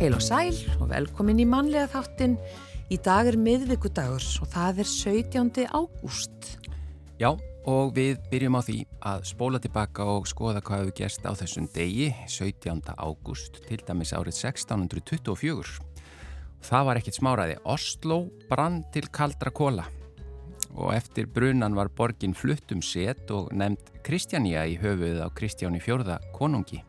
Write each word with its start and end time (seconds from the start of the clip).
Heil 0.00 0.14
og 0.16 0.22
sæl 0.24 0.56
og 0.80 0.86
velkomin 0.88 1.42
í 1.42 1.44
mannlega 1.44 1.84
þáttin. 1.92 2.38
Í 2.88 2.96
dag 3.04 3.28
er 3.28 3.36
miðvíkudagur 3.36 4.24
og 4.40 4.48
það 4.48 4.80
er 4.80 4.88
17. 4.88 5.66
ágúst. 5.76 6.54
Já, 7.20 7.34
og 7.68 7.92
við 7.98 8.16
byrjum 8.30 8.56
á 8.56 8.64
því 8.64 8.78
að 9.10 9.28
spóla 9.28 9.60
tilbaka 9.60 10.08
og 10.08 10.24
skoða 10.24 10.64
hvað 10.64 10.86
hefur 10.86 10.96
gerst 11.02 11.28
á 11.28 11.36
þessum 11.36 11.68
degi, 11.76 12.08
17. 12.32 12.80
ágúst, 12.96 13.60
til 13.68 13.82
dæmis 13.84 14.16
árið 14.16 14.40
1624. 14.40 15.76
Það 16.64 16.88
var 16.88 17.04
ekkit 17.04 17.20
smáraði. 17.20 17.60
Oslo 17.68 18.22
brann 18.48 18.80
til 18.96 19.04
kaldra 19.12 19.52
kóla 19.52 19.84
og 20.70 20.94
eftir 20.96 21.28
brunan 21.28 21.76
var 21.76 21.92
borgin 21.92 22.32
flutt 22.32 22.72
um 22.72 22.80
set 22.80 23.28
og 23.34 23.52
nefnd 23.52 24.00
Kristjánija 24.06 24.64
í 24.64 24.80
höfuð 24.80 25.20
á 25.20 25.28
Kristjáni 25.28 25.82
fjörða 25.84 26.22
konungi. 26.32 26.86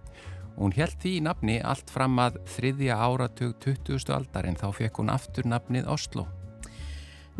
Og 0.58 0.68
hún 0.68 0.76
held 0.76 0.98
því 1.02 1.16
í 1.18 1.24
nafni 1.26 1.58
allt 1.64 1.90
fram 1.90 2.20
að 2.22 2.42
þriðja 2.56 2.98
áratug 3.00 3.58
20. 3.64 4.12
aldar 4.16 4.48
en 4.50 4.60
þá 4.60 4.68
fekk 4.78 5.02
hún 5.02 5.12
aftur 5.14 5.48
nafnið 5.50 5.90
Oslo. 5.92 6.28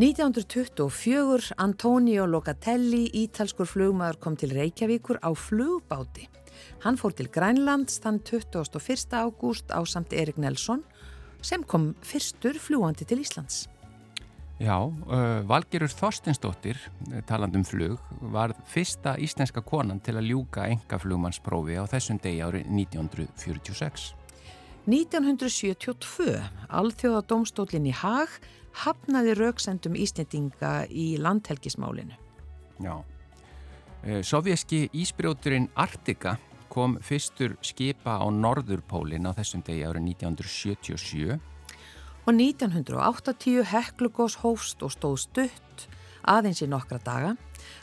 1924 0.02 1.52
Antonio 1.60 2.26
Locatelli, 2.26 3.10
ítalskur 3.24 3.68
flugmaður, 3.68 4.22
kom 4.24 4.38
til 4.40 4.54
Reykjavíkur 4.56 5.20
á 5.20 5.30
flugbáti. 5.36 6.30
Hann 6.86 6.98
fór 6.98 7.14
til 7.16 7.30
Grænlands 7.30 8.00
þann 8.02 8.22
21. 8.24 9.12
ágúst 9.14 9.70
á 9.70 9.80
samt 9.86 10.14
Erik 10.14 10.40
Nelson 10.42 10.82
sem 11.42 11.64
kom 11.64 11.92
fyrstur 12.06 12.58
fljúandi 12.62 13.06
til 13.06 13.22
Íslands. 13.22 13.71
Já, 14.62 14.78
uh, 14.78 15.42
Valgerur 15.50 15.90
Þorstinsdóttir, 15.90 16.78
talandum 17.26 17.64
flug, 17.66 17.98
var 18.30 18.54
fyrsta 18.70 19.16
íslenska 19.18 19.64
konan 19.66 20.02
til 20.06 20.20
að 20.20 20.28
ljúka 20.30 20.68
engaflugmannsprófi 20.70 21.80
á 21.82 21.90
þessum 21.90 22.20
degi 22.22 22.44
árið 22.46 22.68
1946. 22.70 24.12
1972, 24.86 26.36
alþjóða 26.70 27.24
domstólinn 27.32 27.90
í 27.90 27.96
Haag, 28.04 28.36
hafnaði 28.84 29.34
rauksendum 29.40 29.98
Íslandinga 29.98 30.86
í 30.94 31.16
landhelgismálinu. 31.18 32.14
Já, 32.86 33.00
uh, 33.02 34.22
sovjerski 34.22 34.92
ísbrjóturinn 34.94 35.72
Artika 35.74 36.38
kom 36.70 37.00
fyrstur 37.02 37.58
skipa 37.66 38.22
á 38.22 38.26
Norðurpólinn 38.30 39.26
á 39.26 39.34
þessum 39.34 39.66
degi 39.66 39.90
árið 39.90 40.06
1977 40.14 41.42
og 42.26 42.34
1980 42.36 43.66
Heklugós 43.72 44.38
hófst 44.44 44.84
og 44.86 44.94
stóð 44.94 45.18
stutt 45.26 45.88
aðeins 46.30 46.62
í 46.62 46.68
nokkra 46.70 47.00
daga. 47.02 47.32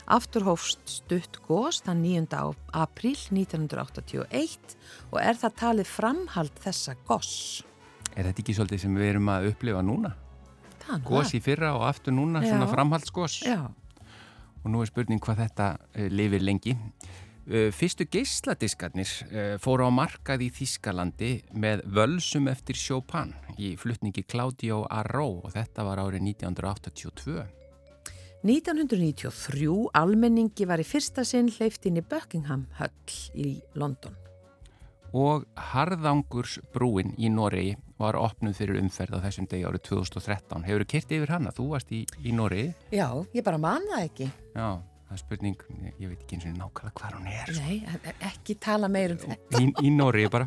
Aftur 0.09 0.45
hófst 0.47 0.81
stutt 0.89 1.39
gós 1.47 1.81
þann 1.85 2.03
9. 2.03 2.39
apríl 2.75 3.19
1981 3.35 4.77
og 5.11 5.19
er 5.21 5.39
það 5.39 5.57
talið 5.63 5.91
framhald 5.91 6.63
þessa 6.63 6.95
gós. 7.07 7.33
Er 8.15 8.29
þetta 8.29 8.43
ekki 8.43 8.55
svolítið 8.57 8.83
sem 8.85 8.97
við 8.97 9.11
erum 9.13 9.31
að 9.31 9.51
upplifa 9.51 9.83
núna? 9.85 10.15
Gós 11.05 11.35
í 11.37 11.41
fyrra 11.43 11.75
og 11.77 11.83
aftur 11.85 12.15
núna, 12.15 12.41
Já. 12.41 12.55
svona 12.55 12.69
framhaldsgós. 12.71 13.43
Já, 13.45 13.69
Og 14.59 14.71
nú 14.73 14.81
er 14.83 14.89
spurning 14.89 15.21
hvað 15.23 15.45
þetta 15.45 15.67
uh, 15.77 16.07
lifir 16.11 16.41
lengi. 16.43 16.73
Uh, 17.49 17.71
fyrstu 17.73 18.05
geisladiskarnir 18.05 19.09
uh, 19.09 19.53
fóru 19.57 19.87
á 19.87 19.89
markað 19.89 20.43
í 20.45 20.49
Þískalandi 20.53 21.31
með 21.57 21.81
völsum 21.97 22.45
eftir 22.51 22.77
Chopin 22.77 23.31
í 23.57 23.71
flutningi 23.73 24.21
Claudio 24.29 24.83
Arró 24.85 25.39
og 25.39 25.55
þetta 25.55 25.85
var 25.87 25.97
árið 26.03 26.27
1982. 26.27 27.47
1993 28.45 29.65
almenningi 29.97 30.67
var 30.69 30.79
í 30.79 30.85
fyrsta 30.85 31.25
sinn 31.25 31.49
hleyft 31.55 31.89
inn 31.89 31.97
í 31.97 32.05
Buckingham 32.05 32.67
Höll 32.77 33.17
í 33.33 33.55
London. 33.73 34.13
Og 35.17 35.49
Harðangurs 35.73 36.59
brúin 36.69 37.15
í 37.17 37.33
Noregi 37.33 37.73
var 37.97 38.13
opnuð 38.21 38.61
fyrir 38.61 38.77
umferð 38.83 39.17
á 39.17 39.25
þessum 39.25 39.49
degi 39.49 39.65
árið 39.65 39.87
2013. 39.89 40.69
Hefur 40.69 40.85
þú 40.85 40.89
kert 40.93 41.17
yfir 41.17 41.33
hana? 41.33 41.57
Þú 41.57 41.67
varst 41.73 41.97
í, 41.97 42.05
í 42.21 42.37
Noregi. 42.37 42.69
Já, 42.93 43.09
ég 43.33 43.41
bara 43.41 43.57
man 43.57 43.89
það 43.89 44.05
ekki. 44.05 44.31
Já, 44.53 44.69
það 45.09 45.15
er 45.15 45.21
spurning, 45.23 45.61
ég, 45.81 45.93
ég 46.03 46.11
veit 46.11 46.19
ekki 46.21 46.37
eins 46.37 46.45
og 46.45 46.57
nákvæmlega 46.59 46.91
hvað 46.99 47.13
hún 47.17 47.29
er. 47.31 47.47
sko. 47.49 47.63
Nei, 47.65 47.77
e- 47.97 48.13
ekki 48.29 48.55
tala 48.61 48.89
meir 48.93 49.15
um 49.15 49.21
þetta. 49.23 49.61
í, 49.63 49.69
í 49.87 49.93
Noregi 49.95 50.29
bara 50.35 50.45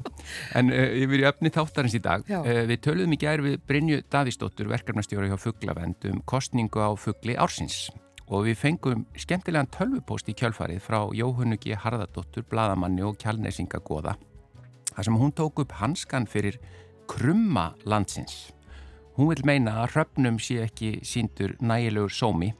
en 0.58 0.70
uh, 0.70 0.84
yfir 1.02 1.24
í 1.24 1.26
öfni 1.32 1.50
þáttarins 1.56 1.96
í 1.98 2.02
dag 2.04 2.30
uh, 2.30 2.50
við 2.70 2.78
töluðum 2.86 3.16
í 3.16 3.18
gær 3.24 3.42
við 3.42 3.58
Brynju 3.66 3.98
Davísdóttur 4.12 4.70
verkefnastjóra 4.70 5.32
hjá 5.32 5.38
Fuglavend 5.42 6.06
um 6.12 6.22
kostningu 6.30 6.78
á 6.78 6.94
Fugli 6.94 7.34
ársins 7.34 7.88
og 8.30 8.46
við 8.46 8.60
fengum 8.62 9.04
skemmtilegan 9.18 9.70
tölvupóst 9.74 10.30
í 10.30 10.36
kjölfarið 10.38 10.80
frá 10.86 11.00
Jóhunnu 11.10 11.58
G. 11.58 11.74
Harðardóttur 11.74 12.46
bladamanni 12.48 13.02
og 13.02 13.18
kjálnesinga 13.18 13.82
goða 13.82 14.14
þar 14.92 15.08
sem 15.08 15.18
hún 15.18 15.34
tók 15.34 15.64
upp 15.64 15.74
hanskan 15.82 16.30
fyrir 16.30 16.60
krumma 17.10 17.72
landsins 17.82 18.52
hún 19.18 19.32
vil 19.32 19.42
meina 19.44 19.82
að 19.82 19.96
hröfnum 19.96 20.38
sé 20.40 20.62
ekki 20.62 21.00
síndur 21.04 21.58
nægilegur 21.60 22.14
sómi 22.14 22.52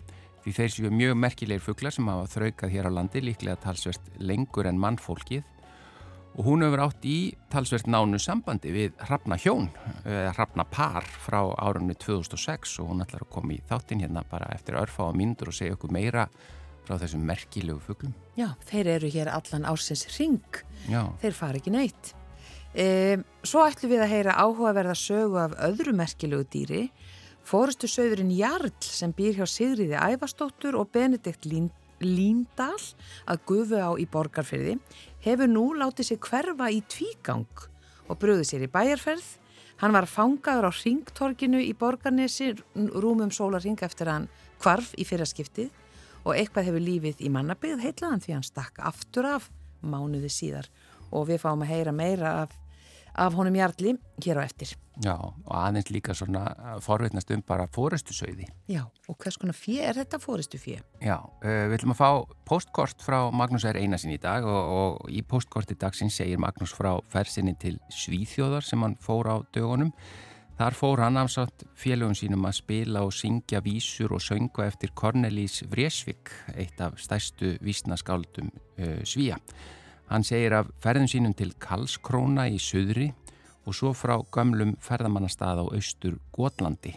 því 0.43 0.55
þeir 0.59 0.75
séu 0.75 0.93
mjög 0.93 1.17
merkilegir 1.23 1.63
fuglar 1.63 1.95
sem 1.95 2.09
hafa 2.11 2.31
þraukað 2.35 2.75
hér 2.75 2.89
á 2.89 2.97
landi 2.99 3.23
líklega 3.23 3.61
talsvert 3.63 4.15
lengur 4.19 4.69
en 4.71 4.81
mannfólkið 4.83 5.45
og 6.33 6.47
hún 6.47 6.65
hefur 6.65 6.81
átt 6.87 7.05
í 7.05 7.17
talsvert 7.53 7.89
nánu 7.91 8.19
sambandi 8.23 8.73
við 8.73 8.97
Hrafna 9.05 9.37
hjón, 9.41 9.69
eða 10.07 10.33
Hrafna 10.33 10.65
par 10.65 11.05
frá 11.05 11.41
árunni 11.61 11.97
2006 12.01 12.79
og 12.81 12.89
hún 12.93 13.05
ætlar 13.05 13.27
að 13.27 13.33
koma 13.35 13.53
í 13.57 13.61
þáttinn 13.69 14.01
hérna 14.05 14.25
bara 14.31 14.49
eftir 14.55 14.79
örfá 14.81 15.11
á 15.13 15.13
mínútur 15.13 15.53
og 15.53 15.59
segja 15.59 15.77
okkur 15.77 15.93
meira 15.93 16.27
frá 16.87 16.97
þessum 16.99 17.23
merkilegu 17.29 17.79
fuglum. 17.85 18.15
Já, 18.39 18.49
þeir 18.67 18.95
eru 18.97 19.13
hér 19.13 19.31
allan 19.31 19.69
ársins 19.69 20.07
ring. 20.17 20.41
Já, 20.89 21.05
Þeir 21.23 21.37
fara 21.37 21.61
ekki 21.61 21.75
neitt. 21.75 22.15
E, 22.73 23.21
svo 23.45 23.67
ætlum 23.69 23.93
við 23.93 24.07
að 24.07 24.15
heyra 24.17 24.39
áhugaverða 24.41 24.97
sögu 24.99 25.39
af 25.45 25.57
öðru 25.69 25.95
merkilegu 25.97 26.49
dýri. 26.49 26.87
Fórustu 27.43 27.89
söðurinn 27.91 28.31
Jarl 28.33 28.71
sem 28.85 29.13
býr 29.17 29.41
hjá 29.41 29.47
Sigriði 29.51 29.99
Ævastóttur 29.99 30.77
og 30.79 30.93
Benedikt 30.95 31.47
Lín, 31.49 31.71
Líndal 32.03 32.79
að 33.31 33.43
gufu 33.47 33.79
á 33.79 33.91
í 33.99 34.07
borgarferði 34.11 34.79
hefur 35.23 35.51
nú 35.51 35.69
látið 35.79 36.13
sig 36.13 36.23
hverfa 36.23 36.71
í 36.71 36.81
tvígang 36.91 37.67
og 38.09 38.19
bröði 38.19 38.47
sér 38.47 38.67
í 38.67 38.71
bæjarferð. 38.71 39.27
Hann 39.83 39.95
var 39.95 40.07
fangaður 40.11 40.71
á 40.71 40.73
ringtorkinu 40.75 41.61
í 41.63 41.75
borgarnesi 41.79 42.53
rúmum 42.75 43.31
sólarring 43.35 43.79
eftir 43.83 44.11
hann 44.11 44.29
kvarf 44.63 44.95
í 44.95 45.07
fyrraskiptið 45.07 45.71
og 46.23 46.37
eitthvað 46.37 46.71
hefur 46.71 46.87
lífið 46.87 47.23
í 47.27 47.31
mannabygð 47.35 47.83
heitlaðan 47.83 48.23
því 48.23 48.37
hann 48.37 48.47
stakk 48.47 48.79
aftur 48.83 49.27
af 49.35 49.51
mánuði 49.83 50.31
síðar 50.31 50.71
og 51.11 51.27
við 51.29 51.43
fáum 51.43 51.65
að 51.65 51.73
heyra 51.75 51.95
meira 51.95 52.35
af, 52.45 52.55
af 53.15 53.35
honum 53.37 53.57
Jarli 53.57 53.97
hér 54.25 54.41
á 54.41 54.43
eftir. 54.45 54.77
já, 55.01 55.17
og 55.17 55.55
aðeins 55.57 55.91
líka 55.91 56.15
svona 56.15 56.43
uh, 56.53 56.81
forveitnast 56.81 57.31
um 57.33 57.43
bara 57.47 57.67
fórestusauði. 57.73 58.47
Já, 58.69 58.85
og 59.09 59.17
hvers 59.17 59.39
konar 59.41 59.57
fjö 59.57 59.81
er 59.81 59.97
þetta 59.97 60.21
fóristu 60.21 60.61
fjö? 60.61 60.79
Já, 61.01 61.17
uh, 61.19 61.65
við 61.71 61.79
ætlum 61.79 61.95
að 61.95 62.03
fá 62.03 62.11
postkort 62.49 63.03
frá 63.03 63.31
Magnús 63.33 63.65
R. 63.69 63.81
Einarsson 63.81 64.13
í 64.13 64.21
dag 64.21 64.45
og, 64.45 64.75
og 64.77 65.11
í 65.11 65.23
postkorti 65.23 65.79
dagsins 65.81 66.19
segir 66.21 66.41
Magnús 66.43 66.75
frá 66.77 66.95
fersinni 67.13 67.57
til 67.59 67.79
Svíþjóðar 67.91 68.67
sem 68.67 68.85
hann 68.85 68.99
fór 69.01 69.33
á 69.33 69.37
dögunum. 69.55 69.95
Þar 70.61 70.77
fór 70.77 71.01
hann 71.03 71.17
afsátt 71.17 71.65
félögum 71.75 72.15
sínum 72.15 72.45
að 72.47 72.59
spila 72.61 73.07
og 73.07 73.15
syngja 73.17 73.63
vísur 73.65 74.13
og 74.13 74.21
söngu 74.23 74.63
eftir 74.67 74.93
Cornelis 74.95 75.63
Vreesvik, 75.71 76.31
eitt 76.55 76.81
af 76.85 77.01
stærstu 77.01 77.57
vísnaskáldum 77.65 78.53
uh, 78.53 79.01
Svíja. 79.09 79.41
Hann 80.13 80.27
segir 80.29 80.53
af 80.53 80.67
ferðum 80.85 81.07
sínum 81.09 81.33
til 81.33 81.55
Karlskróna 81.57 82.45
í 82.53 82.59
Suðri 82.61 83.07
og 83.65 83.73
svo 83.73 83.95
frá 83.97 84.19
gömlum 84.35 84.75
ferðamannastað 84.85 85.63
á 85.63 85.67
austur 85.73 86.19
Gotlandi. 86.37 86.93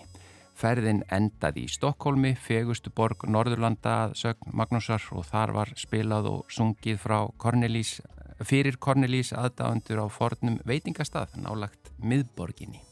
Ferðin 0.59 0.99
endaði 1.15 1.63
í 1.63 1.71
Stokkólmi, 1.71 2.33
fegustu 2.35 2.91
borg 2.91 3.23
Norðurlanda 3.31 4.11
sögn 4.19 4.51
Magnúsar 4.51 5.07
og 5.15 5.23
þar 5.29 5.55
var 5.55 5.71
spilað 5.79 6.27
og 6.33 6.51
sungið 6.51 6.99
frá 7.05 7.17
Cornelis, 7.39 8.01
fyrir 8.43 8.75
Cornelis 8.83 9.31
aðdáðundur 9.31 10.03
á 10.03 10.07
fornum 10.11 10.59
veitingastað 10.67 11.39
nálagt 11.39 11.95
miðborginni. 12.03 12.83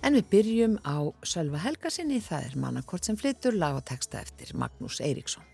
En 0.00 0.16
við 0.16 0.28
byrjum 0.32 0.80
á 0.88 1.04
Sölva 1.20 1.60
Helgasinni, 1.60 2.24
það 2.24 2.48
er 2.48 2.60
mannakort 2.64 3.04
sem 3.04 3.20
flyttur 3.20 3.60
lag 3.60 3.76
og 3.76 3.84
texta 3.92 4.24
eftir 4.24 4.56
Magnús 4.56 5.04
Eiríksson. 5.04 5.44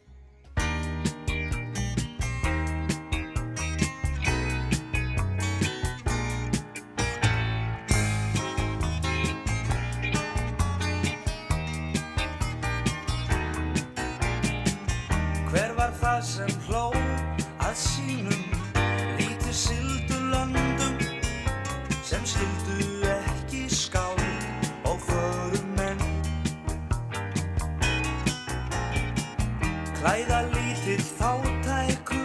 Klæða 30.06 30.41
lítill 30.55 31.03
fátæku 31.19 32.20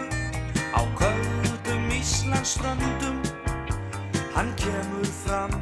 á 0.78 0.80
köldum 0.98 1.90
Íslandsströndum. 1.90 3.18
Hann 4.34 4.50
kemur 4.56 5.08
fram 5.22 5.61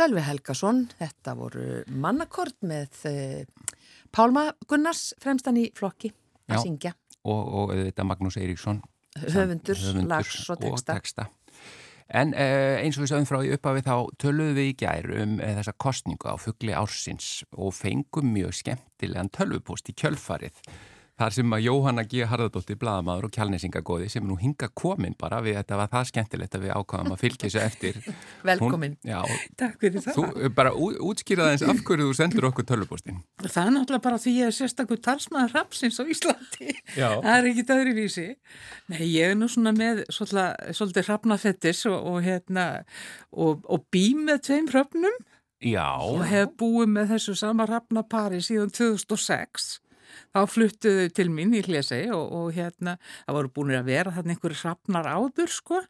Sölvi 0.00 0.22
Helgason, 0.24 0.86
þetta 0.96 1.34
voru 1.36 1.64
mannakort 1.92 2.56
með 2.64 3.02
uh, 3.10 3.72
Pálma 4.14 4.46
Gunnars 4.64 5.10
fremstan 5.20 5.58
í 5.60 5.66
flokki 5.76 6.08
að 6.48 6.56
Já. 6.56 6.62
syngja, 6.62 6.92
og, 7.20 7.42
og 7.42 7.74
auðvitað 7.74 8.08
Magnús 8.08 8.38
Eiríksson 8.40 8.80
höfundur, 9.26 9.82
lags 10.08 10.38
og 10.48 10.64
texta. 10.88 11.26
En 12.08 12.32
uh, 12.32 12.78
eins 12.80 12.96
og 12.96 13.04
við 13.04 13.12
sögum 13.12 13.28
frá 13.28 13.42
í 13.44 13.52
upphafi 13.52 13.84
þá 13.86 13.94
töluðum 14.22 14.56
við 14.56 14.70
í 14.70 14.78
gær 14.80 15.10
um 15.20 15.36
uh, 15.36 15.52
þessa 15.60 15.76
kostningu 15.84 16.32
á 16.32 16.34
fugli 16.40 16.72
ársins 16.74 17.28
og 17.52 17.76
fengum 17.76 18.32
mjög 18.32 18.56
skemmtilegan 18.62 19.28
tölvupost 19.36 19.92
í 19.92 19.96
kjölfarið. 20.00 20.64
Þar 21.20 21.34
sem 21.36 21.50
að 21.52 21.60
Jóhanna 21.66 22.02
G. 22.08 22.22
Harðardóttir, 22.24 22.78
bladamaður 22.80 23.26
og 23.28 23.32
kjálnesingagóði 23.34 24.06
sem 24.08 24.22
er 24.24 24.28
nú 24.30 24.38
hinga 24.40 24.70
komin 24.80 25.12
bara 25.20 25.42
við 25.44 25.58
þetta 25.58 25.76
var 25.76 25.90
það 25.92 26.06
skemmtilegt 26.08 26.54
að 26.56 26.62
við 26.64 26.70
ákvaðum 26.78 27.12
að 27.12 27.18
fylgja 27.20 27.42
þessu 27.50 27.60
eftir. 27.60 27.98
Velkomin. 28.48 28.94
Hún, 29.02 29.10
já, 29.10 29.18
Takk 29.60 29.74
fyrir 29.84 30.04
það. 30.06 30.16
þú 30.16 30.50
bara 30.56 30.72
ú- 30.72 30.96
útskýrðu 31.10 31.44
aðeins 31.44 31.64
af 31.68 31.82
hverju 31.90 32.06
þú 32.08 32.14
sendur 32.16 32.46
okkur 32.48 32.66
tölvupostin. 32.70 33.18
Það 33.44 33.60
er 33.66 33.74
náttúrulega 33.76 34.04
bara 34.06 34.20
því 34.24 34.32
ég 34.38 34.48
er 34.48 34.56
sérstakur 34.56 35.02
talsmaður 35.04 35.52
rapsins 35.58 36.00
á 36.00 36.04
Íslandi. 36.08 36.70
Já. 36.96 37.08
Það 37.26 37.34
er 37.36 37.50
ekkit 37.52 37.74
öðruvísi. 37.76 38.26
Nei, 38.94 39.04
ég 39.12 39.34
er 39.34 39.36
nú 39.36 39.50
svona 39.52 39.74
með 39.76 40.00
svolítið 40.16 41.10
rapnafettis 41.12 41.84
og, 41.92 42.00
og 42.14 42.24
hérna, 42.24 42.64
og, 43.36 43.60
og 43.68 43.84
bý 43.92 44.06
með 44.16 44.40
tveim 44.48 44.72
rapnum 44.72 45.20
Já. 45.60 45.84
og 46.00 46.24
hef 46.32 46.56
búið 46.56 46.88
með 46.96 47.12
þessu 47.18 47.36
sama 47.36 47.68
rapnapari 47.68 48.40
síðan 48.40 48.72
2006. 48.72 49.68
Þá 50.34 50.40
fluttuðu 50.50 51.08
til 51.16 51.28
mín 51.32 51.56
í 51.56 51.64
Hlesei 51.66 52.06
og, 52.14 52.24
og 52.36 52.54
hérna, 52.56 52.96
það 53.26 53.38
voru 53.38 53.52
búin 53.56 53.76
að 53.78 53.90
vera 53.90 54.14
þarna 54.14 54.36
einhverju 54.36 54.62
rapnar 54.62 55.10
áður, 55.10 55.52
sko, 55.52 55.82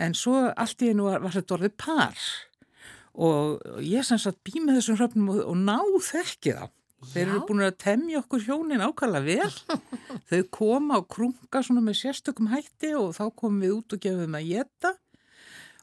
en 0.00 0.16
svo 0.18 0.48
allt 0.50 0.82
í 0.82 0.92
einu 0.92 1.10
var, 1.10 1.22
var 1.24 1.36
þetta 1.36 1.58
orðið 1.58 1.76
par 1.82 2.24
og 3.12 3.60
ég 3.84 4.04
sem 4.06 4.20
sagt 4.20 4.40
bý 4.46 4.62
með 4.62 4.78
þessum 4.80 4.98
hröfnum 5.00 5.32
og, 5.34 5.42
og 5.52 5.58
ná 5.60 5.76
þekki 6.00 6.54
þá. 6.56 6.64
Þeir 7.12 7.24
eru 7.24 7.40
búin 7.48 7.64
að 7.66 7.78
temja 7.82 8.20
okkur 8.20 8.44
hjónin 8.46 8.84
ákvæmlega 8.84 9.26
vel. 9.26 9.78
Þau 10.30 10.42
koma 10.54 11.00
og 11.00 11.08
krunga 11.10 11.62
svona 11.64 11.82
með 11.82 11.98
sérstökum 11.98 12.52
hætti 12.52 12.92
og 12.94 13.10
þá 13.16 13.24
komum 13.34 13.62
við 13.64 13.74
út 13.80 13.96
og 13.96 14.02
gefum 14.04 14.36
að 14.38 14.50
geta. 14.52 14.92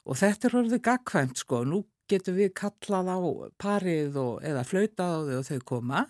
Og 0.08 0.20
þetta 0.20 0.48
er 0.48 0.56
orðið 0.62 0.84
gagkvæmt 0.88 1.44
sko. 1.44 1.62
Nú 1.68 1.84
getum 2.10 2.40
við 2.40 2.54
kallað 2.58 3.12
á 3.12 3.20
parið 3.62 4.16
og, 4.18 4.40
eða 4.48 4.64
flautað 4.66 5.12
á 5.12 5.20
þau 5.28 5.36
og 5.42 5.50
þau 5.50 5.60
koma 5.74 6.06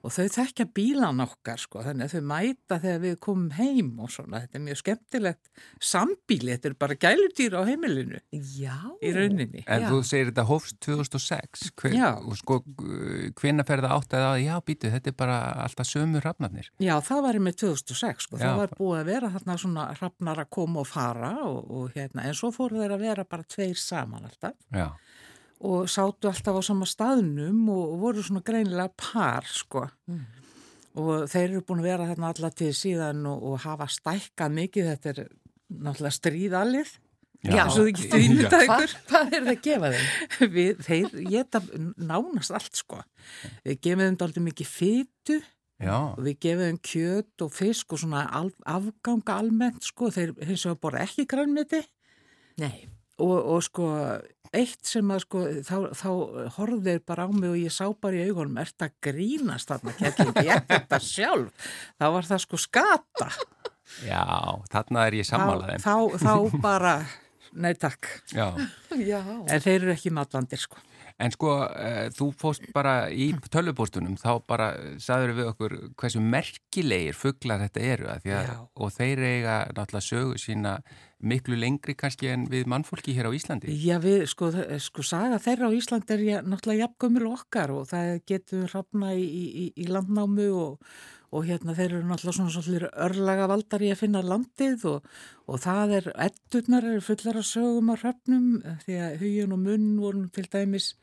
og 0.00 0.14
þau 0.14 0.26
þekkja 0.32 0.66
bílan 0.76 1.22
okkar 1.24 1.60
sko. 1.60 1.82
Þannig 1.84 2.08
að 2.08 2.14
þau 2.14 2.26
mæta 2.30 2.78
þegar 2.82 3.02
við 3.04 3.16
komum 3.26 3.50
heim 3.58 3.90
og 4.00 4.12
svona. 4.14 4.42
Þetta 4.44 4.58
er 4.58 4.64
mjög 4.64 4.80
skemmtilegt 4.80 5.50
sambíli. 5.90 6.54
Þetta 6.54 6.70
er 6.70 6.76
bara 6.80 6.98
gæludýr 7.04 7.56
á 7.58 7.62
heimilinu 7.68 8.20
Já. 8.32 8.76
í 9.02 9.12
rauninni. 9.16 9.64
En 9.66 9.84
Já. 9.84 9.88
þú 9.92 10.00
segir 10.08 10.30
þetta 10.30 10.46
hófst 10.48 10.80
2006, 10.86 11.68
Hver, 11.80 11.98
og 12.24 12.38
sko, 12.40 12.60
hvenna 13.40 13.66
ferða 13.68 13.92
átt 13.96 14.16
að 14.16 14.40
já, 14.44 14.54
býtu, 14.64 14.90
þetta 14.92 15.12
er 15.12 15.16
bara 15.18 15.38
alltaf 15.66 15.88
sömu 15.88 16.22
rafnarnir. 16.24 16.70
Já, 16.80 16.96
það 17.04 17.22
var 17.28 17.40
með 17.44 17.60
2006 17.66 18.26
sko, 18.26 18.40
Já. 18.40 18.46
það 18.46 18.62
var 18.62 18.74
búið 18.78 19.00
að 19.00 19.12
vera 19.12 19.32
þarna 19.36 19.58
svona 19.60 19.86
hrafnar 19.98 20.42
að 20.44 20.50
koma 20.56 20.82
og 20.82 20.88
fara 20.88 21.32
og, 21.46 21.60
og 21.70 21.94
hérna, 21.96 22.26
en 22.28 22.36
svo 22.36 22.50
fóru 22.54 22.80
þeir 22.80 22.96
að 22.96 23.04
vera 23.04 23.26
bara 23.28 23.46
tveir 23.48 23.78
saman 23.80 24.26
alltaf 24.28 24.56
Já, 24.74 24.88
og 25.60 25.90
sátu 25.92 26.30
alltaf 26.30 26.56
á 26.56 26.62
sama 26.64 26.88
staðnum 26.88 27.68
og 27.72 27.98
voru 28.00 28.24
svona 28.24 28.44
greinilega 28.44 28.88
par 28.96 29.48
sko. 29.48 29.84
Og 31.00 31.28
þeir 31.30 31.50
eru 31.50 31.62
búin 31.66 31.82
að 31.82 31.90
vera 31.90 32.08
þarna 32.08 32.32
alltaf 32.32 32.56
til 32.58 32.72
síðan 32.74 33.22
og, 33.28 33.44
og 33.52 33.60
hafa 33.66 33.86
stækkað 33.92 34.56
mikið, 34.56 34.90
þetta 34.94 35.12
er 35.12 35.22
náttúrulega 35.70 36.16
stríðalið, 36.16 36.96
Já. 37.40 37.64
ímyndað 37.72 38.66
Hva, 38.68 38.76
hvað 39.08 39.30
er 39.32 39.44
það 39.46 39.52
að 39.54 39.62
gefa 39.64 39.90
þeim? 39.94 40.08
Við, 40.56 40.82
þeir 40.84 41.14
geta 41.32 41.62
nánast 41.96 42.52
allt 42.52 42.76
sko, 42.76 43.00
við 43.64 43.78
gefum 43.86 44.02
þeim 44.04 44.18
dálítið 44.20 44.44
mikið 44.44 44.68
fytu 44.68 45.38
já, 45.80 45.94
og 45.96 46.20
við 46.26 46.36
gefum 46.44 46.66
þeim 46.66 46.80
kjöt 46.90 47.44
og 47.46 47.54
fisk 47.56 47.96
og 47.96 48.02
svona 48.02 48.26
afganga 48.68 49.38
almennt 49.40 49.88
sko, 49.88 50.10
þeir 50.12 50.34
hins 50.42 50.66
vegar 50.68 50.82
borða 50.84 51.06
ekki 51.06 51.24
grænmeti. 51.30 51.80
Nei. 52.60 52.90
Og, 53.20 53.38
og 53.54 53.64
sko 53.66 53.88
eitt 54.50 54.82
sem 54.88 55.10
að 55.14 55.22
sko 55.22 55.44
þá, 55.62 55.76
þá 55.94 56.08
horfðu 56.56 56.82
þeir 56.88 57.02
bara 57.06 57.26
á 57.26 57.30
mig 57.30 57.52
og 57.52 57.60
ég 57.60 57.74
sá 57.74 57.84
bara 57.94 58.18
í 58.18 58.26
augunum 58.26 58.58
ert 58.58 58.82
að 58.82 58.96
grínast 59.06 59.70
þarna, 59.70 59.94
kettlum, 60.00 60.32
ég 60.42 60.64
þetta 60.72 60.98
sjálf 61.04 61.70
þá 61.94 62.06
var 62.16 62.30
það 62.32 62.44
sko 62.48 62.62
skata 62.64 63.30
Já, 64.06 64.22
þarna 64.70 65.08
er 65.08 65.18
ég 65.18 65.26
sammálaðið. 65.28 65.82
Þá, 65.82 66.20
þá, 66.20 66.30
þá 66.30 66.62
bara, 66.62 66.92
nei 67.58 67.72
takk. 67.78 68.06
Já. 68.34 68.46
Já. 69.10 69.20
En 69.20 69.64
þeir 69.64 69.76
eru 69.80 69.92
ekki 69.96 70.14
matvandir 70.14 70.62
sko. 70.62 70.80
En 71.20 71.34
sko, 71.34 71.52
uh, 71.66 72.06
þú 72.16 72.30
fóst 72.40 72.64
bara 72.72 73.10
í 73.12 73.28
tölvupóstunum, 73.52 74.14
þá 74.20 74.30
bara 74.48 74.70
saður 75.02 75.34
við 75.36 75.50
okkur 75.50 75.74
hversu 76.00 76.22
merkilegir 76.24 77.18
fugglar 77.18 77.60
þetta 77.66 77.82
eru 77.84 78.08
að 78.08 78.30
að, 78.30 78.48
Já. 78.48 78.54
og 78.80 78.94
þeir 78.94 79.24
eiga 79.26 79.56
náttúrulega 79.76 80.06
sögu 80.06 80.40
sína 80.40 80.78
miklu 81.20 81.56
lengri 81.60 81.94
kannski 81.98 82.28
en 82.32 82.46
við 82.48 82.66
mannfólki 82.70 83.12
hér 83.16 83.28
á 83.28 83.36
Íslandi. 83.36 83.72
Já, 83.84 83.98
við, 84.00 84.26
sko, 84.30 84.48
þ- 84.54 84.78
sko, 84.80 85.02
saga 85.04 85.38
þeirra 85.42 85.68
á 85.68 85.76
Íslandi 85.76 86.14
er 86.16 86.22
ja- 86.24 86.42
náttúrulega 86.42 86.86
jafngömmul 86.88 87.30
okkar 87.34 87.70
og 87.76 87.88
það 87.90 88.20
getur 88.26 88.68
hrafna 88.72 89.14
í, 89.14 89.24
í, 89.24 89.64
í 89.76 89.86
landnámu 89.92 90.46
og, 90.56 90.78
og 91.30 91.44
hérna 91.46 91.74
þeir 91.76 91.92
eru 91.98 92.08
náttúrulega 92.08 92.36
svona 92.38 92.54
svolítið 92.56 92.88
örlaga 93.06 93.46
valdar 93.52 93.84
í 93.86 93.90
að 93.92 94.00
finna 94.00 94.22
landið 94.24 94.86
og, 94.94 95.10
og 95.46 95.60
það 95.62 95.96
er, 96.00 96.08
etturnar 96.26 96.88
eru 96.94 97.04
fullar 97.04 97.38
af 97.42 97.46
sögum 97.50 97.92
á 97.92 97.96
hrafnum 98.00 98.48
því 98.86 98.96
að 99.04 99.18
hugin 99.22 99.52
og 99.58 99.62
munn 99.68 99.90
voru 100.00 100.24
til 100.34 100.48
dæmis 100.50 100.94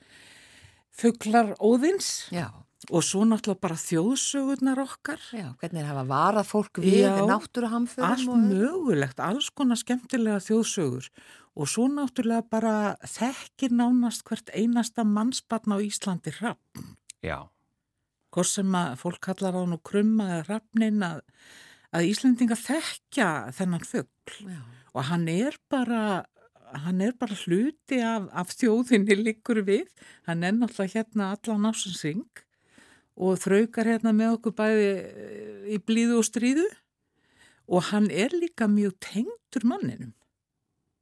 fuglar 0.97 1.53
óðins 1.61 2.27
Já. 2.33 2.49
Og 2.91 3.03
svo 3.03 3.23
náttúrulega 3.25 3.63
bara 3.63 3.79
þjóðsögurnar 3.81 4.79
okkar. 4.83 5.21
Já, 5.33 5.49
hvernig 5.59 5.81
er 5.81 5.89
hafa 5.89 6.05
varað 6.07 6.49
fólk 6.51 6.79
við 6.83 7.01
Já, 7.01 7.15
náttúruhamförum 7.27 8.07
Allt 8.11 8.29
og... 8.29 8.45
mögulegt, 8.51 9.19
alls 9.23 9.49
konar 9.49 9.79
skemmtilega 9.81 10.39
þjóðsögur 10.45 11.09
og 11.57 11.71
svo 11.71 11.87
náttúrulega 11.89 12.45
bara 12.53 12.75
þekkir 13.01 13.73
nánast 13.73 14.23
hvert 14.27 14.53
einasta 14.53 15.07
mannsbarn 15.07 15.73
á 15.73 15.77
Íslandi 15.81 16.35
hrappn. 16.37 16.93
Já, 17.25 17.49
Hvort 18.35 18.51
sem 18.51 18.73
að 18.75 18.97
fólk 19.01 19.21
kallar 19.23 19.55
á 19.55 19.63
nú 19.65 19.77
krumma 19.81 20.27
eða 20.35 20.47
hrappnin 20.49 21.05
að, 21.05 21.21
að 21.95 22.09
Íslandinga 22.11 22.57
þekkja 22.59 23.29
þennan 23.55 23.85
fugl 23.87 24.35
Já. 24.43 24.59
og 24.93 25.07
hann 25.07 25.23
er 25.31 25.55
bara, 25.71 26.01
hann 26.83 27.01
er 27.01 27.15
bara 27.17 27.37
hluti 27.47 28.01
af, 28.03 28.27
af 28.35 28.51
þjóðinni 28.53 29.17
líkur 29.23 29.63
við. 29.65 29.87
Hann 30.27 30.43
er 30.43 30.53
náttúrulega 30.53 30.99
hérna 30.99 31.31
allan 31.33 31.71
ásins 31.71 32.03
ring 32.05 32.27
og 33.17 33.39
þraukar 33.41 33.89
hérna 33.89 34.13
með 34.15 34.35
okkur 34.37 34.55
bæði 34.57 34.89
eh, 34.93 35.63
í 35.75 35.79
blíðu 35.81 36.19
og 36.21 36.27
stríðu 36.27 36.67
og 37.67 37.89
hann 37.89 38.11
er 38.13 38.35
líka 38.37 38.69
mjög 38.71 38.95
tengdur 39.03 39.65
manninum. 39.67 40.13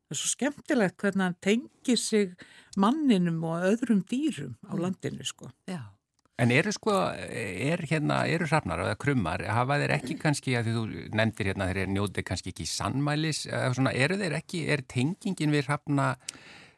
Það 0.06 0.16
er 0.16 0.22
svo 0.22 0.32
skemmtilegt 0.32 1.02
hvernig 1.02 1.26
hann 1.26 1.38
tengir 1.42 2.00
sig 2.00 2.34
manninum 2.78 3.44
og 3.46 3.68
öðrum 3.72 4.02
dýrum 4.10 4.56
á 4.66 4.74
landinu 4.78 5.26
sko. 5.26 5.52
Já. 5.70 5.96
En 6.36 6.52
eru 6.52 6.72
sko, 6.76 6.92
er 7.16 7.80
hérna, 7.88 8.26
eru 8.28 8.44
hrafnar 8.50 8.82
eða 8.84 8.98
krummar, 9.00 9.46
hafa 9.48 9.78
þeir 9.80 9.94
ekki 9.96 10.18
kannski, 10.20 10.58
að 10.60 10.68
því 10.68 10.74
þú 10.76 11.04
nefndir 11.16 11.50
hérna, 11.50 11.70
þeir 11.72 11.94
njótið 11.96 12.26
kannski 12.28 12.52
ekki 12.52 12.66
sannmælis, 12.68 13.46
eða 13.48 13.70
svona, 13.78 13.94
eru 13.96 14.18
þeir 14.20 14.36
ekki, 14.42 14.66
er 14.76 14.84
tengingin 14.92 15.56
við 15.56 15.70
hrafna, 15.70 16.10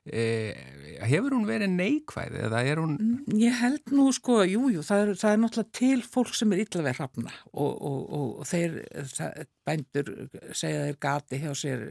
hefur 0.08 1.36
hún 1.36 1.46
verið 1.48 1.74
neikvæð 1.76 2.38
eða 2.48 2.64
er 2.66 2.82
hún, 2.82 2.96
Ég 3.38 3.60
held 3.62 3.94
nú 3.94 4.08
sko, 4.16 4.40
jú, 4.48 4.70
jú, 4.74 4.84
það 4.86 5.14
það 5.20 5.34
er 5.34 5.44
náttúrulega 5.44 5.78
til 5.80 6.00
fólk 6.06 6.34
sem 6.38 6.56
er 6.56 6.64
illa 6.64 6.86
við 6.88 6.98
hrafna 7.02 7.36
og, 7.52 7.70
og, 7.76 8.00
og, 8.02 8.28
og 8.42 8.50
þeir, 8.50 8.80
það, 9.14 9.46
bændur 9.68 10.12
segja 10.56 10.88
þeir 10.88 11.00
gati 11.08 11.42
hjá 11.44 11.54
sér 11.58 11.86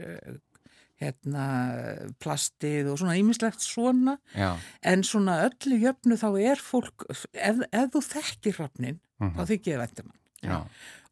hérna 0.97 1.47
plastið 2.21 2.91
og 2.91 3.01
svona 3.01 3.17
ímislegt 3.19 3.61
svona. 3.61 4.17
Já, 4.33 4.55
en 4.81 5.03
svona 5.05 5.39
öllu 5.45 5.77
jöfnu 5.83 6.17
þá 6.17 6.29
er 6.41 6.63
fólk, 6.63 7.05
ef, 7.33 7.61
ef 7.69 7.91
þú 7.93 8.01
þekkir 8.07 8.57
hrafnin, 8.57 9.01
þá 9.21 9.43
þykir 9.51 9.75
ég 9.75 9.83
væntum 9.83 10.09
hann. 10.09 10.23
já, 10.41 10.57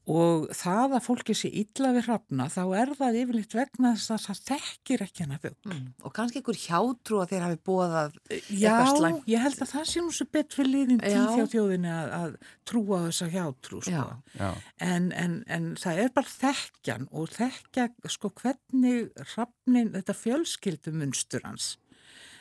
Og 0.06 0.44
það 0.54 0.92
að 1.00 1.02
fólki 1.02 1.34
sé 1.34 1.50
illa 1.50 1.90
við 1.96 2.04
hrafna, 2.06 2.46
þá 2.54 2.62
er 2.78 2.92
það 3.00 3.16
yfirleitt 3.24 3.54
vegna 3.58 3.94
þess 3.98 4.12
að 4.14 4.26
það 4.26 4.42
þekkir 4.52 5.04
ekki 5.06 5.24
hana 5.26 5.40
fugg. 5.42 5.56
Mm. 5.66 5.86
Og 6.06 6.14
kannski 6.14 6.42
einhver 6.42 6.60
hjátrú 6.62 7.22
að 7.24 7.32
þeir 7.32 7.46
hafi 7.46 7.58
bóðað 7.66 8.20
Já, 8.30 8.68
eitthvað 8.76 9.00
slæmt. 9.00 9.24
ég 9.34 9.42
held 9.46 9.64
að 9.66 9.72
það 9.72 9.88
sé 9.90 10.04
nú 10.06 10.14
svo 10.14 10.28
bett 10.38 10.58
fyrir 10.58 10.70
liðin 10.76 11.02
tíð 11.02 11.16
Já. 11.16 11.24
hjá 11.40 11.48
þjóðinni 11.56 11.94
að, 11.96 12.14
að 12.20 12.36
trúa 12.70 13.00
á 13.02 13.06
þessa 13.08 13.30
hjátrú, 13.34 13.80
sko. 13.88 14.04
Já. 14.06 14.44
já, 14.44 14.52
En, 14.92 15.08
en, 15.26 15.34
en 15.58 15.66
það 15.82 16.04
er 16.04 16.14
bara 16.20 16.34
þekkjan 16.36 17.10
og 17.10 17.34
þekkja, 17.34 17.88
sko, 18.14 18.32
hvernig 18.44 19.10
hrafnin, 19.34 19.92
þetta 19.98 20.18
fjölskyldumunstur 20.22 21.42
hans. 21.50 21.72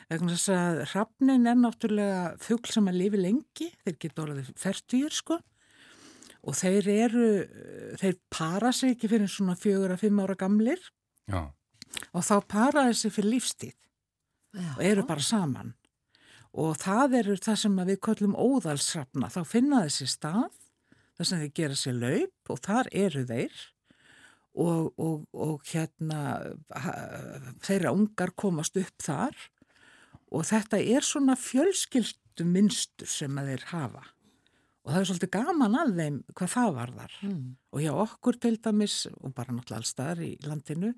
Vegna 0.05 0.35
þess 0.35 0.53
að 0.53 0.79
hrafnin 0.91 1.49
er 1.49 1.57
náttúrulega 1.57 2.23
fugl 2.45 2.69
sem 2.69 2.93
að 2.93 2.99
lifi 3.01 3.25
lengi, 3.25 3.71
þeir 3.81 3.95
geta 4.05 4.25
orðið 4.27 4.53
fertýr, 4.61 5.09
sko. 5.17 5.39
Og 6.45 6.53
þeir 6.53 6.89
eru, 6.93 7.27
þeir 7.97 8.17
para 8.33 8.71
sig 8.75 8.95
ekki 8.95 9.09
fyrir 9.09 9.31
svona 9.31 9.55
fjögur 9.57 9.95
að 9.95 10.03
fimm 10.03 10.19
ára 10.21 10.35
gamlir 10.37 10.81
já, 11.25 11.47
og 12.13 12.25
þá 12.25 12.35
para 12.51 12.85
þeir 12.87 12.99
sig 12.99 13.15
fyrir 13.15 13.33
lífstíð 13.33 13.75
Já. 14.55 14.69
og 14.77 14.83
eru 14.85 15.05
bara 15.07 15.25
saman. 15.25 15.73
Og 16.55 16.77
það 16.79 17.17
eru 17.19 17.37
það 17.43 17.57
sem 17.59 17.79
að 17.81 17.89
við 17.91 18.01
köllum 18.07 18.35
óðalsrafna. 18.39 19.27
Þá 19.33 19.41
finna 19.49 19.81
þessi 19.83 20.07
stað, 20.07 20.59
þar 21.17 21.29
sem 21.29 21.41
þeir 21.41 21.55
gera 21.59 21.79
sér 21.79 21.97
laup 21.99 22.53
og 22.53 22.61
þar 22.63 22.91
eru 22.95 23.25
þeir 23.27 23.57
og, 24.55 24.93
og, 24.95 25.25
og 25.35 25.67
hérna 25.67 26.21
þeirra 27.65 27.91
ungar 27.95 28.31
komast 28.39 28.79
upp 28.79 29.03
þar 29.03 29.35
og 30.31 30.47
þetta 30.47 30.79
er 30.79 31.05
svona 31.05 31.35
fjölskyldum 31.39 32.55
minnstur 32.55 33.09
sem 33.09 33.35
að 33.39 33.51
þeir 33.51 33.67
hafa. 33.73 34.05
Og 34.85 34.91
það 34.93 34.99
er 34.99 35.07
svolítið 35.09 35.31
gaman 35.33 35.77
að 35.79 35.95
þeim 35.97 36.17
hvað 36.37 36.51
það 36.53 36.75
varðar. 36.75 37.15
Mm. 37.25 37.45
Og 37.73 37.81
hjá 37.81 37.93
okkur 38.03 38.37
til 38.37 38.53
dæmis, 38.61 38.97
og 39.17 39.33
bara 39.33 39.55
náttúrulega 39.55 39.81
allstaðar 39.81 40.21
í 40.21 40.33
landinu, 40.45 40.91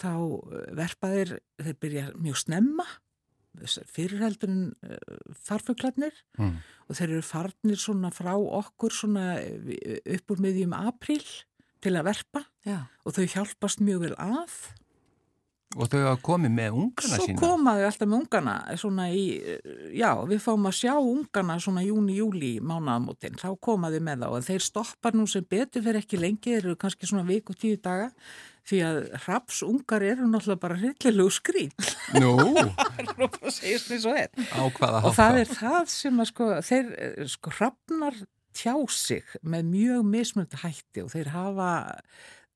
þá 0.00 0.10
eh, 0.12 0.66
verpa 0.82 1.12
þeir, 1.14 1.32
þeir 1.62 1.78
byrja 1.86 2.04
mjög 2.20 2.42
snemma, 2.42 2.86
fyrirheldur 3.92 4.48
en 4.48 4.60
uh, 4.86 5.16
farfuglarnir 5.44 6.14
mm, 6.38 6.54
og 6.88 6.96
þeir 6.96 7.10
eru 7.10 7.24
farnir 7.26 7.80
svona 7.80 8.08
frá 8.14 8.32
okkur 8.32 8.94
svona 8.96 9.34
eh, 9.42 9.98
upp 10.16 10.32
úr 10.32 10.40
miðjum 10.40 10.72
apríl 10.76 11.26
til 11.82 11.92
að 11.98 12.06
verpa 12.08 12.44
Já. 12.64 12.86
og 13.04 13.16
þau 13.16 13.26
hjálpast 13.26 13.82
mjög 13.84 14.06
vel 14.06 14.14
að. 14.16 14.54
Og 15.76 15.88
þau 15.88 15.98
hafa 16.04 16.20
komið 16.26 16.54
með 16.56 16.78
ungana 16.82 17.16
Svo 17.16 17.26
sína. 17.26 17.40
komaðu 17.40 17.86
alltaf 17.88 18.08
með 18.10 18.18
ungana 18.18 18.54
svona 18.80 19.08
í, 19.08 19.24
eh, 19.40 19.74
já, 19.96 20.10
við 20.28 20.40
fáum 20.44 20.68
að 20.68 20.78
sjá 20.78 20.94
ungana 20.98 21.58
svona 21.62 21.84
júni, 21.86 22.16
júli 22.20 22.52
mánaðamótin, 22.60 23.38
þá 23.40 23.50
komaðu 23.60 24.00
með 24.04 24.24
þá 24.24 24.28
og 24.28 24.48
þeir 24.48 24.66
stoppar 24.66 25.16
nú 25.16 25.26
sem 25.30 25.46
betur 25.48 25.84
fyrir 25.84 26.02
ekki 26.02 26.20
lengi, 26.20 26.52
þeir 26.52 26.64
eru 26.64 26.76
kannski 26.76 27.08
svona 27.08 27.26
viku 27.28 27.56
tíu 27.56 27.80
daga 27.80 28.10
því 28.68 28.82
að 28.86 28.98
rapsungar 29.24 30.04
eru 30.06 30.28
náttúrulega 30.30 30.62
bara 30.62 30.78
hryllilegu 30.78 31.32
skrýt 31.34 31.88
Nú, 32.20 32.36
og 33.22 33.56
svo 33.98 34.14
og 34.14 35.16
það 35.16 35.40
er 35.40 35.50
það 35.50 35.90
sem 35.90 36.22
að 36.22 36.30
sko, 36.30 36.52
þeir 36.68 36.92
eh, 36.94 37.26
sko 37.32 37.56
hrafnar 37.56 38.20
tjá 38.52 38.76
sig 38.92 39.34
með 39.42 39.68
mjög 39.72 40.06
mismunandi 40.12 40.62
hætti 40.62 41.02
og 41.02 41.10
þeir 41.14 41.32
hafa 41.32 41.72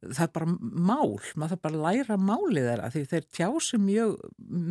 það 0.04 0.22
er 0.26 0.32
bara 0.36 0.48
mál, 0.60 1.18
maður 1.34 1.52
þarf 1.54 1.64
bara 1.64 1.76
að 1.76 1.84
læra 1.86 2.16
málið 2.20 2.70
þeirra 2.70 2.92
því 2.94 3.02
þeir 3.12 3.26
tjá 3.38 3.48
sig 3.66 3.82
mjög 3.82 4.16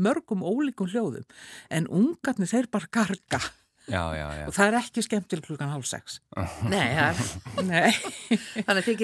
mörgum 0.06 0.44
ólíkum 0.46 0.90
hljóðum 0.92 1.30
en 1.74 1.88
ungarnir 1.90 2.52
þeir 2.52 2.70
bara 2.74 2.92
garga. 2.94 3.42
Já, 3.86 4.02
já, 4.18 4.26
já. 4.34 4.46
og 4.50 4.54
það 4.56 4.68
er 4.68 4.76
ekki 4.80 5.02
skemmtil 5.06 5.42
klukkan 5.46 5.70
hálf 5.70 5.86
sex. 5.86 6.16
Nei, 6.74 6.88
það, 6.98 7.20
Nei, 7.68 7.92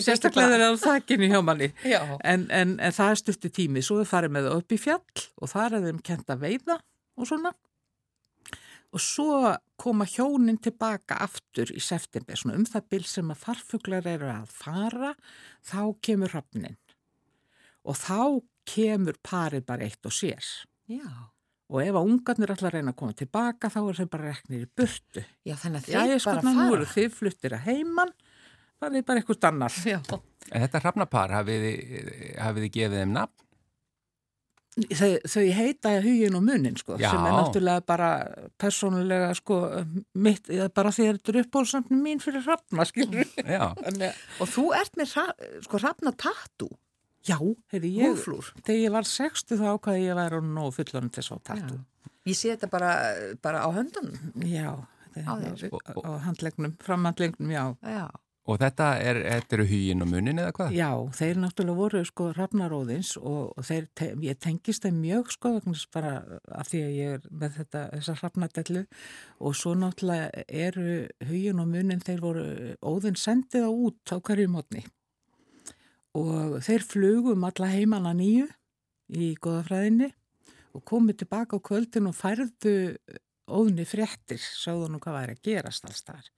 sérstaklega 0.01 0.56
þeir 0.56 0.56
eru 0.58 0.70
á 0.74 0.82
þakkinu 0.82 1.30
hjá 1.30 1.42
manni. 1.46 1.70
Já. 1.86 2.01
en, 2.25 2.48
en, 2.50 2.78
en 2.82 2.96
það 2.98 3.13
er 3.13 3.22
stutti 3.22 3.51
tími. 3.54 3.84
Svo 3.86 4.00
er 4.01 4.10
farið 4.10 4.34
með 4.38 4.50
það 4.50 4.63
upp 4.63 4.74
í 4.74 4.80
fjall 4.82 5.28
og 5.38 5.54
þar 5.54 5.78
er 5.78 5.86
þeim 5.86 6.01
kent 6.10 6.34
að 6.34 6.48
veiða 6.48 6.80
og 7.22 7.30
svona 7.30 7.54
og 8.91 9.01
svo 9.01 9.55
koma 9.79 10.05
hjónin 10.05 10.60
tilbaka 10.62 11.17
aftur 11.24 11.71
í 11.74 11.81
september 11.83 12.38
svona 12.38 12.60
um 12.60 12.65
það 12.67 12.88
bil 12.93 13.03
sem 13.07 13.33
að 13.33 13.43
farfuglar 13.45 14.07
eru 14.12 14.29
að 14.31 14.50
fara 14.51 15.12
þá 15.65 15.81
kemur 16.03 16.33
hrafnin 16.36 16.77
og 17.88 17.98
þá 17.98 18.41
kemur 18.67 19.17
parið 19.25 19.65
bara 19.67 19.88
eitt 19.88 20.05
og 20.05 20.13
sér 20.13 20.43
Já. 20.91 21.07
og 21.71 21.79
ef 21.81 21.95
að 21.95 22.10
ungarnir 22.12 22.53
ætla 22.53 22.69
að 22.69 22.75
reyna 22.77 22.93
að 22.93 23.00
koma 23.01 23.17
tilbaka 23.17 23.71
þá 23.74 23.79
er 23.81 24.01
þeim 24.01 24.12
bara 24.12 24.33
reknir 24.33 24.65
í 24.65 24.69
burtu 24.81 25.24
Já, 25.48 25.55
þannig 25.55 25.88
að 25.88 26.12
ég 26.12 26.21
sko, 26.21 26.36
bara 26.36 26.45
nú 26.45 26.57
fara. 26.60 26.75
eru 26.75 26.89
þið 26.91 27.15
fluttir 27.17 27.55
að 27.57 27.65
heiman 27.69 28.13
farið 28.81 29.07
bara 29.07 29.21
eitthvað 29.24 29.50
annar 29.51 29.79
Já. 29.86 30.00
En 30.51 30.65
þetta 30.65 30.81
þið, 31.63 31.81
hafið 32.41 32.65
þið 32.65 32.74
gefið 32.75 33.00
þeim 33.01 33.15
nafn? 33.15 33.48
Þau, 34.72 35.10
þau 35.28 35.42
heita 35.51 35.90
hugin 36.06 36.36
og 36.38 36.44
munin 36.48 36.78
sko, 36.80 36.96
sem 36.96 37.25
er 37.28 37.34
náttúrulega 37.36 37.84
bara 37.92 38.10
persónulega 38.62 39.34
sko, 39.36 39.58
mitt, 40.16 40.48
eða 40.48 40.70
bara 40.72 40.94
því 40.96 41.08
að 41.10 41.18
þetta 41.18 41.34
er 41.34 41.40
uppbólsnafni 41.42 42.00
mín 42.00 42.22
fyrir 42.24 42.46
Já, 43.44 43.66
Þannig, 43.84 44.22
Og 44.40 44.54
þú 44.54 44.63
ert 44.80 44.96
með 45.01 45.12
sko 45.68 45.82
hrafna 45.84 46.13
tattu, 46.16 46.70
Já, 47.28 47.36
heyrði 47.74 47.92
ég, 47.98 48.16
húflúr. 48.16 48.54
þegar 48.63 48.80
ég 48.80 48.96
var 48.96 49.10
60 49.12 49.60
þá 49.60 49.68
ákvaði 49.75 50.06
ég 50.08 50.16
að 50.16 50.22
vera 50.24 50.42
nóg 50.56 50.72
fullorinn 50.80 51.12
til 51.13 51.25
svo 51.28 51.42
tattu. 51.44 51.82
Ég 52.32 52.38
sé 52.40 52.54
þetta 52.56 52.72
bara, 52.72 52.96
bara 53.44 53.66
á 53.68 53.70
höndunum. 53.75 54.32
Já, 54.48 54.72
Á 55.28 55.36
á, 55.36 55.44
á, 55.44 55.92
á 56.08 56.12
handlegnum, 56.24 56.78
framhandlegnum, 56.80 57.51
já. 57.51 57.66
Já. 57.84 58.08
Og 58.50 58.57
þetta, 58.57 58.86
er, 59.05 59.19
þetta 59.21 59.55
eru 59.55 59.65
hugin 59.69 60.01
og 60.01 60.07
munin 60.10 60.41
eða 60.41 60.53
hvað? 60.57 60.71
Já, 60.74 60.89
þeir 61.13 61.39
náttúrulega 61.43 61.77
voru 61.77 62.00
sko 62.10 62.29
rafnaróðins 62.33 63.12
og, 63.19 63.51
og 63.53 63.67
þeir, 63.67 63.86
te, 63.93 64.07
ég 64.25 64.39
tengist 64.41 64.88
þeim 64.88 64.98
mjög 65.03 65.29
sko 65.36 65.51
bara 65.93 66.13
af 66.57 66.71
því 66.71 66.81
að 66.88 66.95
ég 66.98 67.17
er 67.19 67.27
með 67.29 67.60
þetta, 67.60 67.83
þessa 67.93 68.15
rafnadellu 68.24 68.83
og 69.45 69.60
svo 69.60 69.75
náttúrulega 69.77 70.45
eru 70.50 70.88
hugin 71.29 71.62
og 71.62 71.69
munin 71.69 72.01
þeir 72.01 72.24
voru 72.25 72.48
óðinn 72.81 73.19
sendið 73.21 73.69
á 73.69 73.71
út 73.71 74.15
á 74.15 74.17
hverju 74.17 74.50
mótni 74.50 74.83
og 76.17 76.57
þeir 76.65 76.88
flugum 76.88 77.45
alla 77.45 77.69
heimanna 77.71 78.15
nýju 78.17 78.50
í 79.21 79.36
goðafræðinni 79.38 80.10
og 80.74 80.88
komið 80.88 81.21
tilbaka 81.21 81.62
á 81.62 81.65
kvöldin 81.69 82.10
og 82.10 82.17
færðu 82.17 82.74
óðni 83.51 83.86
fréttir, 83.86 84.39
sáðu 84.39 84.89
nú 84.89 85.01
hvað 85.03 85.17
væri 85.19 85.36
að 85.36 85.45
gerast 85.45 85.86
alls 85.86 86.03
þar 86.07 86.29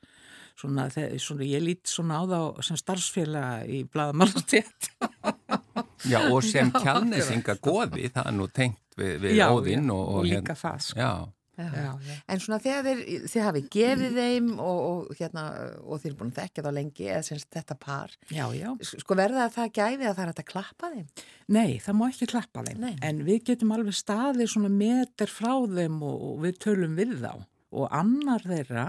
svona, 0.59 0.87
svona 0.91 1.47
ég 1.47 1.63
lít 1.63 1.89
svona 1.89 2.21
á 2.21 2.23
þá 2.29 2.63
sem 2.69 2.79
starfsfélaga 2.79 3.67
í 3.67 3.83
bladamallatét 3.89 4.91
Já 6.11 6.19
og 6.27 6.43
sem 6.45 6.71
kjálnesinga 6.73 7.55
goði 7.63 8.09
það 8.11 8.27
er 8.27 8.35
nú 8.35 8.49
tengt 8.51 8.97
við, 8.99 9.15
við 9.23 9.39
já, 9.39 9.47
óðinn 9.49 9.87
og, 9.93 10.03
og, 10.17 10.27
líka 10.27 10.55
það 10.57 10.83
sko. 10.89 10.99
já. 10.99 11.13
Já. 11.53 11.67
Já, 11.69 11.89
en 12.33 12.39
svona 12.41 12.57
þegar 12.63 12.87
þeir, 12.87 13.01
þið 13.29 13.43
hafið 13.45 13.65
gefið 13.75 14.15
þeim 14.17 14.47
og, 14.55 14.79
og, 14.87 15.11
hérna, 15.19 15.43
og 15.85 15.99
þeir 16.01 16.09
eru 16.09 16.17
búin 16.17 16.31
að 16.31 16.39
þekka 16.39 16.63
þá 16.65 16.69
lengi 16.73 17.05
eða 17.05 17.25
semst 17.27 17.49
þetta 17.53 17.75
par 17.77 18.15
já, 18.33 18.71
sko 18.89 19.17
verða 19.19 19.45
það 19.53 19.69
gæfið 19.77 20.07
að 20.09 20.15
það 20.17 20.23
er 20.23 20.31
að 20.31 20.47
klappa 20.49 20.89
þeim? 20.95 21.11
Nei, 21.53 21.75
það 21.85 21.99
má 21.99 22.03
ekki 22.07 22.29
klappa 22.31 22.63
þeim 22.65 22.81
Nei. 22.81 22.95
en 23.05 23.21
við 23.29 23.45
getum 23.51 23.75
alveg 23.77 23.99
staðið 23.99 24.49
svona 24.49 24.73
meter 24.73 25.29
frá 25.29 25.53
þeim 25.75 26.01
og, 26.01 26.25
og 26.31 26.41
við 26.47 26.57
tölum 26.65 26.97
við 26.97 27.13
þá 27.21 27.31
og 27.37 27.85
annar 28.01 28.49
þeirra 28.49 28.87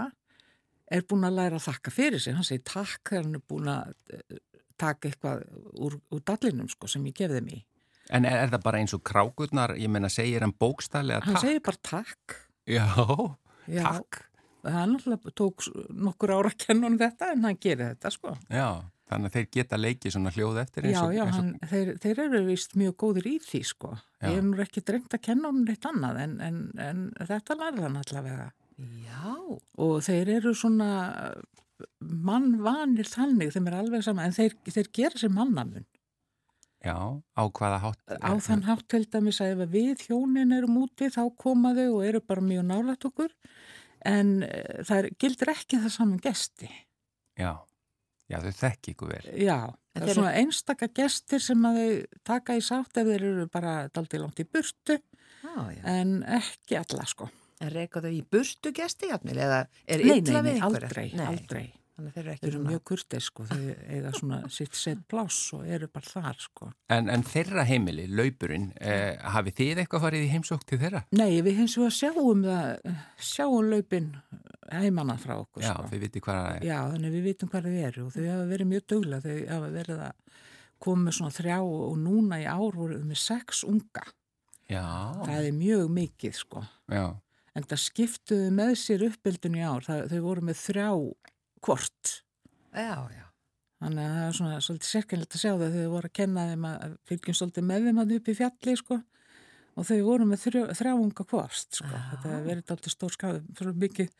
er 0.91 1.05
búin 1.09 1.25
að 1.27 1.39
læra 1.39 1.59
að 1.59 1.67
þakka 1.69 1.93
fyrir 1.93 2.21
sig, 2.21 2.35
hann 2.37 2.47
segir 2.47 2.65
takk 2.67 3.09
þegar 3.09 3.23
hann 3.23 3.39
er 3.39 3.45
búin 3.49 3.71
að 3.71 3.95
eh, 4.13 4.43
taka 4.79 5.09
eitthvað 5.09 5.45
úr, 5.73 5.97
úr 6.13 6.21
dallinum 6.27 6.69
sko, 6.71 6.89
sem 6.91 7.05
ég 7.09 7.17
gefði 7.17 7.41
mig. 7.45 7.63
En 8.13 8.27
er, 8.27 8.43
er 8.43 8.53
það 8.53 8.65
bara 8.67 8.81
eins 8.83 8.93
og 8.93 9.01
krákurnar, 9.07 9.73
ég 9.81 9.89
menna, 9.91 10.11
segir 10.13 10.45
hann 10.45 10.53
bókstælega 10.53 11.23
takk? 11.23 11.31
Hann 11.31 11.41
segir 11.41 11.63
bara 11.65 11.81
takk. 11.89 12.39
Já, 12.69 12.85
Já 13.71 13.85
takk. 13.87 14.25
Það 14.65 15.29
tók 15.37 15.61
nokkur 15.93 16.33
ára 16.33 16.51
hann 16.67 16.97
þetta 16.97 17.31
en 17.35 17.45
hann 17.45 17.57
gerir 17.61 17.93
þetta 17.93 18.11
sko. 18.13 18.33
Já, 18.49 18.81
þannig 19.11 19.29
að 19.29 19.35
þeir 19.37 19.49
geta 19.53 19.77
leikið 19.77 20.15
svona 20.15 20.33
hljóð 20.33 20.61
eftir 20.63 20.87
eins 20.89 21.01
og... 21.01 21.13
Já, 21.13 21.19
já, 21.19 21.33
hann, 21.35 21.51
og... 21.53 21.67
þeir, 21.69 21.91
þeir 22.01 22.21
eru 22.25 22.41
vist 22.47 22.77
mjög 22.81 22.95
góður 23.03 23.29
í 23.29 23.35
því 23.45 23.61
sko. 23.69 23.93
Já. 23.93 24.29
Ég 24.31 24.39
er 24.41 24.47
nú 24.47 24.61
ekki 24.65 24.85
drengt 24.85 25.17
að 25.17 25.25
kenna 25.27 25.51
hann 25.51 25.65
eitt 25.69 25.89
annað 25.89 26.21
en, 26.23 26.37
en, 26.45 26.61
en 26.81 27.03
þetta 27.29 27.59
lærða 27.61 27.85
hann 27.85 27.99
allavega. 28.01 28.47
Já. 28.77 29.35
Og 29.79 29.99
þeir 30.03 30.31
eru 30.39 30.55
svona 30.57 30.89
mannvanir 31.99 33.07
þannig, 33.09 33.51
þeim 33.53 33.69
er 33.69 33.77
alveg 33.81 34.05
sama, 34.05 34.25
en 34.27 34.35
þeir, 34.35 34.55
þeir 34.67 34.89
gera 34.95 35.21
sér 35.21 35.33
mannamun. 35.33 35.85
Já, 36.85 36.97
á 37.17 37.43
hvaða 37.49 37.79
hátt? 37.81 38.01
Á 38.21 38.31
þann 38.45 38.65
hátt 38.67 38.85
til 38.91 39.05
dæmis 39.09 39.41
að 39.41 39.63
ef 39.65 39.71
við 39.73 40.03
hjónin 40.05 40.53
erum 40.53 40.83
úti 40.83 41.09
þá 41.09 41.23
koma 41.41 41.73
þau 41.77 41.87
og 41.97 42.03
eru 42.05 42.21
bara 42.21 42.43
mjög 42.45 42.67
nálat 42.69 43.07
okkur, 43.09 43.31
en 44.05 44.35
eh, 44.45 44.83
það 44.85 45.09
gildir 45.21 45.53
ekki 45.55 45.81
það 45.81 45.95
saman 45.95 46.21
gesti. 46.21 46.69
Já, 47.41 47.55
já 48.29 48.37
þau 48.43 48.53
þekk 48.59 48.91
ykkur 48.93 49.15
vel. 49.15 49.23
Já, 49.41 49.57
það 49.95 50.11
er 50.11 50.19
svona 50.19 50.35
einstakka 50.43 50.91
gestir 51.01 51.43
sem 51.43 51.65
að 51.71 51.81
þau 51.81 52.21
taka 52.31 52.59
í 52.59 52.61
sátt 52.69 53.01
ef 53.01 53.09
þeir 53.09 53.27
eru 53.31 53.47
bara 53.51 53.79
daldi 53.89 54.21
langt 54.21 54.43
í 54.43 54.47
burtu, 54.47 54.99
ah, 55.49 55.73
en 55.89 56.19
ekki 56.37 56.77
alla 56.83 57.09
sko. 57.09 57.31
En 57.63 57.71
reyka 57.71 58.03
þau 58.03 58.11
í 58.11 58.21
burstu 58.27 58.73
gesti 58.75 59.09
jafnvel 59.13 59.39
eða 59.39 59.63
er 59.87 60.03
illa 60.03 60.43
við 60.43 60.57
einhverja? 60.57 60.67
Aldrei, 60.67 61.09
nei, 61.15 61.25
aldrei. 61.29 61.65
Þannig 61.95 62.09
að 62.09 62.15
þeir 62.15 62.25
eru 62.25 62.31
ekki 62.33 62.41
þeir 62.41 62.49
eru 62.49 62.57
svona... 62.57 62.71
mjög 62.73 62.81
kurtið 62.89 63.21
sko, 63.23 63.43
þau 63.47 63.59
eiga 63.95 64.09
svona 64.17 64.39
sitt 64.51 64.73
set 64.75 65.03
pláss 65.07 65.53
og 65.55 65.69
eru 65.77 65.87
bara 65.93 66.09
þar 66.11 66.41
sko. 66.43 66.67
En, 66.91 67.07
en 67.13 67.23
þeirra 67.23 67.63
heimili, 67.69 68.07
laupurinn, 68.11 68.65
eh, 68.83 69.13
hafið 69.31 69.55
þið 69.61 69.81
eitthvað 69.85 70.03
farið 70.03 70.25
í 70.25 70.33
heimsók 70.33 70.67
til 70.67 70.81
þeirra? 70.81 71.05
Nei, 71.15 71.39
við 71.45 71.61
hins 71.61 71.77
vegar 71.79 71.95
sjáum 71.95 72.43
það, 72.43 72.91
sjáum 73.31 73.71
laupin 73.71 74.11
heimanna 74.75 75.15
frá 75.21 75.37
okkur 75.37 75.63
Já, 75.63 75.71
sko. 75.71 75.87
þið 75.93 76.05
vitið 76.09 76.27
hvað 76.27 76.41
það 76.41 76.59
er. 76.59 76.67
Já, 76.67 76.77
þannig 76.91 77.15
við 77.15 77.27
vitum 77.29 77.55
hvað 77.55 77.69
það 77.69 77.81
eru 77.87 78.03
og 78.09 78.13
þau 78.17 78.23
hafa 78.27 78.45
verið 78.51 78.71
mjög 78.73 78.87
dögla, 78.91 79.23
þau 79.23 79.35
hafa 79.55 79.73
verið 79.79 80.05
að 80.09 80.39
koma 80.83 81.07
með 81.07 81.19
svona 81.21 81.37
þrjá 81.39 81.59
og 81.63 81.99
núna 82.03 82.43
í 82.43 82.49
ár 82.51 82.75
voruð 82.75 83.07
með 83.07 83.23
sex 83.23 83.63
unga. 83.63 84.03
Já. 84.67 84.83
Það 85.23 85.45
er 85.45 85.55
mjög 85.55 85.93
mikið 85.95 86.41
sko. 86.43 86.65
Já 86.91 87.05
en 87.55 87.67
það 87.69 87.81
skiptuðu 87.85 88.49
með 88.55 88.73
sér 88.81 89.05
uppbyldun 89.09 89.57
í 89.59 89.63
ár, 89.63 89.85
það, 89.85 90.01
þau 90.11 90.19
voru 90.25 90.45
með 90.49 90.61
þrjá 90.61 90.89
kvort. 91.65 92.15
Já, 92.75 92.97
já. 93.11 93.25
Þannig 93.83 94.05
að 94.05 94.15
það 94.15 94.25
er 94.25 94.37
svona 94.37 94.61
svolítið 94.63 94.89
sérkennilegt 94.91 95.35
að 95.35 95.43
sjá 95.43 95.51
það 95.51 95.75
þau 95.75 95.91
voru 95.91 96.09
að 96.09 96.15
kenna 96.15 96.47
þeim 96.49 96.65
að 96.69 96.95
fylgjum 97.09 97.37
svolítið 97.39 97.67
með 97.69 97.87
þeim 97.87 98.01
að 98.01 98.13
upp 98.15 98.29
í 98.31 98.35
fjalli 98.39 98.75
sko 98.79 98.97
og 99.75 99.87
þau 99.89 99.97
voru 100.05 100.27
með 100.29 100.43
þrjá, 100.45 100.61
þrjá 100.79 100.93
unga 100.95 101.25
kvort 101.27 101.79
sko. 101.79 101.91
Ah. 101.91 102.05
Þetta 102.13 102.41
verið 102.45 102.75
alltaf 102.75 102.93
stór 102.93 103.15
skafið 103.15 103.49
fyrir 103.59 103.77
mikið, 103.83 104.11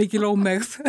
mikið 0.00 0.24
lómegð. 0.24 0.74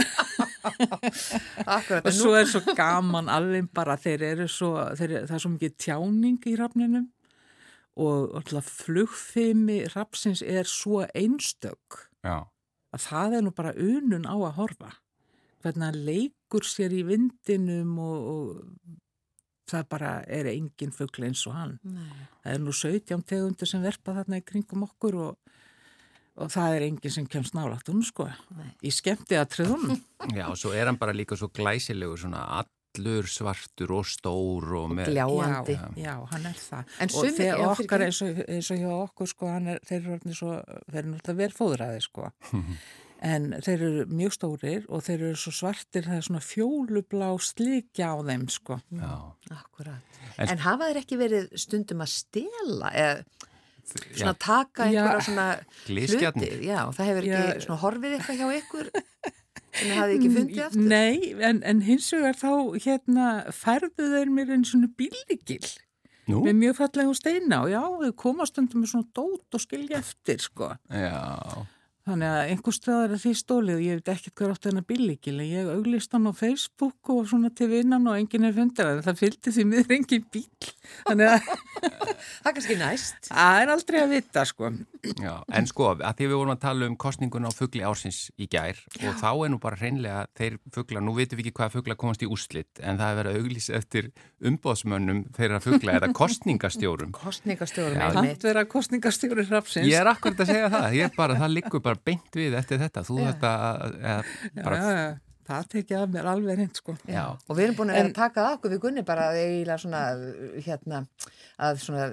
Og 0.60 2.10
svo 2.12 2.34
er 2.36 2.48
svo 2.52 2.60
gaman 2.76 3.30
alveg 3.32 3.70
bara 3.76 3.96
þeir 4.00 4.26
eru 4.34 4.48
svo, 4.52 4.74
þeir, 5.00 5.22
það 5.28 5.36
er 5.38 5.44
svo 5.44 5.52
mikið 5.54 5.76
tjáning 5.80 6.48
í 6.52 6.56
rafninum 6.60 7.06
og 8.00 8.38
alltaf 8.40 8.70
flugfimi 8.86 9.82
rapsins 9.96 10.42
er 10.46 10.68
svo 10.70 11.04
einstök 11.16 12.06
Já. 12.24 12.48
að 12.96 13.06
það 13.06 13.38
er 13.38 13.46
nú 13.46 13.54
bara 13.56 13.76
unun 13.76 14.28
á 14.30 14.36
að 14.36 14.58
horfa 14.60 14.94
hvernig 15.60 15.86
hann 15.90 16.02
leikur 16.08 16.66
sér 16.68 16.96
í 16.96 17.04
vindinum 17.08 17.98
og, 18.00 18.30
og 18.34 19.00
það 19.70 19.88
bara 19.92 20.14
er 20.32 20.50
engin 20.54 20.96
fuggl 20.96 21.28
eins 21.28 21.46
og 21.50 21.58
hann 21.58 21.78
Nei. 21.84 22.28
það 22.44 22.54
er 22.56 22.64
nú 22.64 22.76
17 22.76 23.26
tegundur 23.28 23.70
sem 23.70 23.84
verpa 23.84 24.16
þarna 24.18 24.40
í 24.40 24.46
kringum 24.48 24.88
okkur 24.88 25.20
og, 25.28 25.56
og 26.40 26.52
það 26.56 26.78
er 26.78 26.88
engin 26.88 27.16
sem 27.20 27.28
kemst 27.30 27.58
nálat 27.58 27.92
hún 27.92 28.04
sko, 28.06 28.30
Nei. 28.58 28.72
í 28.82 28.94
skemmti 28.96 29.38
að 29.40 29.52
tröðunum 29.58 30.02
Já, 30.36 30.48
og 30.48 30.58
svo 30.60 30.74
er 30.76 30.90
hann 30.90 31.00
bara 31.02 31.16
líka 31.16 31.38
svo 31.40 31.52
glæsilegur 31.52 32.24
svona 32.24 32.46
allur 33.00 33.28
svartur 33.32 33.94
og 33.96 34.06
stór 34.10 34.70
og 34.84 34.94
með... 35.00 35.12
Gljáandi. 35.14 35.76
Já, 35.80 35.90
já, 36.04 36.16
hann 36.34 36.48
er 36.50 36.58
það. 36.60 36.96
En 37.00 37.14
og 37.16 37.28
þegar 37.40 37.62
já, 37.64 37.68
okkar 37.74 38.06
eins 38.06 38.22
og, 38.26 38.42
eins 38.46 38.72
og 38.76 38.82
hjá 38.84 38.90
okkur 39.00 39.30
sko, 39.32 39.52
hann 39.56 39.70
er, 39.74 39.80
þeir 39.88 40.00
eru 40.04 40.16
orðnir 40.18 40.38
svo, 40.40 40.56
þeir 40.90 41.00
eru 41.04 41.14
náttúrulega 41.16 41.40
vel 41.44 41.56
fóðræði 41.56 42.04
sko. 42.06 42.32
en 43.34 43.50
þeir 43.66 43.82
eru 43.90 44.06
mjög 44.16 44.36
stórir 44.38 44.86
og 44.88 45.04
þeir 45.08 45.26
eru 45.30 45.40
svo 45.42 45.52
svartir, 45.56 46.06
það 46.08 46.20
er 46.22 46.28
svona 46.30 46.44
fjólublá 46.46 47.32
slikja 47.44 48.14
á 48.14 48.18
þeim 48.30 48.46
sko. 48.54 48.80
Já. 48.96 49.14
Akkurat. 49.58 50.20
En- 50.38 50.54
En, 50.54 50.62
hafa 50.64 50.88
þeir 50.92 51.02
ekki 51.02 51.18
verið 51.20 51.50
stundum 51.60 52.04
að 52.06 52.14
stela 52.14 52.92
eða 52.96 53.48
svona 53.90 54.32
Já, 54.32 54.38
taka 54.40 54.86
einhverja 54.86 55.22
svona 55.26 55.46
hluti? 55.90 56.50
Já, 56.68 56.80
það 56.94 57.08
hefur 57.10 57.26
ekki 57.26 57.34
Já. 57.34 57.62
svona 57.66 57.80
horfið 57.82 58.16
eitthvað 58.20 58.40
hjá 58.40 58.50
ykkur 58.60 58.92
en 59.74 59.92
það 59.92 60.00
hefði 60.00 60.16
ekki 60.18 60.32
fundið 60.36 60.64
aftur? 60.66 60.88
Nei, 60.92 61.34
en, 61.50 61.62
en 61.64 61.84
hins 61.86 62.10
vegar 62.16 62.40
þá 62.40 62.52
hérna 62.86 63.28
færðu 63.56 64.10
þeir 64.16 64.34
mér 64.36 64.54
einn 64.56 64.66
svona 64.68 64.90
bílíkil 65.00 65.64
Nú? 66.30 66.44
með 66.46 66.60
mjög 66.62 66.78
fallega 66.78 67.18
steina 67.18 67.64
og 67.66 67.74
já, 67.74 67.82
þau 67.82 68.16
koma 68.24 68.48
stundum 68.50 68.84
með 68.84 68.94
svona 68.94 69.12
dót 69.18 69.58
og 69.58 69.64
skilja 69.64 70.02
eftir 70.02 70.44
sko. 70.44 70.74
Já. 70.94 71.66
Þannig 72.10 72.30
að 72.34 72.52
einhver 72.52 72.74
stöðar 72.74 73.12
er 73.14 73.22
því 73.22 73.32
stólið 73.38 73.76
og 73.76 73.84
ég 73.86 74.00
veit 74.00 74.12
ekkert 74.16 74.40
hver 74.40 74.54
átt 74.56 74.64
þennan 74.66 74.86
bílíkil 74.90 75.36
en 75.36 75.46
ég 75.46 75.68
auglist 75.70 76.16
hann 76.16 76.26
á 76.26 76.34
Facebook 76.34 77.12
og 77.14 77.28
svona 77.30 77.52
til 77.54 77.68
vinnan 77.70 78.08
og 78.10 78.18
enginn 78.18 78.48
er 78.50 78.56
fundir 78.56 78.90
en 78.90 79.04
það 79.06 79.20
fylgdi 79.20 79.54
því 79.54 79.66
miður 79.70 79.94
engin 80.00 80.26
bíl 80.34 80.48
þannig 81.06 81.28
að 81.36 81.42
Það 82.20 82.50
er 82.50 82.56
kannski 82.58 82.76
næst. 82.80 83.30
það 83.30 83.62
er 83.62 83.72
aldrei 83.74 83.98
að 84.02 84.10
vita 84.16 84.42
sko. 84.48 84.72
Já, 85.22 85.34
en 85.56 85.68
sko, 85.70 85.84
að 85.96 86.16
því 86.18 86.26
við 86.28 86.36
vorum 86.36 86.54
að 86.56 86.64
tala 86.66 86.88
um 86.90 86.98
kostningun 87.00 87.48
á 87.48 87.52
fuggli 87.56 87.84
ársins 87.88 88.20
í 88.36 88.50
gær 88.52 88.80
og 89.00 89.14
þá 89.22 89.30
er 89.32 89.52
nú 89.54 89.60
bara 89.62 89.80
hreinlega 89.80 90.26
þeir 90.40 90.58
fuggla, 90.76 91.04
nú 91.04 91.14
veitum 91.16 91.40
við 91.40 91.46
ekki 91.46 91.58
hvaða 91.62 91.76
fuggla 91.78 91.96
komast 92.00 92.26
í 92.26 92.30
úrslitt 92.30 92.82
en 92.84 93.00
það 93.00 93.10
er 93.14 93.20
verið 93.20 93.32
að 93.32 93.40
auglýsa 93.44 93.78
eftir 93.80 94.10
umbóðsmönnum 94.50 95.22
þeirra 95.38 95.62
fuggla 95.64 95.96
eða 96.00 96.12
kostningastjórum. 96.20 97.14
Kostningastjórum 97.16 97.96
Beint 102.08 102.36
við 102.36 102.56
eftir 102.60 102.80
þetta, 102.82 103.04
þú 103.08 103.18
þetta, 103.28 103.52
bara, 104.64 104.80
það 105.50 105.68
tekið 105.74 105.98
af 106.04 106.10
mér 106.14 106.30
alveg 106.32 106.58
reynd 106.62 106.80
sko. 106.80 106.96
Já, 107.10 107.26
Og 107.50 107.58
við 107.58 107.64
erum 107.68 107.78
búin 107.80 107.92
að 107.92 107.98
vera 108.00 108.06
En- 108.06 108.12
að 108.14 108.20
taka 108.22 108.46
það 108.46 108.58
okkur. 108.58 108.74
Við 108.76 108.82
Gunni 108.86 109.04
bara 109.10 109.28
að 109.30 109.40
eiginlega 109.44 109.80
svona, 109.84 110.02
hérna, 110.66 111.02
að 111.60 111.82
svona 111.84 112.06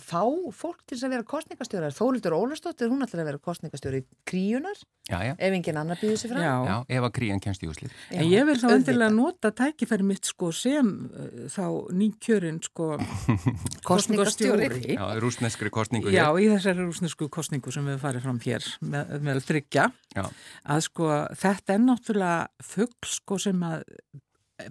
fá 0.00 0.22
fólk 0.60 0.80
til 0.88 0.98
að 0.98 1.12
vera 1.14 1.26
kostningastjórar. 1.34 1.94
Þólildur 1.94 2.36
Ólastóttir, 2.40 2.88
hún 2.90 3.04
ætlar 3.06 3.22
að 3.24 3.30
vera 3.30 3.38
kostningastjóri 3.50 4.02
kríunar, 4.26 4.80
já, 5.10 5.18
já, 5.28 5.32
ef 5.38 5.54
engin 5.58 5.76
annar 5.80 5.98
býður 6.00 6.18
sér 6.22 6.32
fram. 6.34 6.42
Já, 6.42 6.54
já, 6.70 6.76
ef 6.98 7.06
að 7.08 7.12
krían 7.18 7.40
kemst 7.42 7.62
í 7.62 7.68
úrslitt. 7.70 7.92
En 8.10 8.24
ég 8.30 8.44
vil 8.48 8.56
þá 8.58 8.68
endilega 8.74 9.10
nota 9.14 9.50
tækifæri 9.52 10.06
mitt 10.06 10.24
sko 10.30 10.50
sem 10.54 10.90
uh, 11.10 11.46
þá 11.50 11.64
nýkjörin 11.94 12.60
sko 12.64 12.96
Kosningastjóri. 13.88 14.94
Já, 14.96 15.04
rúsneskri 15.20 15.70
kostningu 15.72 16.10
Já, 16.12 16.28
hér. 16.30 16.40
í 16.42 16.48
þessari 16.54 16.84
rúsnesku 16.86 17.28
kostningu 17.32 17.72
sem 17.74 17.86
við 17.86 17.98
farið 18.02 18.24
fram 18.26 18.40
hér 18.44 18.66
með, 18.84 19.14
með 19.26 19.40
er 22.70 22.76
fuggl 22.76 23.08
sko 23.08 23.38
sem 23.40 23.62
að 23.66 23.82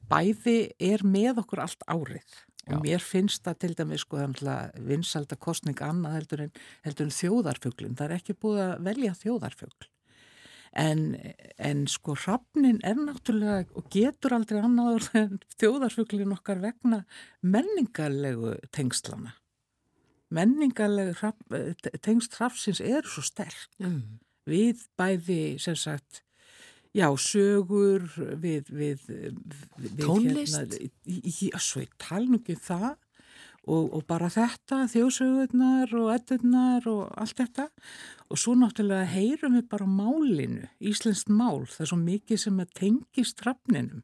bæði 0.09 0.59
er 0.79 1.03
með 1.03 1.43
okkur 1.43 1.63
allt 1.65 1.85
árið 1.89 2.39
og 2.69 2.75
Já. 2.75 2.81
mér 2.83 3.01
finnst 3.01 3.45
það 3.45 3.55
til 3.63 3.71
dæmis 3.79 4.03
sko 4.05 4.25
vinsalda 4.85 5.37
kostning 5.41 5.79
annað 5.81 6.19
heldur 6.19 6.43
en, 6.43 6.51
heldur 6.85 7.07
en 7.07 7.15
þjóðarfuglin. 7.15 7.95
Það 7.97 8.05
er 8.05 8.19
ekki 8.19 8.35
búið 8.37 8.61
að 8.67 8.83
velja 8.85 9.15
þjóðarfugl. 9.17 9.87
En, 10.77 11.01
en 11.57 11.87
sko 11.89 12.13
hrafnin 12.13 12.77
er 12.85 12.99
náttúrulega 13.01 13.73
og 13.73 13.89
getur 13.89 14.35
aldrei 14.37 14.61
annaður 14.61 15.09
en 15.17 15.39
þjóðarfuglin 15.57 16.35
okkar 16.37 16.61
vegna 16.61 17.01
menningarlegu 17.41 18.53
tengslana. 18.69 19.33
Menningarlegu 20.29 21.15
eh, 21.57 21.73
tengsl 22.05 22.37
hrafsins 22.37 22.83
eru 22.85 23.09
svo 23.09 23.25
sterk 23.25 23.71
Mm. 23.81 24.19
við 24.45 24.85
bæði 24.99 25.57
sem 25.57 25.73
sagt 25.73 26.21
já, 26.95 27.07
sögur 27.21 28.07
við, 28.41 28.71
við, 28.71 29.05
við 29.09 30.01
Tónlist? 30.01 30.57
hérna, 30.57 30.89
í, 31.05 31.51
svo 31.61 31.83
ég 31.83 31.93
tala 32.01 32.25
nú 32.27 32.39
ekki 32.41 32.57
um 32.57 32.65
það 32.65 32.97
og, 33.69 33.85
og 33.97 34.05
bara 34.09 34.29
þetta 34.33 34.83
þjóðsögurnar 34.91 35.93
og 35.99 36.09
eddurnar 36.15 36.87
og 36.89 37.03
allt 37.19 37.41
þetta. 37.41 37.67
Og 38.29 38.41
svo 38.41 38.55
náttúrulega 38.57 39.09
heyrum 39.09 39.57
við 39.57 39.67
bara 39.71 39.87
málinu, 39.89 40.69
íslenskt 40.79 41.31
mál. 41.33 41.65
Það 41.69 41.85
er 41.85 41.91
svo 41.91 41.99
mikið 42.01 42.43
sem 42.45 42.61
að 42.63 42.75
tengist 42.79 43.43
hrafninum. 43.45 44.03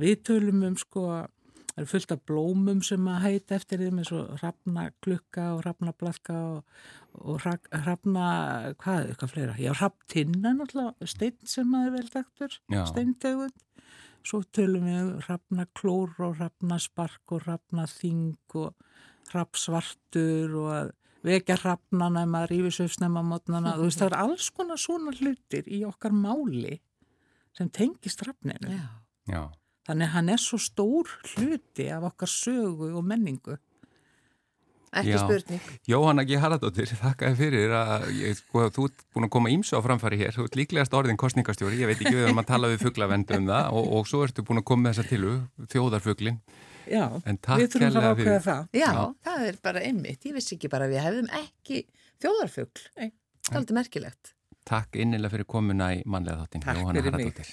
Við 0.00 0.22
tölum 0.26 0.64
um 0.66 0.78
sko 0.80 1.04
það 1.80 1.86
er 1.86 1.90
fullt 1.94 2.12
af 2.14 2.20
blómum 2.28 2.82
sem 2.84 3.06
að 3.08 3.22
heita 3.24 3.56
eftir 3.56 3.80
þeim 3.80 4.00
eins 4.02 4.10
og 4.12 4.34
hrafnaklukka 4.40 5.46
og 5.54 5.62
hrafnablaðka 5.64 6.36
og, 6.50 6.82
og 7.24 7.40
hrafna, 7.44 8.26
hvað, 8.82 9.08
eitthvað 9.08 9.32
fleira 9.32 9.56
já, 9.56 9.72
hrafntinna 9.78 10.52
náttúrulega 10.58 11.08
steinn 11.08 11.48
sem 11.48 11.74
að 11.76 11.88
er 11.88 11.96
vel 11.96 12.12
þekktur, 12.12 12.56
Já. 12.74 12.82
steintegund 12.90 13.66
svo 14.26 14.42
tölum 14.52 14.84
við 14.84 15.00
um 15.00 15.12
hrafnaklór 15.24 16.18
og 16.26 16.36
hrafnaspark 16.40 17.36
og 17.36 17.46
hrafnaþing 17.46 18.58
og 18.60 18.74
hrafnsvartur 19.30 20.58
og 20.60 20.72
að 20.74 20.92
vekja 21.24 21.56
hrafnana 21.62 22.26
ef 22.26 22.32
maður 22.32 22.54
rífis 22.54 22.80
upp 22.84 22.92
snemma 22.96 23.24
mótnana, 23.24 23.76
þú 23.78 23.88
veist 23.88 24.02
það 24.02 24.10
er 24.10 24.18
alls 24.24 24.50
konar 24.56 24.80
svona 24.80 25.16
hlutir 25.16 25.68
í 25.68 25.82
okkar 25.88 26.12
máli 26.16 26.76
sem 27.56 27.72
tengist 27.72 28.20
hrafninu 28.24 28.76
Já. 28.76 28.84
Já, 29.30 29.42
Þannig 29.88 30.06
að 30.06 30.14
hann 30.14 30.28
er 30.34 30.40
svo 30.42 30.58
stór 30.60 31.10
hluti 31.34 31.88
af 31.90 32.06
okkar 32.10 32.30
sögu 32.30 32.92
og 32.98 33.04
menningu. 33.06 33.56
Ekki 34.90 35.12
Já. 35.14 35.20
spurning. 35.22 35.60
Jóhanna 35.86 36.24
G. 36.26 36.34
Haraldóttir, 36.42 36.90
þakka 36.98 37.28
þér 37.30 37.36
fyrir 37.38 37.74
að 37.78 38.08
ég, 38.18 38.40
sko, 38.40 38.64
þú 38.74 38.86
ert 38.88 39.04
búin 39.14 39.26
að 39.28 39.30
koma 39.36 39.52
ímsu 39.54 39.78
á 39.78 39.80
framfæri 39.86 40.18
hér, 40.18 40.34
þú 40.34 40.48
ert 40.48 40.58
líklegast 40.58 40.96
orðin 40.98 41.20
kostningastjóri, 41.20 41.78
ég 41.78 41.92
veit 41.92 42.00
ekki 42.00 42.16
við 42.16 42.26
erum 42.26 42.42
að 42.42 42.48
tala 42.50 42.70
við 42.72 42.82
fugglavendu 42.88 43.38
um 43.38 43.46
það 43.52 43.68
og, 43.78 43.92
og 44.00 44.10
svo 44.10 44.24
ertu 44.26 44.42
búin 44.42 44.58
að 44.58 44.66
koma 44.72 44.88
með 44.88 44.98
þessa 44.98 45.12
tilu, 45.12 45.36
þjóðarfugglin, 45.70 46.40
Já, 46.90 47.06
En 47.28 47.38
takk 47.38 47.60
við 47.60 47.72
þurfum 47.74 48.00
að 48.00 48.06
ákveða 48.10 48.42
það. 48.44 48.68
Já, 48.74 48.86
Já. 48.90 49.00
það 49.26 49.46
er 49.46 49.58
bara 49.62 49.82
einmitt. 49.86 50.26
Ég 50.26 50.34
vissi 50.34 50.56
ekki 50.56 50.70
bara 50.72 50.88
að 50.88 50.94
við 50.96 51.04
hefðum 51.04 51.28
ekki 51.38 51.80
þjóðarfugl. 52.24 52.84
Nei. 52.98 53.10
Það 53.46 53.52
er 53.52 53.58
aldrei 53.60 53.76
merkilegt. 53.78 54.32
takk 54.70 54.96
innilega 55.02 55.32
fyrir 55.34 55.46
komuna 55.50 55.92
í 55.96 56.00
mannlega 56.06 56.44
þáttin, 56.44 56.64
Takk 56.64 56.80
Jóhanna. 56.80 57.04
Haraldóttir. 57.06 57.52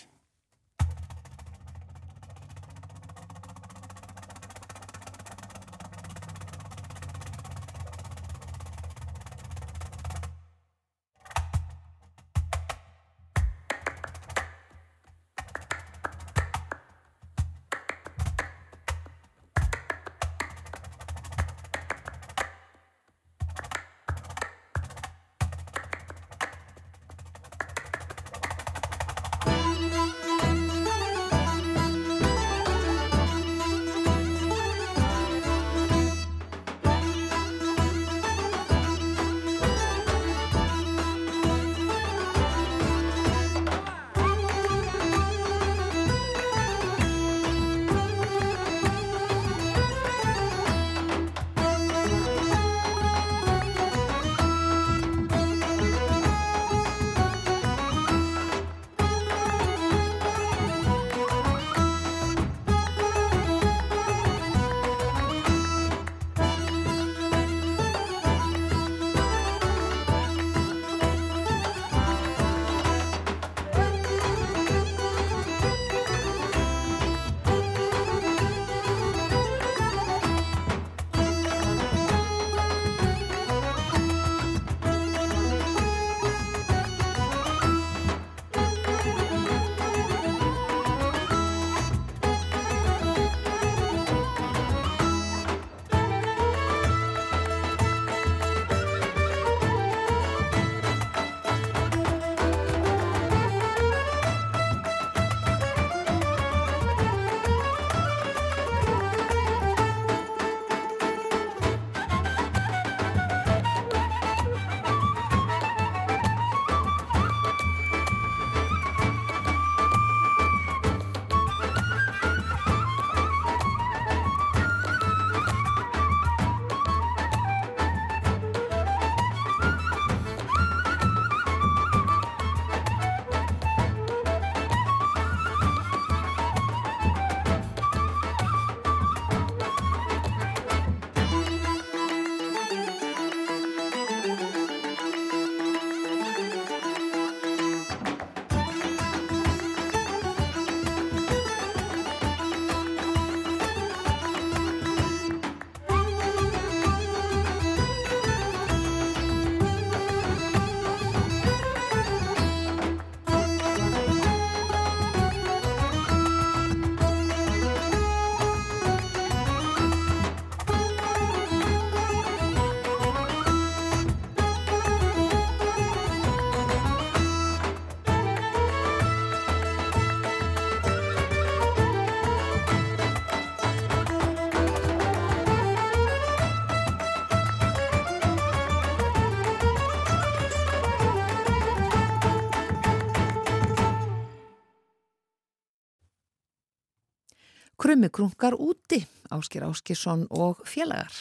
Krummi 197.97 198.13
krunkar 198.13 198.53
úti, 198.53 198.99
Áskir 199.33 199.63
Áskisson 199.65 200.27
og 200.29 200.59
félagar. 200.69 201.15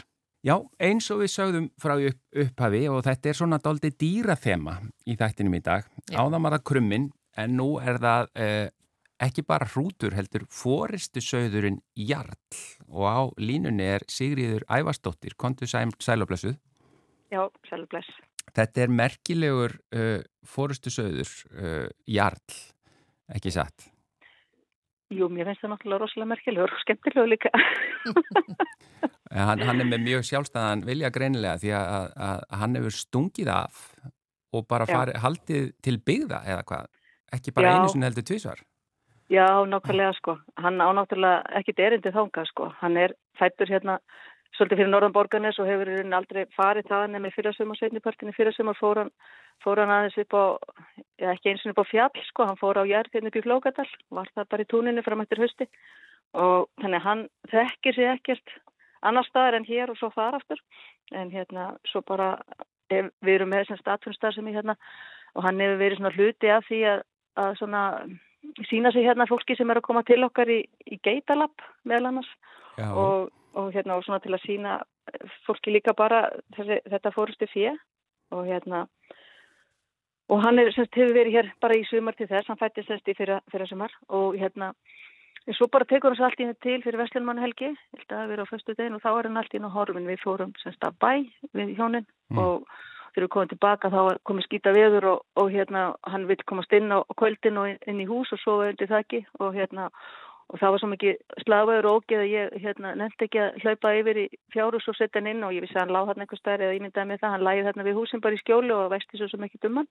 Já, 0.45 0.59
eins 0.77 1.07
og 1.09 1.23
við 1.23 1.31
sögðum 1.33 1.69
frá 1.81 1.95
upp, 1.97 2.19
upphafi 2.37 2.83
og 2.93 2.99
þetta 3.07 3.31
er 3.31 3.39
svona 3.39 3.59
doldi 3.65 3.91
dýrathema 3.97 4.75
í 5.09 5.17
þættinum 5.17 5.57
í 5.57 5.63
dag. 5.65 5.89
Áðan 6.13 6.45
var 6.45 6.59
það 6.59 6.67
krummin 6.69 7.07
en 7.41 7.57
nú 7.57 7.71
er 7.81 7.97
það 8.05 8.29
eh, 8.45 8.69
ekki 9.25 9.47
bara 9.49 9.71
hrútur 9.73 10.19
heldur 10.19 10.45
fóristu 10.53 11.25
sögðurinn 11.25 11.81
Jarl 11.97 12.61
og 12.93 13.09
á 13.09 13.21
línunni 13.41 13.89
er 13.97 14.05
Sigriður 14.13 14.69
Ævarsdóttir, 14.69 15.33
kontu 15.41 15.65
sæloblessuð. 15.65 16.61
Já, 17.33 17.41
sælobless. 17.73 18.21
Þetta 18.53 18.85
er 18.85 18.97
merkilegur 19.01 19.81
uh, 19.97 20.21
fóristu 20.45 20.93
sögður 20.93 21.37
uh, 21.57 21.89
Jarl, 22.05 22.61
ekki 23.33 23.57
satt? 23.63 23.96
Jú, 25.15 25.29
mér 25.31 25.47
finnst 25.47 25.63
það 25.63 25.71
náttúrulega 25.71 26.03
rosalega 26.03 26.31
merkilegur 26.33 26.73
og 26.75 26.81
skemmtilegur 26.83 27.29
líka. 27.31 27.51
hann, 29.49 29.63
hann 29.63 29.83
er 29.83 29.87
með 29.87 30.01
mjög 30.03 30.25
sjálfstæðan 30.27 30.87
vilja 30.89 31.13
greinilega 31.15 31.61
því 31.63 31.75
að, 31.79 31.91
að, 31.99 32.15
að 32.27 32.63
hann 32.63 32.79
hefur 32.81 32.97
stungið 32.97 33.51
af 33.55 33.83
og 34.57 34.67
bara 34.67 34.89
farið, 34.89 35.21
haldið 35.23 35.69
til 35.85 35.97
byggða 36.03 36.41
eða 36.51 36.65
hvað, 36.71 36.89
ekki 37.39 37.55
bara 37.55 37.71
Já. 37.71 37.77
einu 37.77 37.93
sem 37.93 38.07
heldur 38.09 38.27
tvísvar. 38.27 38.65
Já, 39.31 39.47
nákvæmlega 39.67 40.13
sko. 40.19 40.37
Hann 40.63 40.83
ánáttúrulega 40.83 41.59
ekkit 41.61 41.83
erindi 41.83 42.13
þánga 42.15 42.47
sko. 42.51 42.69
Hann 42.81 42.99
er 42.99 43.15
fættur 43.39 43.71
hérna 43.71 43.99
svolítið 44.57 44.83
fyrir 44.83 44.93
Norðan 44.93 45.15
Borgarnes 45.15 45.59
og 45.63 45.69
hefur 45.69 45.91
aldrei 46.19 46.45
farið 46.57 46.89
það 46.91 47.07
nefnir 47.13 47.35
fyrirsum 47.37 47.73
og 47.73 47.79
setnipartinni 47.81 48.35
fyrirsum 48.37 48.73
og 48.73 48.79
fór 48.81 49.03
hann, 49.03 49.13
fór 49.65 49.83
hann 49.83 49.93
aðeins 49.93 50.19
upp 50.23 50.37
á, 50.37 50.45
já 51.21 51.31
ekki 51.33 51.53
eins 51.53 51.67
og 51.67 51.75
upp 51.75 51.83
á 51.85 51.91
fjall 51.93 52.25
sko, 52.31 52.47
hann 52.49 52.61
fór 52.61 52.81
á 52.81 52.85
jærð 52.89 53.17
hérna 53.17 53.33
upp 53.33 53.41
í 53.41 53.45
Flókadal, 53.47 53.89
var 54.11 54.31
það 54.35 54.51
bara 54.53 54.67
í 54.67 54.71
túninu 54.73 55.05
fram 55.07 55.25
eftir 55.25 55.43
hösti 55.45 55.69
og 56.37 56.69
þannig 56.83 57.05
hann 57.05 57.27
þekkir 57.53 57.97
sig 57.97 58.11
ekkert 58.13 58.57
annar 59.07 59.27
staðar 59.29 59.59
en 59.59 59.69
hér 59.69 59.93
og 59.93 59.99
svo 60.01 60.11
þar 60.15 60.39
aftur. 60.41 60.63
En 61.15 61.31
hérna 61.31 61.75
svo 61.91 62.03
bara 62.07 62.35
ef, 62.91 63.11
við 63.25 63.35
erum 63.35 63.53
með 63.53 63.65
þessum 63.67 63.83
statfunstar 63.83 64.35
sem 64.35 64.49
ég 64.51 64.59
hérna 64.59 64.77
og 65.37 65.45
hann 65.47 65.61
hefur 65.63 65.81
verið 65.83 66.01
svona 66.01 66.15
hluti 66.17 66.53
af 66.53 66.67
því 66.69 66.83
að, 66.93 67.03
að 67.43 67.57
svona 67.61 67.83
sína 68.71 68.93
sig 68.95 69.07
hérna 69.07 69.29
fólki 69.29 69.57
sem 69.59 69.71
er 69.71 69.81
að 69.81 69.89
koma 69.89 70.03
til 70.07 70.23
okkar 70.25 70.51
í, 70.51 70.61
í 70.87 70.99
geitalab 71.05 71.67
meðal 71.85 72.13
annars. 72.13 72.31
Og 72.77 73.31
og 73.57 73.73
hérna 73.75 73.97
og 73.97 74.05
svona 74.05 74.21
til 74.25 74.35
að 74.37 74.45
sína 74.45 74.79
fólki 75.47 75.73
líka 75.73 75.95
bara 75.97 76.27
þessi, 76.57 76.81
þetta 76.91 77.15
fórustu 77.15 77.49
fjö 77.51 77.73
og 78.35 78.47
hérna 78.49 78.87
og 80.29 80.43
hann 80.43 80.59
er, 80.59 80.73
semst, 80.75 80.97
hefur 80.99 81.15
verið 81.15 81.39
hér 81.39 81.53
bara 81.63 81.77
í 81.79 81.85
sumar 81.87 82.17
til 82.19 82.29
þess, 82.31 82.49
hann 82.51 82.61
fættist 82.61 82.91
semst 82.91 83.09
í 83.09 83.15
fyrra, 83.19 83.41
fyrra 83.53 83.69
sumar 83.71 83.95
og 84.09 84.35
hérna 84.41 84.73
en 85.47 85.55
svo 85.55 85.69
bara 85.71 85.87
tekur 85.87 86.13
hans 86.13 86.25
allt 86.27 86.41
í 86.41 86.47
henni 86.47 86.59
til 86.63 86.81
fyrir 86.83 86.99
Vestlunmann 87.01 87.43
helgi, 87.43 87.71
held 87.95 88.19
að 88.19 88.33
vera 88.33 88.47
á 88.47 88.51
föstu 88.51 88.75
degin 88.75 88.99
og 88.99 89.05
þá 89.05 89.11
er 89.13 89.29
hann 89.31 89.41
allt 89.41 89.55
í 89.55 89.59
henni 89.61 89.71
á 89.71 89.77
horfin, 89.77 90.11
við 90.11 90.23
fórum 90.25 90.53
semst 90.63 90.85
að 90.85 90.99
bæ 91.03 91.13
við 91.55 91.77
hjónin. 91.79 92.07
Mm. 92.35 92.43
og 92.43 92.67
þegar 93.17 93.25
við 93.25 93.33
komum 93.33 93.49
tilbaka 93.49 93.89
þá 93.89 94.01
komum 94.29 94.45
skýta 94.45 94.73
veður 94.77 95.07
og, 95.15 95.21
og 95.41 95.53
hérna 95.55 95.87
hann 96.05 96.27
vil 96.29 96.37
komast 96.45 96.73
inn 96.77 96.93
á 96.93 97.01
kvöldin 97.17 97.61
og 97.63 97.87
inn 97.89 98.03
í 98.03 98.09
hús 98.09 98.33
og 98.35 98.43
svo 98.43 98.59
undir 98.67 98.91
þakki 98.91 99.23
og 99.41 99.57
hérna 99.57 99.89
og 100.47 100.61
það 100.61 100.73
var 100.75 100.83
svo 100.83 100.91
mikið 100.93 101.41
slagveður 101.43 101.89
og 101.91 101.97
ógeð 101.97 102.23
að 102.23 102.33
ég 102.33 102.55
hérna, 102.63 102.93
nefndi 103.01 103.27
ekki 103.27 103.41
að 103.43 103.59
hlaupa 103.65 103.93
yfir 103.99 104.21
í 104.23 104.27
fjárhús 104.55 104.87
og 104.91 104.97
setja 104.99 105.21
hann 105.21 105.31
inn 105.33 105.43
og 105.47 105.57
ég 105.57 105.65
vissi 105.65 105.75
að 105.75 105.85
hann 105.85 105.97
láð 105.97 106.13
hann 106.13 106.25
eitthvað 106.25 106.43
stærri 106.43 106.67
eða 106.69 106.77
ég 106.77 106.85
myndaði 106.85 107.11
með 107.11 107.21
það, 107.23 107.35
hann 107.35 107.47
læði 107.49 107.67
þarna 107.67 107.87
við 107.89 107.99
húsin 107.99 108.23
bara 108.23 108.39
í 108.39 108.43
skjólu 108.45 108.77
og 108.77 108.93
veisti 108.95 109.19
svo 109.19 109.29
sem 109.33 109.47
ekki 109.49 109.63
dumman 109.65 109.91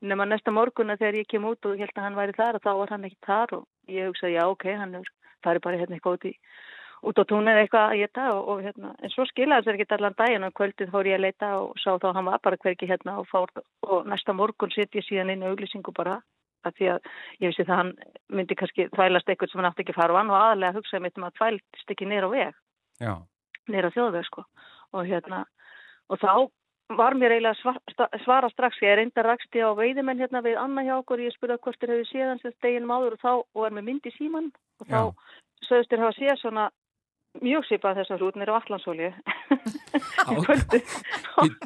nema 0.00 0.28
næsta 0.28 0.54
morgunna 0.54 0.96
þegar 1.00 1.18
ég 1.18 1.30
kem 1.30 1.46
út 1.48 1.66
og 1.66 1.78
held 1.80 1.94
að 1.96 2.06
hann 2.06 2.18
væri 2.18 2.36
þar 2.38 2.58
og 2.58 2.62
þá 2.62 2.72
var 2.78 2.94
hann 2.94 3.08
ekki 3.08 3.18
þar 3.26 3.54
og 3.58 3.64
ég 3.90 4.06
hugsaði 4.06 4.38
já 4.38 4.44
ok, 4.46 4.66
hann 4.78 4.98
fari 5.42 5.62
bara 5.64 5.80
hérna 5.80 5.98
eitthvað 5.98 6.18
út 6.18 6.36
út 7.02 7.18
á 7.18 7.24
túnið 7.30 7.60
eitthvað 7.62 7.92
að 7.92 8.00
geta 8.02 8.24
og, 8.34 8.48
og 8.50 8.62
hérna, 8.64 8.92
en 9.02 9.12
svo 9.12 9.26
skilaði 9.28 9.66
þess 9.66 9.70
að 9.70 9.76
ekki 9.76 9.96
allan 9.96 10.16
daginn 10.18 10.46
og 10.48 10.54
kvöldið 10.58 10.90
fór 10.94 11.10
ég 11.10 11.18
að 11.18 11.24
leita 11.26 11.50
og 11.60 11.78
sá 11.78 11.90
þá 12.02 12.08
hann 12.16 12.26
var 12.30 12.42
bara 12.42 12.58
hverki 12.58 12.88
hérna 12.90 13.18
og, 13.20 13.28
fór, 13.30 13.52
og 13.86 14.08
næsta 14.10 14.34
morgun 14.34 14.74
sett 14.74 14.98
ég 14.98 15.06
síðan 15.06 15.30
inn 15.34 15.44
í 15.46 15.50
auglýsingu 15.50 15.94
bara 15.94 16.18
að 16.66 16.76
því 16.78 16.90
að 16.94 17.10
ég 17.42 17.52
vissi 17.52 17.66
það 17.68 17.80
hann 17.80 17.92
myndi 18.38 18.58
kannski 18.58 18.88
þvælast 18.94 19.28
eitthvað 19.30 19.52
sem 19.52 19.62
hann 19.62 19.70
átti 19.70 19.84
ekki 19.84 19.94
að 19.94 20.00
fara 20.00 20.14
og 20.14 20.20
hann 20.20 20.32
var 20.32 20.46
aðalega 20.46 20.72
að 20.72 20.80
hugsa 20.80 21.00
um 21.00 21.28
að 21.28 21.38
þvælst 21.40 21.94
ekki 21.94 22.08
nýra 22.08 22.30
á 22.30 22.34
veg. 22.34 22.60
Nýra 23.68 23.90
á 23.92 23.94
þjóðveg 23.96 24.28
sko. 24.28 24.44
Og 24.96 25.08
hérna 25.08 25.44
og 26.08 26.20
þá 26.22 26.32
var 26.96 27.16
mér 27.20 27.34
eiginlega 27.36 27.58
svara, 27.60 28.08
svara 28.24 28.48
strax 28.52 28.80
ég 28.80 28.94
er 28.94 29.02
enda 29.02 29.24
raksti 29.26 29.60
á 29.60 29.76
veiðimenn 29.76 30.20
hérna 30.22 30.40
við 30.44 30.56
Anna 30.60 30.84
hjá 30.86 30.94
okkur, 30.96 31.20
ég 31.20 31.34
spurði 31.36 31.58
hvort 31.60 31.80
þér 31.82 31.94
hefur 31.94 32.08
séð 32.08 32.30
hans 32.32 32.60
deginum 32.64 32.94
áður 32.94 33.18
og 33.18 33.20
þá 33.20 33.32
og 33.36 33.66
er 33.66 33.76
með 33.76 33.88
mynd 33.90 34.08
í 34.08 34.14
síman 34.16 34.48
og 34.80 34.88
þá 34.88 35.00
sögust 35.68 35.92
þér 35.92 36.04
hafa 36.06 36.16
séð 36.16 36.40
svona 36.40 36.68
mjög 37.44 37.62
sýpað 37.68 37.98
þessar 38.00 38.18
hrútnir 38.20 38.50
á 38.50 38.54
allansólju 38.58 39.08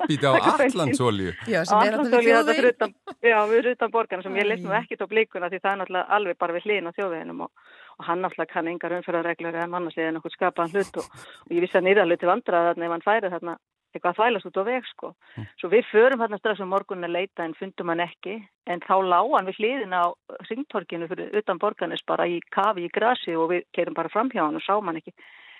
Býta 0.08 0.26
á 0.32 0.35
allansólju 0.52 1.30
Já, 1.50 1.61
sem 1.68 1.87
er 1.87 1.94
alltaf 1.98 2.18
við 2.18 2.28
þjóðvegin 2.28 2.94
Já, 3.22 3.38
við 3.50 3.58
erum 3.58 3.76
utan 3.76 3.94
borgarna 3.94 4.26
sem 4.26 4.38
ég 4.40 4.48
leist 4.48 4.66
nú 4.66 4.72
ekkit 4.76 5.04
á 5.04 5.06
blíkuna 5.11 5.50
því 5.52 5.58
það 5.62 5.72
er 5.72 5.78
náttúrulega 5.82 6.11
alveg 6.18 6.40
bara 6.42 6.56
við 6.56 6.66
hlýðin 6.68 6.90
á 6.90 6.96
þjóðveginum 6.98 7.44
og, 7.46 7.50
og 7.98 8.02
hann 8.08 8.24
náttúrulega 8.24 8.54
kann 8.54 8.70
engar 8.72 8.96
umfyrðarreglur 8.98 9.58
eða 9.58 9.72
mannarsliðin 9.74 10.18
okkur 10.20 10.37
skapaðan 10.37 10.74
hlut 10.76 10.94
og, 11.02 11.06
og 11.46 11.52
ég 11.56 11.62
vissi 11.66 11.78
að 11.80 11.87
nýra 11.88 12.08
hluti 12.08 12.30
vandraða 12.30 12.72
þarna 12.72 12.88
ef 12.88 12.96
hann 12.96 13.08
færi 13.08 13.35
þarna 13.37 13.54
eitthvað 13.92 14.12
að 14.12 14.18
þvælast 14.18 14.48
út 14.48 14.58
á 14.58 14.64
veg 14.64 14.87
sko. 14.88 15.11
Mm. 15.37 15.46
Svo 15.61 15.70
við 15.72 15.88
förum 15.90 16.22
þarna 16.22 16.38
strax 16.40 16.62
um 16.64 16.70
morgunin 16.72 17.08
að 17.08 17.16
leita 17.18 17.44
en 17.44 17.56
fundum 17.58 17.92
hann 17.92 18.04
ekki 18.04 18.38
en 18.72 18.82
þá 18.85 18.94
lág 19.04 19.35
hann 19.37 19.50
við 19.50 19.58
hliðina 19.61 20.00
á 20.00 20.06
ringtorkinu 20.48 21.08
fyrir 21.11 21.37
utan 21.42 21.61
borgarnis 21.61 22.04
bara 22.08 22.28
í 22.28 22.38
kafi 22.54 22.87
í 22.87 22.92
grasi 22.92 23.37
og 23.37 23.50
við 23.52 23.66
keirum 23.76 23.96
bara 23.98 24.12
fram 24.12 24.32
hjá 24.32 24.46
hann 24.46 24.56
og 24.56 24.64
sáum 24.64 24.88
hann 24.88 25.02
ekki 25.02 25.12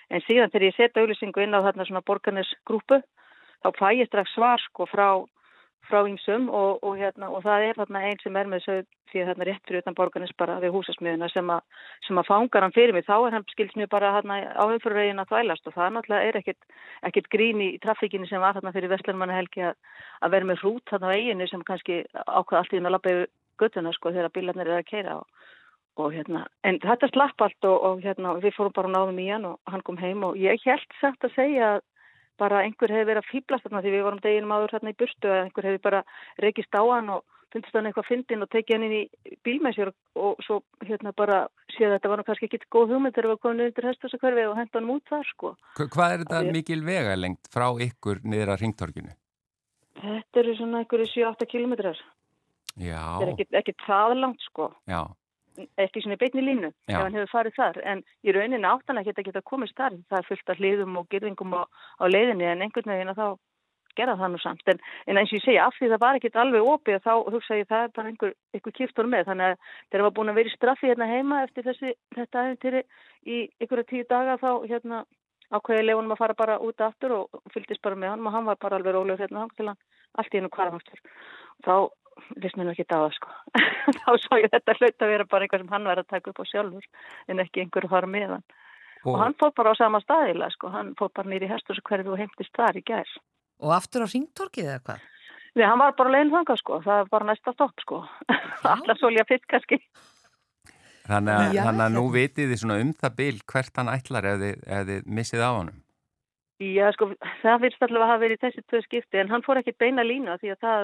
En 0.09 0.23
síðan 0.27 0.51
þegar 0.51 0.67
ég 0.69 0.77
setja 0.77 1.03
auðlýsingu 1.03 1.43
inn 1.43 1.55
á 1.55 1.65
þarna 1.65 1.87
svona 1.87 2.07
borgarnesgrúpu 2.07 2.99
þá 3.63 3.69
fæ 3.79 3.87
ég 3.95 4.09
strax 4.09 4.33
svar 4.35 4.61
sko 4.61 4.87
frá, 4.91 5.07
frá 5.87 6.03
ímsum 6.07 6.49
og, 6.51 6.83
og, 6.83 6.97
hérna, 6.99 7.29
og 7.31 7.43
það 7.45 7.67
er 7.69 7.79
þarna 7.79 8.03
einn 8.09 8.19
sem 8.23 8.37
er 8.39 8.49
með 8.51 8.67
því 9.13 9.21
að 9.21 9.29
þarna 9.31 9.47
rétt 9.47 9.67
fyrir 9.67 9.83
utan 9.83 9.97
borgarnes 9.97 10.33
bara 10.39 10.57
við 10.63 10.73
húsasmiðuna 10.75 11.29
sem, 11.31 11.51
sem 12.07 12.19
að 12.19 12.29
fangar 12.29 12.65
hann 12.65 12.75
fyrir 12.75 12.95
mig. 12.95 13.05
Þá 13.07 13.15
er 13.19 13.37
hann 13.37 13.47
skilst 13.53 13.77
mér 13.79 13.91
bara 13.91 14.11
hérna 14.17 14.39
á 14.57 14.63
umfyrirvegin 14.65 15.23
að 15.23 15.31
þvælast 15.31 15.69
og 15.69 15.77
það 15.77 15.95
náttúrulega 15.97 16.29
er 16.31 16.39
ekkit, 16.41 16.77
ekkit 17.09 17.31
grín 17.35 17.63
í 17.63 17.69
trafíkinni 17.83 18.27
sem 18.29 18.43
var 18.43 18.57
þarna 18.57 18.73
fyrir 18.75 18.91
Vestlarmanna 18.91 19.37
helgi 19.37 19.67
að, 19.69 19.77
vera 20.33 20.49
með 20.49 20.63
hrút 20.65 20.91
þarna 20.91 21.13
á 21.13 21.15
eiginu 21.15 21.49
sem 21.51 21.65
kannski 21.67 22.03
ákvað 22.25 22.59
allt 22.59 22.73
í 22.73 22.77
því 22.77 22.83
að 22.83 22.95
lappa 22.97 23.13
yfir 23.13 23.31
göttuna 23.61 23.93
sko 23.93 24.11
þegar 24.11 24.33
bílarnir 24.33 24.71
er 24.71 24.81
að 24.81 24.89
keira 24.89 25.19
og 25.21 25.51
og 26.01 26.13
hérna, 26.15 26.45
en 26.65 26.79
þetta 26.81 27.09
slapp 27.11 27.41
allt 27.45 27.67
og, 27.69 27.75
og 27.87 28.03
hérna, 28.03 28.37
við 28.41 28.55
fórum 28.57 28.73
bara 28.75 28.89
og 28.89 28.95
náðum 28.95 29.19
í 29.21 29.27
hann 29.29 29.45
og 29.51 29.59
hann 29.69 29.83
kom 29.85 29.99
heim 30.01 30.23
og 30.25 30.39
ég 30.41 30.61
held 30.65 30.95
sagt 30.99 31.27
að 31.27 31.35
segja 31.35 31.67
að 31.75 31.83
bara 32.41 32.63
einhver 32.65 32.91
hefði 32.91 33.09
verið 33.11 33.21
að 33.21 33.29
fýblast 33.29 33.67
þarna 33.67 33.83
því 33.83 33.93
við 33.93 34.05
vorum 34.07 34.23
deginum 34.23 34.55
áður 34.55 34.73
hérna 34.73 34.93
í 34.93 34.97
burtu 34.97 35.29
að 35.29 35.43
einhver 35.43 35.69
hefði 35.69 35.83
bara 35.83 36.01
rekist 36.41 36.73
á 36.73 36.81
hann 36.81 37.11
og 37.13 37.21
fundist 37.53 37.77
hann 37.77 37.89
eitthvað 37.89 38.09
fyndin 38.09 38.45
og 38.45 38.49
tekið 38.49 38.75
hann 38.75 38.85
inn 38.87 38.95
í 38.97 39.35
bílmæsjur 39.45 39.91
og, 39.91 39.97
og 40.17 40.41
svo 40.45 40.59
hérna 40.81 41.13
bara 41.13 41.43
séð 41.75 41.91
að 41.91 41.95
þetta 41.97 42.11
var 42.11 42.21
nú 42.21 42.27
kannski 42.29 42.49
ekki 42.49 42.71
góð 42.73 42.95
hugmynd 42.95 43.13
þegar 43.13 43.27
við 43.27 43.33
varum 43.35 43.43
komin 43.45 43.65
undir 43.67 43.89
hestasakverfi 43.91 44.47
og 44.49 44.57
henda 44.57 44.79
hann 44.79 44.91
út 44.95 45.13
þar 45.13 45.29
sko. 45.29 45.53
Hvað 45.77 46.15
er 46.15 46.23
þetta 46.23 46.41
Því... 46.41 46.53
mikil 46.57 46.81
vegalengt 46.87 47.51
frá 47.53 47.67
ykkur 47.87 48.23
niður 48.25 48.55
að 48.55 48.63
ringtorkinu? 48.65 49.13
Þetta 50.01 50.41
eru 50.41 50.55
svona 50.57 50.81
einhverju 50.81 51.11
7-8 51.13 51.49
kilometrar. 51.53 51.99
Já. 52.73 53.03
Þetta 53.21 53.27
er 53.27 53.35
ekki, 53.35 53.49
ekki 53.61 53.75
það 53.85 54.15
langt 54.23 54.49
sko. 54.49 54.71
Já 54.89 55.03
ekki 55.77 56.03
svona 56.03 56.17
í 56.17 56.21
beitni 56.21 56.43
línu 56.43 56.69
Já. 56.71 56.97
ef 56.97 56.99
hann 56.99 57.17
hefur 57.17 57.31
farið 57.31 57.57
þar. 57.57 57.79
En 57.93 58.03
í 58.23 58.35
rauninni 58.35 58.69
áttan 58.69 58.99
að 58.99 59.09
geta 59.09 59.25
geta 59.25 59.41
komist 59.45 59.77
þar 59.77 59.97
það 60.09 60.19
er 60.19 60.29
fullt 60.29 60.53
af 60.53 60.61
hliðum 60.61 60.99
og 61.01 61.09
gerðingum 61.13 61.57
á, 61.57 61.63
á 62.01 62.05
leiðinni 62.09 62.47
en 62.49 62.65
einhvern 62.65 62.93
veginn 62.93 63.13
að 63.13 63.21
þá 63.21 63.27
gera 63.93 64.15
það 64.17 64.31
nú 64.33 64.39
samt. 64.41 64.69
En, 64.71 64.79
en 65.07 65.19
eins 65.21 65.31
og 65.31 65.37
ég 65.37 65.45
segja 65.45 65.65
af 65.67 65.75
því 65.77 65.89
það 65.91 66.03
var 66.03 66.19
ekkit 66.19 66.39
alveg 66.41 66.69
opið 66.73 67.01
þá 67.05 67.13
hugsa 67.29 67.59
ég 67.59 67.67
það 67.69 67.83
er 67.85 67.91
bara 67.97 68.09
einhver, 68.09 68.31
einhver 68.57 68.77
kýftur 68.79 69.09
með. 69.09 69.27
Þannig 69.29 69.51
að 69.51 69.73
þegar 69.89 70.05
var 70.07 70.15
búin 70.17 70.33
að 70.33 70.39
vera 70.39 70.49
í 70.49 70.55
straffi 70.55 70.89
hérna 70.89 71.09
heima 71.11 71.43
eftir 71.45 71.67
þessi, 71.67 71.93
þetta 72.17 72.41
aðeintýri 72.41 72.81
í 73.29 73.41
einhverja 73.61 73.89
tíu 73.91 74.07
daga 74.09 74.39
þá 74.41 74.49
hérna 74.65 75.03
ákveði 75.53 75.85
leifunum 75.85 76.15
að 76.15 76.21
fara 76.21 76.37
bara 76.37 76.59
út 76.65 76.81
aftur 76.81 77.17
og 77.17 77.43
fylgist 77.53 77.83
bara 77.85 77.99
með 77.99 78.15
hann 78.15 78.27
og 78.27 78.33
hann 78.35 78.47
var 78.49 78.59
bara 78.61 78.79
alveg 78.79 78.95
rólegur 78.95 79.21
hérna 79.21 79.45
allt 79.45 80.33
í 80.33 80.39
hennu 80.39 80.49
kvarafastur 80.53 81.01
þá 81.65 81.75
list 82.41 82.57
mér 82.57 82.67
nú 82.67 82.73
ekki 82.73 82.85
það 82.89 83.07
sko. 83.17 83.31
Þá 83.99 84.09
svo 84.23 84.39
ég 84.41 84.51
þetta 84.53 84.75
hlut 84.79 85.05
að 85.05 85.13
vera 85.13 85.29
bara 85.29 85.45
eitthvað 85.45 85.63
sem 85.63 85.73
hann 85.73 85.89
verið 85.89 86.05
að 86.05 86.13
taka 86.15 86.33
upp 86.33 86.41
á 86.41 86.45
sjálfur 86.49 86.87
en 87.31 87.43
ekki 87.43 87.63
einhverju 87.63 87.91
fara 87.91 88.09
með 88.09 88.27
hann 88.35 88.45
og, 89.03 89.11
og 89.13 89.19
hann 89.21 89.37
fór 89.39 89.53
bara 89.57 89.73
á 89.73 89.75
sama 89.79 90.01
staðila 90.03 90.49
sko. 90.53 90.71
Hann 90.73 90.93
fór 90.99 91.11
bara 91.15 91.31
nýri 91.31 91.49
hestur 91.51 91.77
sem 91.77 91.87
hverju 91.89 92.07
þú 92.09 92.19
heimtist 92.21 92.55
þar 92.57 92.79
í 92.79 92.85
gær. 92.87 93.13
Og 93.63 93.75
aftur 93.75 94.05
á 94.05 94.07
ringtorkið 94.07 94.69
eða 94.69 94.81
hvað? 94.87 95.05
Nei, 95.53 95.65
hann 95.67 95.81
var 95.81 95.93
bara 95.99 96.15
leginn 96.15 96.33
þanga 96.33 96.57
sko. 96.57 96.81
Það 96.85 97.03
var 97.03 97.13
bara 97.13 97.29
næsta 97.29 97.53
stopp 97.53 97.83
sko. 97.83 98.01
Allar 98.73 98.99
solja 98.99 99.25
fitt 99.29 99.45
kannski. 99.51 99.79
Þannig 101.03 101.35
að, 101.35 101.57
þannig 101.59 101.83
að 101.83 101.95
nú 101.97 102.03
vitið 102.13 102.51
þið 102.53 102.59
svona 102.61 102.79
um 102.79 102.91
það 102.95 103.15
bil 103.17 103.33
hvert 103.51 103.79
hann 103.79 103.91
ætlar 103.91 104.27
ef 104.29 104.37
þið, 104.39 104.61
ef 104.63 104.85
þið 104.87 105.09
missið 105.17 105.43
á 105.43 105.51
hann 105.51 105.73
Já, 106.63 106.85
sko, 106.93 107.07
það 107.41 107.61
virðist 107.63 107.83
allavega 107.85 108.09
hafa 108.11 108.21
verið 108.21 108.41
þessi 108.43 108.61
tvö 108.69 108.79
skipti 108.83 109.19
en 109.19 109.31
hann 109.31 109.43
fór 109.45 109.59
ekki 109.59 109.73
beina 109.79 110.03
lína 110.05 110.35
því 110.39 110.51
að 110.53 110.59
það, 110.65 110.83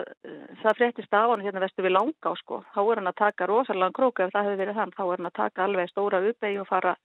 það 0.63 0.80
fréttist 0.80 1.13
af 1.15 1.30
hann 1.32 1.44
hérna 1.46 1.62
vestu 1.63 1.86
við 1.86 1.94
langa 1.94 2.32
sko. 2.39 2.62
Þá 2.74 2.80
er 2.82 3.02
hann 3.02 3.12
að 3.12 3.20
taka 3.22 3.48
rosalega 3.50 3.96
króka 3.96 4.26
ef 4.26 4.34
það 4.34 4.48
hefur 4.48 4.62
verið 4.63 4.80
hann. 4.80 4.96
Þá 4.98 5.04
er 5.06 5.13
hann 5.13 5.30
að 5.30 5.38
taka 5.38 5.65
alveg 5.65 5.92
stóra 5.92 6.22
uppegi 6.32 6.60
og 6.60 6.68
fara, 6.70 6.96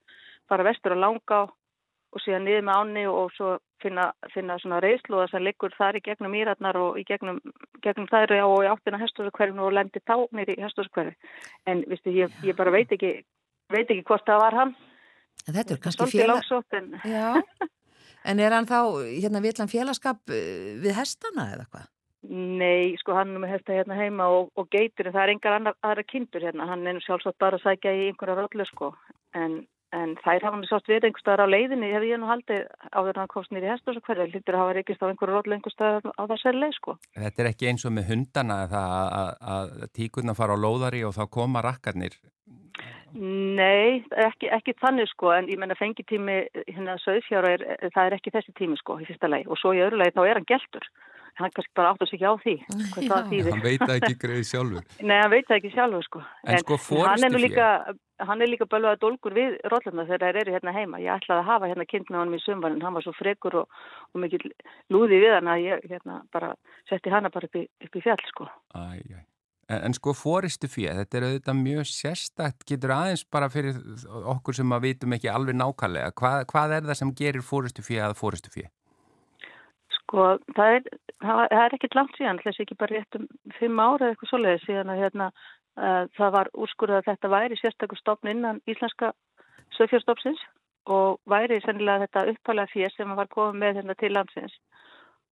bara 0.51 0.65
vestur 0.67 0.97
á 0.97 1.03
langa 1.03 1.43
og 1.45 2.23
síðan 2.23 2.47
niður 2.47 2.65
með 2.65 2.81
áni 2.81 3.05
og 3.11 3.29
svo 3.35 3.51
finna, 3.83 4.07
finna 4.33 4.57
svona 4.63 4.81
reyðslóða 4.83 5.29
sem 5.31 5.45
liggur 5.45 5.77
þar 5.77 5.99
í 5.99 6.03
gegnum 6.05 6.33
mýratnar 6.33 6.79
og 6.79 6.99
í 6.99 7.05
gegnum, 7.07 7.39
gegnum 7.85 8.09
þær 8.11 8.35
og 8.41 8.57
í 8.65 8.71
áttina 8.71 9.01
hestusakverfinu 9.03 9.67
og 9.67 9.77
lendi 9.77 10.01
þá 10.01 10.17
nýri 10.35 10.57
í 10.57 10.65
hestusakverfi. 10.65 11.15
En 11.69 11.85
viðstu, 11.85 12.15
ég, 12.15 12.35
ég 12.47 12.57
bara 12.57 12.73
veit 12.73 12.91
ekki, 12.95 13.17
veit 13.69 13.85
ekki 13.85 14.07
hvort 14.07 14.25
það 14.27 14.43
var 14.47 14.61
hann. 14.63 14.75
En 15.45 15.59
þetta 15.59 15.75
er 15.75 15.81
kannski 15.83 16.11
félag... 16.15 16.41
En... 18.25 18.41
Er 18.41 18.55
hann 18.55 18.69
þá, 18.69 18.79
hérna, 19.05 19.43
vill 19.45 19.55
hann 19.59 19.71
félagskap 19.71 20.33
eh, 20.33 20.73
við 20.81 20.97
hestana 20.97 21.51
eða 21.53 21.67
hvað? 21.69 21.91
Nei, 22.25 22.95
sko 22.97 23.13
hann 23.13 23.35
er 23.35 23.43
með 23.43 23.53
hesta 23.53 23.75
hérna 23.75 23.99
heima 23.99 24.25
og, 24.33 24.49
og 24.57 24.65
geitur 24.73 25.11
en 25.11 25.13
það 25.13 25.27
er 25.27 25.33
engar 25.35 25.57
annar, 25.59 25.77
aðra 25.85 26.05
kindur 26.09 26.45
hérna. 26.47 26.65
Hann 26.71 26.87
er 26.89 27.01
sjálfsagt 27.05 27.37
bara 27.41 27.59
að 27.59 27.67
sækja 27.67 27.93
í 27.93 28.07
einhverja 28.09 28.39
rollu 28.39 28.65
sko. 28.71 28.95
En 29.37 29.61
En 29.95 30.15
þær 30.19 30.43
hafa 30.43 30.57
hann 30.57 30.65
sátt 30.67 30.89
við 30.89 31.05
einhver 31.07 31.21
staðar 31.21 31.45
á 31.47 31.53
leiðinni, 31.53 31.91
hefði 31.93 32.09
ég 32.11 32.19
nú 32.19 32.27
haldið 32.27 32.63
áður 32.91 33.11
en 33.13 33.21
hann 33.21 33.31
komst 33.31 33.53
nýri 33.53 33.69
hestus 33.69 33.99
og 33.99 34.07
hverja, 34.07 34.25
hlýttur 34.27 34.57
að 34.57 34.63
hafa 34.63 34.73
reykist 34.75 35.03
á 35.05 35.07
einhverju 35.07 35.35
rótlu 35.35 35.55
einhver 35.55 35.73
staðar 35.73 36.09
á 36.11 36.23
þessari 36.31 36.61
leið 36.63 36.73
sko. 36.75 36.95
Þetta 37.15 37.43
er 37.43 37.49
ekki 37.51 37.69
eins 37.69 37.85
og 37.87 37.93
með 37.95 38.09
hundana 38.11 38.57
það 38.71 38.95
að, 39.21 39.29
að 39.55 39.75
tíkurna 39.95 40.35
fara 40.35 40.57
á 40.57 40.63
lóðari 40.65 41.03
og 41.07 41.15
þá 41.15 41.23
koma 41.37 41.63
rakkarnir? 41.63 42.17
Nei, 43.15 44.03
ekki, 44.25 44.49
ekki 44.51 44.75
þannig 44.81 45.07
sko, 45.11 45.31
en 45.31 45.49
ég 45.51 45.59
menna 45.61 45.77
fengitími 45.79 46.41
hérna 46.67 46.97
söðfjára, 47.03 47.55
það 47.87 48.01
er 48.05 48.15
ekki 48.17 48.33
þessi 48.35 48.55
tími 48.59 48.79
sko 48.81 48.99
í 48.99 49.07
fyrsta 49.07 49.29
leið 49.31 49.51
og 49.53 49.61
svo 49.61 49.71
í 49.75 49.83
öðru 49.85 50.01
leið 50.01 50.17
þá 50.17 50.23
er 50.25 50.39
hann 50.41 50.49
geltur 50.49 50.89
hann 51.35 51.51
kannski 51.51 51.75
bara 51.75 51.91
átt 51.91 52.03
að 52.05 52.11
segja 52.11 52.31
á 52.31 52.35
því 52.39 52.53
hvað 52.93 53.07
það 53.09 53.29
þýðir. 53.31 53.51
Hann 53.51 53.65
veit 53.65 53.93
ekki 53.95 54.17
greið 54.21 54.45
sjálfur. 54.49 54.87
Nei, 55.09 55.15
hann 55.19 55.33
veit 55.33 55.53
ekki 55.57 55.71
sjálfur 55.73 56.07
sko. 56.07 56.23
En, 56.45 56.55
en 56.55 56.63
sko 56.63 57.01
hann 57.03 57.27
er 57.27 57.37
líka, 57.43 57.67
hann 58.29 58.45
er 58.45 58.51
líka 58.51 58.69
bölvaða 58.71 59.01
dolgur 59.03 59.35
við 59.35 59.57
rótlarna 59.71 60.07
þegar 60.07 60.23
þeir 60.23 60.41
eru 60.43 60.55
hérna 60.55 60.75
heima. 60.77 61.03
Ég 61.03 61.11
ætlaði 61.17 61.43
að 61.43 61.51
hafa 61.51 61.71
hérna 61.71 61.87
kynna 61.91 62.21
hann 62.21 62.35
í 62.35 62.41
sumvarinn, 62.45 62.83
hann 62.85 62.95
var 62.95 63.05
svo 63.05 63.15
frekur 63.19 63.61
og, 63.63 63.85
og 64.13 64.23
mikið 64.23 64.47
lúði 64.95 65.21
við 65.25 65.37
hann 65.37 65.51
að 65.51 65.67
ég 65.67 65.87
hérna 65.91 66.21
bara 66.35 66.53
setti 66.89 67.13
hana 67.13 67.33
bara 67.33 67.51
upp 67.51 67.59
í, 67.59 67.67
upp 67.83 67.99
í 67.99 68.05
fjall 68.05 68.21
sko. 68.31 68.51
Æj, 68.79 69.01
æj. 69.11 69.23
En, 69.65 69.79
en 69.87 69.95
sko 69.97 70.13
fóristu 70.13 70.69
fyrir, 70.69 70.93
þetta 70.99 71.17
er 71.17 71.23
auðvitað 71.25 71.61
mjög 71.63 71.87
sérstakt, 71.89 72.65
getur 72.69 72.93
aðeins 72.93 73.23
bara 73.33 73.49
fyrir 73.49 73.79
okkur 74.35 74.57
sem 74.57 74.75
að 74.75 74.83
vitum 74.85 75.15
ekki 75.17 75.31
alveg 75.31 75.57
nákvæmlega, 75.57 76.13
hvað, 76.21 76.43
hvað 76.51 76.75
er 76.77 76.89
það 76.89 76.99
sem 77.01 77.13
gerir 77.21 77.45
fóristu 77.45 77.85
fyrir 77.85 78.05
að 78.05 78.19
fóristu 78.19 78.53
fyrir? 78.53 78.69
Sko, 79.95 80.27
það 80.53 80.77
er, 80.77 80.89
það 81.25 81.55
er 81.63 81.77
ekkit 81.79 81.97
langt 81.97 82.19
síðan, 82.19 82.41
þessi 82.43 82.65
ekki 82.65 82.77
bara 82.77 82.99
rétt 82.99 83.17
um 83.17 83.25
fimm 83.57 83.81
ára 83.81 84.03
eða 84.03 84.13
eitthvað 84.13 84.31
svoleiði 84.33 84.63
síðan 84.67 84.93
að 84.93 85.01
hérna, 85.01 85.31
uh, 85.81 86.03
það 86.19 86.35
var 86.37 86.51
úrskurðað 86.53 87.01
að 87.01 87.09
þetta 87.09 87.33
væri 87.33 87.59
sérstaklega 87.61 88.03
stopn 88.03 88.33
innan 88.35 88.61
íslenska 88.69 89.11
sögfjörstopsins 89.79 90.45
og 90.85 91.17
væri 91.25 91.57
sennilega 91.65 92.05
þetta 92.05 92.27
uppalega 92.35 92.69
fér 92.69 92.93
sem 92.93 93.17
var 93.17 93.33
komið 93.33 93.61
með 93.63 93.79
hérna 93.79 93.97
til 93.97 94.13
landsins 94.13 94.53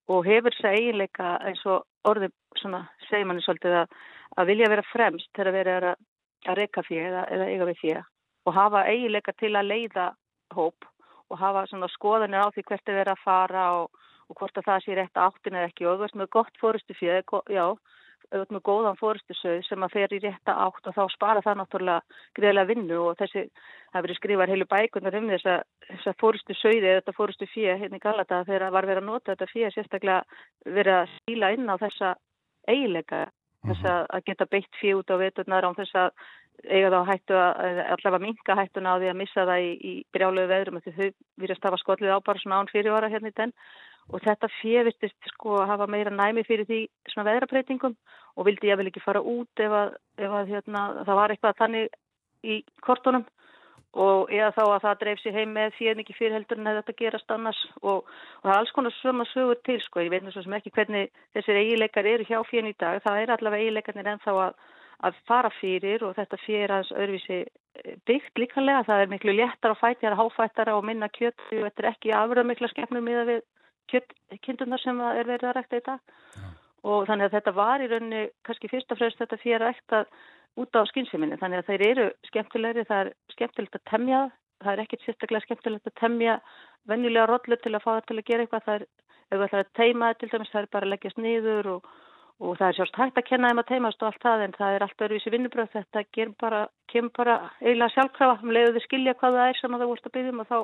og 0.10 0.26
hefur 0.26 0.56
þess 0.56 0.68
að 0.68 0.78
eiginleika 0.80 1.36
eins 1.46 1.62
og 1.70 1.86
orðið 2.10 2.34
svona 2.60 2.84
segir 3.10 3.28
manni 3.28 3.44
svolítið 3.46 3.78
að, 3.82 3.98
að 4.38 4.50
vilja 4.52 4.72
vera 4.74 4.88
fremst 4.92 5.30
þegar 5.36 5.58
verið 5.58 5.78
er 5.78 5.90
að, 5.92 6.02
að 6.48 6.60
reyka 6.62 6.84
fér 6.88 7.06
eða, 7.10 7.24
eða 7.36 7.50
eiga 7.52 7.70
við 7.70 7.82
fér 7.82 8.02
og 8.44 8.58
hafa 8.58 8.86
eiginleika 8.92 9.34
til 9.40 9.54
að 9.56 9.70
leiða 9.72 10.08
hóp 10.54 10.90
og 11.32 11.40
hafa 11.40 11.66
svona 11.70 11.88
skoðanir 11.94 12.44
á 12.44 12.52
því 12.54 12.66
hvert 12.68 12.90
er 12.90 13.00
verið 13.00 13.16
að 13.16 13.24
fara 13.24 13.68
og 13.80 14.04
og 14.30 14.40
hvort 14.40 14.58
að 14.58 14.68
það 14.70 14.84
sé 14.84 14.96
rétt 14.98 15.20
áttin 15.20 15.58
eða 15.58 15.70
ekki. 15.70 15.88
Og 15.88 16.00
þú 16.00 16.08
ert 16.08 16.20
með 16.22 16.32
gott 16.38 16.62
fórustu 16.62 16.96
fjöð, 16.98 17.34
já, 17.54 17.66
ert 18.40 18.54
með 18.54 18.64
góðan 18.68 19.00
fórustu 19.00 19.36
söð 19.38 19.62
sem 19.68 19.86
að 19.86 19.94
fer 19.96 20.16
í 20.16 20.20
rétta 20.24 20.56
átt 20.66 20.90
og 20.90 20.96
þá 20.98 21.04
spara 21.14 21.44
það 21.46 21.60
náttúrulega 21.60 22.20
greiðlega 22.40 22.70
vinnu 22.72 23.00
og 23.08 23.18
þessi, 23.20 23.46
það 23.94 24.06
verið 24.08 24.20
skrifað 24.20 24.54
heilu 24.54 24.68
bækunar 24.74 25.18
um 25.20 25.32
þess 25.34 25.50
að 25.54 25.64
þess 25.90 26.20
fórustu 26.24 26.58
söði 26.60 26.84
eða 26.84 27.00
þetta 27.02 27.16
fórustu 27.20 27.50
fjöð 27.54 27.82
hérna 27.84 28.00
í 28.00 28.04
Galata 28.04 28.44
þegar 28.50 28.76
var 28.78 28.90
verið 28.90 29.04
að 29.04 29.10
nota 29.12 29.34
þetta 29.34 29.52
fjöð 29.54 29.74
sérstaklega 29.78 30.78
verið 30.80 31.00
að 31.00 31.16
stíla 31.18 31.52
inn 31.58 31.70
á 31.70 31.76
þessa 31.82 32.14
eiginleika, 32.68 33.26
þess 33.68 33.90
að 33.92 34.24
geta 34.30 34.50
beitt 34.52 34.80
fjöð 34.80 35.04
út 35.04 35.14
á 35.14 35.16
veturnar 35.24 35.68
án 35.68 35.78
þess 35.80 36.00
að 36.00 36.10
eiga 36.70 36.92
þá 36.94 37.00
hættu 37.10 37.38
að 37.38 37.80
allavega 37.96 38.24
minka 38.24 38.56
hættuna 38.56 38.94
á 38.96 39.00
því 39.02 39.10
að 39.12 39.18
missa 39.20 39.46
það 39.48 39.64
í, 39.66 39.72
í 39.74 39.94
brjálegu 40.14 40.52
veðrum 40.52 40.80
þau 40.84 41.08
virðast 41.42 41.66
hafa 41.68 41.80
skollið 41.82 42.14
á 42.14 42.20
bara 42.24 42.40
svona 42.40 42.60
án 42.62 42.70
fyrirvara 42.72 43.10
hérna 43.12 43.32
í 43.34 43.36
den 43.40 43.54
og 44.12 44.24
þetta 44.24 44.50
fjevistist 44.60 45.32
sko 45.32 45.62
að 45.62 45.70
hafa 45.72 45.88
meira 45.88 46.12
næmi 46.12 46.44
fyrir 46.48 46.68
því 46.68 46.82
svona 47.12 47.30
veðrapreitingum 47.30 47.96
og 48.36 48.48
vildi 48.48 48.72
ég 48.72 48.80
vel 48.80 48.90
ekki 48.90 49.04
fara 49.04 49.22
út 49.22 49.62
ef 49.62 49.78
að, 49.78 49.96
ef 50.18 50.36
að 50.40 50.52
hérna, 50.56 50.82
það 51.06 51.20
var 51.20 51.34
eitthvað 51.34 51.62
þannig 51.62 51.96
í 52.44 52.60
kortunum. 52.84 53.26
Og 53.94 54.32
eða 54.34 54.50
þá 54.56 54.62
að 54.64 54.84
það 54.84 55.02
dreif 55.04 55.20
sér 55.22 55.36
heim 55.38 55.52
með 55.54 55.76
fjöðningi 55.78 56.16
fyrirheldur 56.18 56.58
en 56.60 56.70
þetta 56.80 56.96
gerast 56.98 57.34
annars. 57.34 57.60
Og, 57.84 58.08
og 58.08 58.48
það 58.48 58.54
er 58.54 58.62
alls 58.64 58.72
konar 58.74 58.96
svöma 58.98 59.28
sögur 59.30 59.60
til 59.62 59.78
sko, 59.84 60.02
ég 60.02 60.10
veit 60.10 60.24
náttúrulega 60.26 60.64
ekki 60.64 60.74
hvernig 60.74 61.12
þessir 61.38 61.60
eigileikar 61.60 62.10
eru 62.10 62.26
hjá 62.26 62.40
fjöðn 62.50 62.72
í 62.72 62.78
dag, 62.82 63.04
það 63.06 63.20
er 63.22 63.34
allavega 63.36 63.68
eigileikarnir 63.68 64.10
ennþá 64.16 64.34
að, 64.48 64.58
að 65.06 65.20
fara 65.30 65.54
fyrir 65.60 66.08
og 66.08 66.16
þetta 66.18 66.42
fjöður 66.42 66.74
aðeins 66.74 66.96
öðruvísi 67.04 67.40
eh, 67.44 67.94
byggt 68.10 68.42
líkanlega, 68.42 68.88
það 68.90 69.04
er 69.04 69.14
miklu 69.14 69.38
léttar 69.38 69.78
á 69.78 69.82
fætjara, 69.84 70.18
háfættara 70.18 70.74
og 70.80 70.90
minna 70.90 71.12
kjött, 71.14 71.46
þetta 71.52 71.86
er 71.86 71.92
ekki 71.92 72.18
afröð 72.18 72.50
mikla 72.50 72.74
skemmnum 72.74 73.06
miða 73.06 73.28
við 73.30 73.46
kindunar 73.90 74.82
sem 74.82 75.02
er 75.10 75.28
verið 75.28 75.50
að 75.50 75.58
rækta 75.60 75.82
í 75.82 75.88
dag. 75.88 76.14
Já. 76.36 76.46
og 76.84 77.06
þannig 77.08 77.30
að 77.30 77.36
þetta 77.38 77.52
var 77.56 77.82
í 77.82 77.86
rauninni 77.88 78.24
kannski 78.44 78.68
fyrst 78.68 78.92
og 78.92 78.98
fremst 79.00 79.20
þetta 79.22 79.38
fyrir 79.40 79.62
að 79.62 79.70
rækta 79.70 80.06
út 80.60 80.76
á 80.76 80.82
skynnseminni 80.90 81.38
þannig 81.40 81.62
að 81.62 81.70
þeir 81.70 81.84
eru 81.88 82.08
skemmtilegri, 82.28 82.84
það 82.90 83.06
er 83.06 83.12
skemmtilegt 83.32 83.78
að 83.80 83.86
temja 83.90 84.24
það 84.64 84.74
er 84.74 84.84
ekkit 84.84 85.04
sérstaklega 85.06 85.46
skemmtilegt 85.48 85.90
að 85.90 86.00
temja 86.00 86.38
venjulega 86.90 87.28
rollu 87.30 87.58
til 87.60 87.74
að 87.74 87.84
fá 87.84 87.92
það 87.92 88.08
til 88.08 88.18
að 88.18 88.30
gera 88.30 88.46
eitthvað. 88.46 88.66
Það 88.68 88.80
er, 88.80 88.88
ef 89.34 89.44
það 89.44 89.60
er 89.60 89.66
að 89.66 89.76
teima 89.80 90.14
til 90.20 90.32
dæmis 90.32 90.54
það 90.54 90.62
er 90.62 90.72
bara 90.76 90.88
að 90.88 90.94
leggjast 90.94 91.22
niður 91.24 91.70
og, 91.74 91.92
og 92.44 92.58
það 92.60 92.68
er 92.68 92.78
sjálfst 92.80 93.00
hægt 93.02 93.22
að 93.22 93.30
kenna 93.30 93.52
þeim 93.52 93.64
að 93.64 93.70
teimast 93.72 94.04
og 94.04 94.10
allt 94.10 94.26
það 94.28 94.46
en 94.48 94.58
það 94.58 94.76
er 94.78 94.86
allt 94.88 95.06
öruvísi 95.08 95.34
vinnubröð 95.34 95.78
þetta 95.78 96.28
bara, 96.42 96.66
kemur 96.92 97.16
bara 97.18 97.38
eiginlega 97.62 97.96
sjálfkrafa 97.96 98.44
um 98.44 98.54
leiðu 98.54 98.76
þið 98.78 98.86
skilja 98.88 99.18
hvað 99.20 99.40
það 99.40 99.50
er 99.50 99.62
sem 99.62 99.78
það 99.78 99.90
vorst 99.92 100.10
að 100.10 100.16
byggja 100.18 100.34
um 100.34 100.44
og 100.44 100.52
þá 100.52 100.60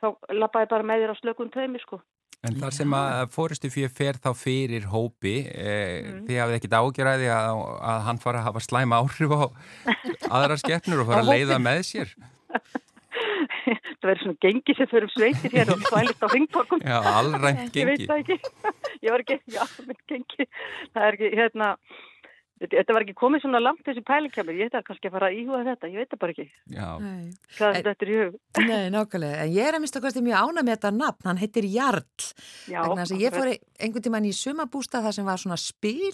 þá 0.00 0.34
lappaði 0.36 0.70
bara 0.72 0.88
með 0.90 1.04
þér 1.04 1.14
á 1.14 1.20
slökun 1.20 1.52
taumi 1.54 1.82
sko. 1.82 2.00
En 2.48 2.54
þar 2.56 2.72
sem 2.72 2.92
að 2.96 3.26
fóristu 3.34 3.68
fyrir 3.68 3.90
fer 3.92 4.16
þá 4.16 4.30
fyrir 4.32 4.86
hópi, 4.88 5.42
eh, 5.44 6.06
mm. 6.06 6.20
þið 6.28 6.38
hafið 6.40 6.56
ekkit 6.56 6.76
ágjörði 6.78 7.26
að, 7.36 7.64
að 7.92 7.98
hann 8.06 8.20
fara 8.22 8.40
að 8.40 8.46
hafa 8.48 8.62
slæma 8.64 9.00
áhrif 9.02 9.34
á 9.36 9.40
aðra 10.38 10.56
skeppnur 10.62 11.02
og 11.02 11.10
fara 11.10 11.20
að 11.26 11.34
leiða 11.34 11.58
með 11.60 11.82
sér? 11.90 12.14
Það 14.00 14.06
verður 14.08 14.22
svona 14.22 14.40
gengi 14.40 14.76
sem 14.78 14.88
fyrir 14.88 15.12
sveitir 15.12 15.52
hér 15.58 15.72
og 15.74 15.82
svælist 15.84 16.24
á 16.24 16.28
ringborkum. 16.32 16.80
Já, 16.80 16.96
allrænt 17.20 17.66
gengi. 17.74 17.82
Ég 17.82 17.90
veit 17.90 18.06
það 18.08 18.22
ekki. 18.22 18.38
Ég 19.04 19.12
var 19.12 19.24
ekki, 19.26 19.36
já, 19.52 19.64
gengi. 20.08 20.46
Það 20.94 21.04
er 21.04 21.18
ekki, 21.18 21.30
hérna... 21.36 21.74
Þetta 22.60 22.92
var 22.92 23.06
ekki 23.06 23.16
komið 23.16 23.44
svona 23.44 23.60
langt 23.62 23.86
þessi 23.86 24.02
pælingkjamur, 24.04 24.56
ég 24.58 24.68
ætti 24.68 24.76
að 24.76 24.86
kannski 24.90 25.08
að 25.08 25.14
fara 25.14 25.28
að 25.30 25.36
íhuga 25.40 25.60
þetta, 25.64 25.88
ég 25.88 26.02
veit 26.02 26.10
það 26.10 26.20
bara 26.20 26.34
ekki. 26.34 26.44
Já. 26.74 26.88
Hvað 27.56 27.78
er 27.78 27.86
þetta 27.86 28.08
í 28.08 28.18
hug? 28.18 28.34
Nei, 28.66 28.90
nákvæmlega, 28.92 29.38
en 29.46 29.54
ég 29.54 29.68
er 29.68 29.78
að 29.78 29.84
mista 29.86 30.02
kannski 30.04 30.22
mjög 30.26 30.42
ána 30.50 30.64
með 30.66 30.76
þetta 30.76 30.90
nafn, 30.98 31.28
hann 31.30 31.40
heitir 31.40 31.68
Jarl. 31.72 32.26
Já. 32.68 32.82
Þannig 32.82 33.04
að 33.06 33.24
ég 33.24 33.38
fór 33.38 33.52
einhvern 33.54 34.04
tíman 34.04 34.28
í 34.28 34.34
sumabústa 34.36 35.00
þar 35.06 35.16
sem 35.16 35.30
var 35.30 35.40
svona 35.40 35.60
spil 35.60 36.12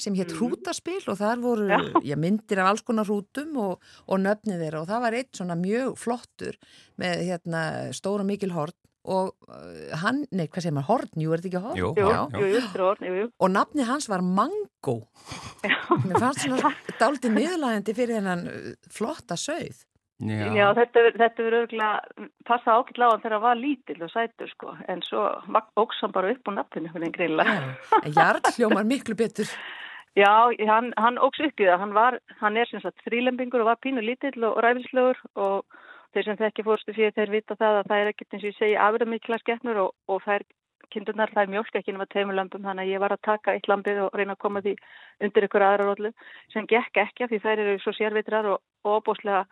sem 0.00 0.14
hétt 0.18 0.32
mm. 0.32 0.38
hrútaspil 0.38 1.02
og 1.10 1.18
þar 1.18 1.42
voru 1.42 1.66
já, 2.08 2.14
myndir 2.18 2.62
af 2.62 2.72
alls 2.72 2.86
konar 2.86 3.06
hrútum 3.08 3.58
og, 3.62 3.82
og 4.06 4.22
nöfnið 4.22 4.64
þeirra 4.64 4.82
og 4.82 4.88
það 4.90 5.04
var 5.06 5.18
eitt 5.18 5.38
svona 5.38 5.58
mjög 5.58 5.98
flottur 6.02 6.58
með 7.00 7.26
hérna, 7.30 7.66
stóra 7.94 8.26
mikil 8.26 8.52
hort 8.54 8.78
og 9.04 9.32
uh, 9.48 9.94
hann, 10.00 10.22
nei 10.32 10.46
hvað 10.48 10.66
segir 10.66 10.76
maður, 10.76 10.88
Horn, 10.90 11.14
jú 11.20 11.32
er 11.34 11.42
þetta 11.42 11.50
ekki 11.50 11.64
Horn? 11.64 11.80
Jú, 11.80 11.90
jú, 11.98 12.06
jú, 12.08 12.50
jú, 12.52 12.92
jú, 13.04 13.16
jú. 13.20 13.26
Og 13.38 13.50
nafni 13.52 13.88
hans 13.88 14.08
var 14.08 14.24
Mango 14.24 15.00
mér 16.04 16.20
fannst 16.20 16.44
svona 16.44 16.72
dáliti 17.00 17.32
niðurlægandi 17.32 17.96
fyrir 17.96 18.20
hennan 18.20 18.46
uh, 18.48 18.70
flotta 18.92 19.36
sögð 19.40 19.84
Já, 20.22 20.46
Já 20.54 20.68
þetta 20.78 21.02
verður 21.18 21.56
örgulega 21.64 22.26
passa 22.46 22.76
ákveld 22.78 23.02
á 23.02 23.08
hann 23.10 23.22
þegar 23.24 23.34
hann 23.34 23.42
var 23.44 23.58
lítill 23.58 24.04
og 24.06 24.12
sætur 24.12 24.50
sko, 24.52 24.74
en 24.88 25.02
svo 25.02 25.24
óks 25.80 25.98
hann 26.04 26.14
bara 26.14 26.30
upp 26.30 26.48
á 26.48 26.50
nafninu 26.54 26.92
hvernig 26.92 27.16
greinlega 27.16 27.56
En 27.98 28.14
Jarl 28.14 28.52
hljómar 28.54 28.86
miklu 28.86 29.18
betur. 29.18 29.50
Já, 30.14 30.54
hann, 30.70 30.92
hann 31.02 31.18
óks 31.18 31.42
upp 31.42 31.58
í 31.58 31.66
það, 31.66 31.80
hann 31.82 31.94
var, 31.96 32.20
hann 32.38 32.56
er 32.56 32.70
sem 32.70 32.78
sagt 32.84 33.02
þrýlembingur 33.02 33.64
og 33.64 33.72
var 33.72 33.80
pínu 33.82 34.04
lítill 34.06 34.46
og 34.46 34.60
ræfislegur 34.62 35.18
og 35.34 35.64
þeir 36.14 36.28
sem 36.28 36.40
þekki 36.40 36.66
fórstu 36.66 36.96
fyrir 36.96 37.14
þeir 37.16 37.32
vita 37.34 37.56
það 37.60 37.80
að 37.80 37.88
það 37.90 38.02
er 38.02 38.10
ekkert 38.12 38.34
eins 38.34 38.44
og 38.44 38.50
ég 38.50 38.58
segi 38.58 38.76
afröð 38.86 39.10
mikla 39.12 39.40
skeppnur 39.42 39.80
og, 39.84 39.94
og 40.08 40.22
þær 40.24 40.46
kindunar 40.94 41.32
þær 41.34 41.50
mjölk 41.50 41.78
ekki 41.78 41.94
nema 41.94 42.06
teimulömpum 42.12 42.64
þannig 42.64 42.86
að 42.86 42.92
ég 42.92 43.02
var 43.02 43.14
að 43.14 43.24
taka 43.26 43.54
eitt 43.54 43.68
lampið 43.70 44.02
og 44.04 44.18
reyna 44.18 44.36
að 44.36 44.42
koma 44.44 44.62
því 44.64 44.74
undir 45.26 45.46
ykkur 45.48 45.64
aðra 45.66 45.88
rótlu 45.88 46.12
sem 46.52 46.68
gekk 46.70 47.00
ekki 47.02 47.30
því 47.30 47.40
þær 47.46 47.64
eru 47.64 47.78
svo 47.82 47.94
sérvitrar 47.96 48.50
og 48.52 48.60
óbúslega 48.84 49.44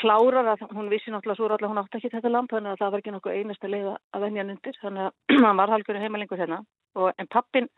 klárar 0.00 0.52
að 0.52 0.64
hún 0.76 0.90
vissi 0.92 1.12
náttúrulega 1.12 1.38
svo 1.38 1.48
rótla 1.48 1.70
hún 1.70 1.80
átti 1.80 2.00
ekki 2.00 2.12
þetta 2.12 2.32
lamp 2.32 2.52
þannig 2.52 2.74
að 2.74 2.80
það 2.82 2.90
var 2.92 3.02
ekki 3.02 3.14
nokkuð 3.14 3.36
einasta 3.36 3.70
leið 3.72 3.86
að 3.94 4.24
venja 4.26 4.42
hann 4.42 4.52
undir. 4.52 4.80
Þannig 4.82 5.06
að 5.06 5.36
hann 5.46 5.60
var 5.60 5.72
halgjörðu 5.72 6.02
heimalingur 6.02 6.42
hérna 6.42 6.58
og, 6.96 7.12
en 7.16 7.30
pappin 7.32 7.70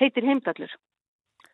heitir 0.00 0.28
heimdallur. 0.28 0.78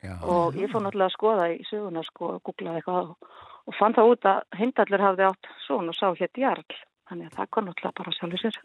Já. 0.04 0.18
og 0.20 0.56
ég 0.60 0.68
fór 0.68 0.82
náttúrulega 0.84 1.08
að 1.08 1.14
skoða 1.14 1.44
í 1.54 1.62
söguna 1.64 2.02
sko, 2.04 2.34
að 2.34 2.42
googla 2.44 2.74
eitthvað 2.76 3.14
og 3.14 3.44
fann 3.72 3.94
það 3.96 4.10
út 4.12 4.28
að 4.28 4.42
Heimdallur 4.58 5.06
hafði 5.06 5.28
átt 5.30 5.48
svon 5.64 5.88
og 5.92 5.96
sá 5.96 6.10
hétt 6.18 6.40
Jarl. 6.40 6.76
Þannig 7.08 7.30
að 7.30 7.38
það 7.38 7.48
kom 7.52 7.66
náttúrulega 7.68 7.98
bara 8.00 8.14
sjálfur 8.16 8.42
sér. 8.42 8.60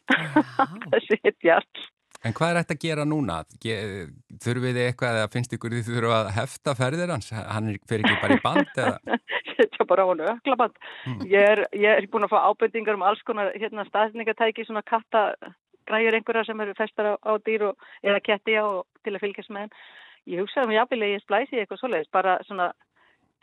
Þessi 0.94 1.20
hétt 1.24 1.48
Jarl. 1.48 1.88
En 2.28 2.36
hvað 2.36 2.50
er 2.52 2.58
þetta 2.60 2.76
að 2.76 2.84
gera 2.84 3.06
núna? 3.08 3.36
Þurfið 4.44 4.74
þið 4.76 4.86
eitthvað 4.86 5.20
eða 5.22 5.32
finnst 5.32 5.54
ykkur 5.56 5.76
þið 5.78 5.86
þurfum 5.88 6.16
að 6.18 6.32
hefta 6.36 6.74
ferðir 6.76 7.14
hans? 7.14 7.30
Hann 7.32 7.70
fyrir 7.88 8.04
ekki 8.10 8.24
bara 8.24 8.36
í 8.36 8.44
band 8.44 8.82
eða? 8.84 9.20
Þetta 9.60 9.84
er 9.84 9.88
bara 9.88 10.04
á 10.04 10.10
hann 10.10 10.26
öklaband. 10.34 10.82
Mm. 11.08 11.22
Ég 11.32 11.48
er, 11.54 11.62
er 11.94 12.08
búin 12.12 12.28
að 12.28 12.34
fá 12.34 12.44
ábyrtingar 12.50 13.00
um 13.00 13.06
alls 13.08 13.24
konar 13.28 13.54
hérna, 13.56 13.86
staðningatæki, 13.88 14.68
svona 14.68 14.84
katta 14.88 15.24
græjur 15.88 16.18
einhverja 16.20 16.46
sem 16.48 16.62
eru 16.64 16.76
festar 16.78 17.12
á, 17.12 17.14
á 17.24 17.32
dýr 17.44 17.70
og, 17.72 17.90
eða 18.04 18.22
ketti 18.24 18.56
á 18.60 18.68
til 19.04 19.16
að 19.16 19.24
fylgjast 19.24 19.56
með 19.56 19.68
henn. 19.68 19.74
Ég 20.30 20.44
hugsaði 20.44 20.70
um 20.70 20.76
jáfnvel 20.76 21.08
ég 21.08 21.24
splæsi 21.24 21.60
eitthvað 21.60 21.82
svoleiðis, 21.82 22.12
bara 22.14 22.38
svona 22.48 22.70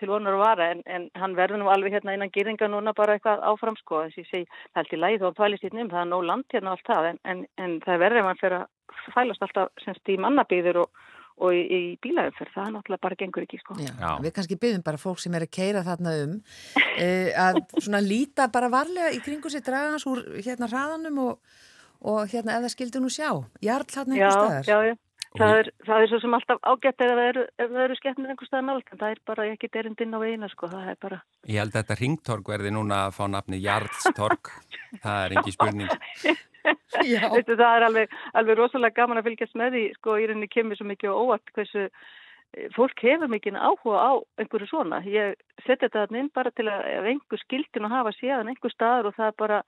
til 0.00 0.10
vonar 0.10 0.36
að 0.36 0.42
vara 0.42 0.68
en, 0.74 0.82
en 0.86 1.08
hann 1.16 1.36
verður 1.38 1.62
nú 1.62 1.70
alveg 1.72 1.96
hérna 1.96 2.14
innan 2.16 2.32
gýringa 2.34 2.68
núna 2.70 2.94
bara 2.96 3.16
eitthvað 3.16 3.44
áfram 3.50 3.76
sko 3.80 4.04
þess 4.04 4.16
að 4.16 4.22
ég 4.22 4.30
segi 4.30 4.46
það 4.46 4.80
er 4.80 4.82
alltaf 4.82 4.96
í 4.96 5.02
lagi 5.02 5.20
þó 5.20 5.26
að 5.28 5.36
tvælist 5.40 5.66
í 5.66 5.72
nefn 5.72 5.92
það 5.92 6.02
er 6.02 6.10
nóg 6.12 6.24
land 6.30 6.48
hérna 6.54 6.72
og 6.72 6.76
allt 6.78 6.90
það 6.92 7.10
en, 7.10 7.20
en, 7.32 7.44
en 7.64 7.76
það 7.84 8.02
verður 8.04 8.22
ef 8.22 8.30
hann 8.30 8.40
fyrir 8.42 8.58
að 8.60 9.14
fælast 9.14 9.46
alltaf 9.46 9.84
semst 9.84 10.12
í 10.12 10.18
mannabýður 10.22 10.80
og, 10.84 11.04
og 11.46 11.54
í, 11.56 11.62
í 11.62 11.80
bílaumferð 12.04 12.52
það 12.54 12.66
er 12.66 12.74
náttúrulega 12.76 13.04
bara 13.06 13.20
gengur 13.22 13.46
ekki 13.46 13.60
sko. 13.62 13.78
Já, 13.80 13.92
Já. 13.92 14.10
Við 14.24 14.34
kannski 14.38 14.60
byggjum 14.64 14.84
bara 14.86 15.00
fólk 15.00 15.22
sem 15.22 15.38
er 15.38 15.46
að 15.46 15.54
keira 15.58 15.84
þarna 15.86 16.16
um 16.24 16.36
uh, 16.36 17.30
að 17.46 17.62
svona 17.78 18.02
líta 18.04 18.50
bara 18.52 18.72
varlega 18.72 19.14
í 19.16 19.22
kringu 19.24 19.52
sér 19.52 19.64
dragans 19.66 20.06
úr 20.10 20.22
hérna 20.40 20.70
hraðanum 20.72 21.24
og, 21.26 21.58
og 22.06 22.22
hérna 22.32 22.58
ef 22.58 22.66
það 22.66 22.76
skildi 22.76 23.04
nú 23.04 23.12
sjá. 23.12 23.30
Jarl 23.64 23.90
hérna 23.92 24.16
einhver 24.16 24.38
staðar? 24.38 24.70
Já, 24.70 24.78
já 24.92 24.96
Það 25.36 25.58
er, 25.60 25.68
það 25.86 26.02
er 26.02 26.10
svo 26.10 26.18
sem 26.22 26.34
alltaf 26.36 26.58
ágætt 26.62 27.04
ef 27.04 27.12
það 27.12 27.22
eru, 27.30 27.44
eru 27.84 27.96
skemmtir 27.98 28.32
einhver 28.32 28.48
stað 28.48 28.66
nált 28.66 28.90
en 28.92 29.00
það 29.00 29.14
er 29.14 29.22
bara 29.30 29.46
ekki 29.52 29.70
derindinn 29.72 30.16
á 30.16 30.20
eina 30.24 30.50
sko, 30.52 30.68
það 30.72 30.90
er 30.92 30.98
bara... 31.02 31.18
Ég 31.46 31.60
held 31.62 31.74
að 31.74 31.80
þetta 31.80 31.96
ringtorg 32.00 32.50
verði 32.52 32.72
núna 32.74 33.00
að 33.06 33.16
fá 33.18 33.24
nafni 33.30 33.60
Jarlstorg, 33.62 34.52
það 35.04 35.22
er 35.24 35.36
engi 35.36 35.56
spurning. 35.56 35.96
Veistu, 36.66 37.56
það 37.56 37.72
er 37.72 37.86
alveg, 37.88 38.14
alveg 38.40 38.58
rosalega 38.58 38.96
gaman 39.00 39.20
að 39.20 39.28
fylgjast 39.30 39.58
með 39.58 39.76
því, 39.76 39.82
sko, 39.98 40.16
í 40.18 40.28
rauninni 40.30 40.52
kemur 40.52 40.78
svo 40.78 40.86
mikið 40.88 41.12
og 41.12 41.20
óvart 41.26 41.52
hversu 41.54 41.84
eh, 41.86 42.70
fólk 42.74 43.04
hefur 43.06 43.30
mikið 43.30 43.58
áhuga 43.60 44.00
á 44.02 44.12
einhverju 44.40 44.70
svona. 44.70 45.02
Ég 45.06 45.36
seti 45.66 45.86
þetta 45.86 46.08
inn 46.16 46.32
bara 46.34 46.50
til 46.56 46.66
að 46.72 46.88
ef 46.94 47.10
einhver 47.12 47.42
skildin 47.44 47.86
að 47.86 47.94
hafa 48.00 48.16
séðan 48.18 48.50
einhver 48.50 48.74
staður 48.74 49.12
og 49.12 49.20
það 49.20 49.30
er 49.30 49.38
bara 49.44 49.60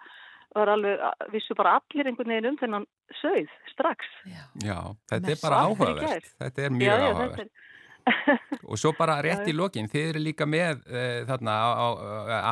var 0.57 0.73
alveg, 0.73 1.03
vissu 1.33 1.57
bara 1.59 1.77
allir 1.79 2.09
einhvern 2.09 2.33
veginn 2.33 2.51
um 2.53 2.59
þennan 2.61 2.87
sögð 3.21 3.51
strax. 3.73 4.11
Já, 4.29 4.45
já 4.65 4.79
þetta 5.13 5.33
er 5.35 5.41
bara 5.43 5.63
áhugavert. 5.67 6.31
Þetta 6.43 6.65
er 6.67 6.77
mjög 6.77 6.93
já, 6.93 7.09
áhugavert. 7.09 7.41
Er... 7.45 7.67
og 8.71 8.81
svo 8.81 8.95
bara 8.97 9.19
rétt 9.25 9.45
já, 9.45 9.51
í 9.53 9.55
lokin, 9.57 9.89
þið 9.91 10.07
eru 10.13 10.23
líka 10.25 10.47
með 10.49 10.81
e, 10.89 11.03
þarna 11.29 11.57
á, 11.61 11.69
á, 11.69 11.89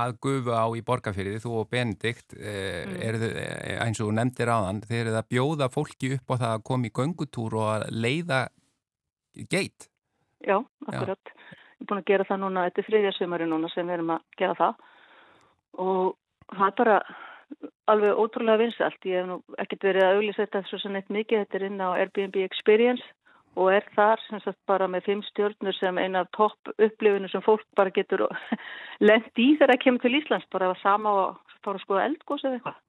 að 0.03 0.17
gufu 0.27 0.53
á 0.53 0.67
í 0.77 0.83
borgarfyrði, 0.85 1.41
þú 1.41 1.55
og 1.63 1.71
Benedikt 1.73 2.37
e, 2.37 2.53
mm. 2.85 2.97
eru 3.09 3.23
þið, 3.23 3.37
eh, 3.41 3.79
eins 3.87 4.03
og 4.05 4.13
nefndir 4.19 4.53
á 4.53 4.59
þann, 4.67 4.83
þið 4.85 5.01
eru 5.03 5.15
að 5.17 5.31
bjóða 5.33 5.71
fólki 5.73 6.13
upp 6.19 6.35
á 6.37 6.41
það 6.43 6.53
að 6.53 6.67
koma 6.71 6.91
í 6.91 6.95
göngutúr 7.01 7.57
og 7.57 7.71
að 7.73 7.87
leiða 7.97 8.43
geit. 9.53 9.89
Já, 10.45 10.59
akkurat. 10.87 11.33
Ég 11.77 11.85
er 11.85 11.89
búin 11.89 12.03
að 12.03 12.11
gera 12.11 12.29
það 12.29 12.43
núna, 12.43 12.67
þetta 12.69 12.83
er 12.83 12.89
þriðja 12.91 13.15
sömari 13.17 13.49
núna 13.49 13.73
sem 13.73 13.89
við 13.89 13.99
erum 13.99 14.15
að 14.17 14.29
gera 14.41 14.59
það 14.61 14.85
og 15.87 16.15
það 16.53 16.67
er 16.69 16.77
bara 16.81 17.01
alveg 17.91 18.19
ótrúlega 18.19 18.63
vinsalt. 18.65 19.07
Ég 19.07 19.21
hef 19.21 19.29
nú 19.29 19.39
ekkert 19.63 19.87
verið 19.89 20.07
að 20.07 20.17
auðvisa 20.17 20.43
þetta 20.45 20.63
svo 20.71 20.81
sem 20.83 20.99
eitt 20.99 21.13
mikið. 21.15 21.45
Þetta 21.45 21.59
er 21.59 21.67
inn 21.69 21.85
á 21.85 21.89
Airbnb 21.93 22.41
Experience 22.45 23.05
og 23.57 23.71
er 23.73 23.87
þar 23.97 24.21
sem 24.27 24.43
sagt 24.45 24.59
bara 24.69 24.89
með 24.91 25.07
fimm 25.07 25.23
stjórnur 25.25 25.77
sem 25.79 25.99
eina 25.99 26.25
af 26.25 26.33
topp 26.37 26.73
upplifinu 26.77 27.31
sem 27.33 27.45
fólk 27.45 27.65
bara 27.79 27.95
getur 27.95 28.27
lend 29.09 29.31
í 29.41 29.55
þegar 29.55 29.75
það 29.75 29.85
kemur 29.85 30.05
til 30.05 30.19
Íslands. 30.19 30.51
Bara 30.53 30.73
að 30.73 30.83
sama 30.83 31.15
og 31.23 31.57
fara 31.65 31.81
að 31.81 31.87
skoða 31.87 32.11
eldgós 32.11 32.45
eða 32.45 32.59
eitthvað. 32.59 32.83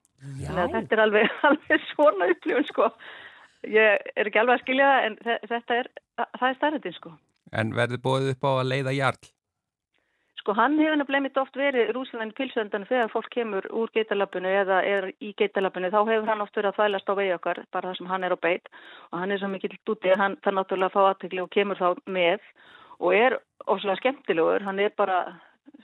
Þetta 0.74 0.96
er 0.96 1.04
alveg, 1.06 1.32
alveg 1.48 1.88
svona 1.92 2.30
upplifin 2.34 2.68
sko. 2.68 2.90
Ég 3.66 4.12
er 4.14 4.28
ekki 4.28 4.42
alveg 4.42 4.58
að 4.58 4.66
skilja 4.66 4.92
það 4.92 5.06
en 5.06 5.18
þetta 5.50 5.80
er, 5.80 5.90
það 6.18 6.48
er 6.50 6.60
stærðin 6.60 6.98
sko. 6.98 7.16
En 7.58 7.74
verður 7.74 8.04
bóðið 8.04 8.34
upp 8.34 8.46
á 8.46 8.50
að 8.52 8.70
leiða 8.74 8.94
jarl? 8.94 9.28
Sko 10.48 10.54
hann 10.56 10.78
hefur 10.80 10.96
nefnilega 10.96 11.20
mitt 11.26 11.36
oft 11.36 11.56
verið 11.60 11.90
rúslegan 11.92 12.30
í 12.32 12.36
pilsöndan 12.38 12.86
þegar 12.88 13.10
fólk 13.12 13.26
kemur 13.34 13.66
úr 13.76 13.90
geitalabunu 13.92 14.48
eða 14.48 14.78
er 14.80 15.06
í 15.20 15.34
geitalabunu 15.36 15.90
þá 15.92 15.98
hefur 16.08 16.30
hann 16.30 16.40
oft 16.40 16.56
verið 16.56 16.70
að 16.70 16.78
þvælast 16.78 17.10
á 17.12 17.14
vegi 17.18 17.34
okkar 17.34 17.58
bara 17.68 17.90
það 17.90 17.98
sem 17.98 18.08
hann 18.08 18.24
er 18.24 18.32
á 18.32 18.38
beit. 18.46 18.70
Og 19.12 19.18
hann 19.20 19.34
er 19.34 19.42
svo 19.42 19.50
mikill 19.52 19.76
dúti 19.84 20.08
að 20.08 20.22
hann 20.22 20.38
þarf 20.40 20.56
náttúrulega 20.56 20.88
að 20.88 20.94
fá 20.94 21.10
aðtegli 21.10 21.42
og 21.42 21.50
kemur 21.52 21.82
þá 21.82 22.00
með 22.16 22.48
og 22.96 23.18
er 23.18 23.36
ofslega 23.66 24.00
skemmtilegur, 24.00 24.64
hann 24.64 24.80
er 24.80 24.96
bara 24.96 25.18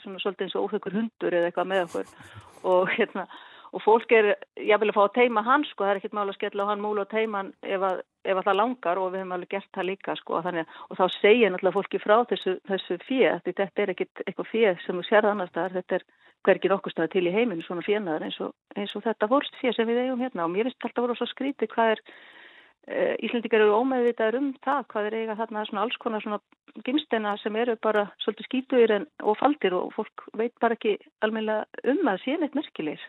svona 0.01 0.25
svolítið 0.25 0.47
eins 0.47 0.57
og 0.57 0.71
óþökkur 0.71 0.97
hundur 0.97 1.37
eða 1.37 1.51
eitthvað 1.53 1.71
með 1.75 1.85
okkur. 1.85 2.17
Og 2.65 2.95
hérna 2.97 3.29
og 3.75 3.83
fólk 3.83 4.13
er, 4.15 4.35
ég 4.61 4.79
vil 4.81 4.91
að 4.93 4.97
fá 4.97 5.05
að 5.05 5.15
teima 5.19 5.43
hann 5.43 5.65
sko, 5.67 5.83
það 5.83 5.93
er 5.93 6.01
ekkert 6.01 6.17
máli 6.17 6.31
að 6.33 6.39
skella 6.39 6.67
á 6.67 6.71
hann 6.71 6.83
múlu 6.85 7.03
og 7.03 7.11
teima 7.11 7.41
hann 7.41 7.53
ef 7.67 7.87
að, 7.89 8.03
ef 8.23 8.39
að 8.39 8.47
það 8.49 8.59
langar 8.61 9.01
og 9.01 9.09
við 9.11 9.23
hefum 9.23 9.35
alveg 9.35 9.55
gert 9.55 9.71
það 9.75 9.89
líka 9.91 10.15
sko 10.21 10.43
þannig, 10.45 10.77
og 10.89 11.01
þá 11.01 11.05
segja 11.17 11.51
náttúrulega 11.51 11.79
fólki 11.79 12.03
frá 12.03 12.15
þessu, 12.31 12.55
þessu 12.71 12.99
fér, 13.09 13.41
þetta 13.49 13.83
er 13.83 13.95
ekkert 13.95 14.23
eitthvað 14.27 14.51
fér 14.53 14.79
sem 14.85 15.01
þú 15.01 15.07
sérða 15.09 15.35
annars 15.35 15.51
staðar, 15.51 15.77
þetta 15.81 15.99
er 15.99 16.07
hvergir 16.45 16.77
okkur 16.77 16.95
staðar 16.95 17.13
til 17.15 17.27
í 17.27 17.35
heiminu 17.35 17.65
svona 17.65 17.85
férnaður 17.85 18.29
eins, 18.29 18.39
eins 18.77 18.95
og 18.95 19.05
þetta 19.07 19.31
vorst 19.33 19.59
fér 19.61 19.77
sem 19.77 19.89
við 19.89 20.03
eigum 20.05 20.23
hérna. 20.23 20.47
Og 20.47 20.53
mér 20.53 20.69
finnst 20.69 20.87
alltaf 20.87 21.07
voru 21.07 21.17
svo 21.19 21.29
skrítið 21.31 21.73
hvað 21.73 21.95
er 21.95 22.03
e, 22.05 22.99
Íslendikar 23.27 23.65
eru 23.65 23.81
ómeðvitaður 23.81 24.41
um 24.41 24.51
það 24.67 24.87
hvað 24.93 25.09
er 25.09 25.19
eiga 25.23 25.39
þarna 25.41 25.65
svona 25.69 25.87
alls 25.87 25.99
konar 26.03 26.25
svona 26.25 26.41
gimsteina 26.85 27.37
sem 27.41 27.57
eru 27.57 27.77
bara 27.83 28.07
svolítið 28.25 28.51
skítuðir 28.51 28.97
og 29.23 29.39
faldir 29.41 29.77
og 29.79 29.93
fólk 29.97 30.27
veit 30.37 30.55
bara 30.61 30.77
ekki 30.77 30.99
almenna 31.25 31.63
um 31.85 32.13
að 32.13 32.25
sé 32.27 32.37
neitt 32.37 32.59
merkilegir 32.59 33.05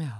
Já. 0.00 0.12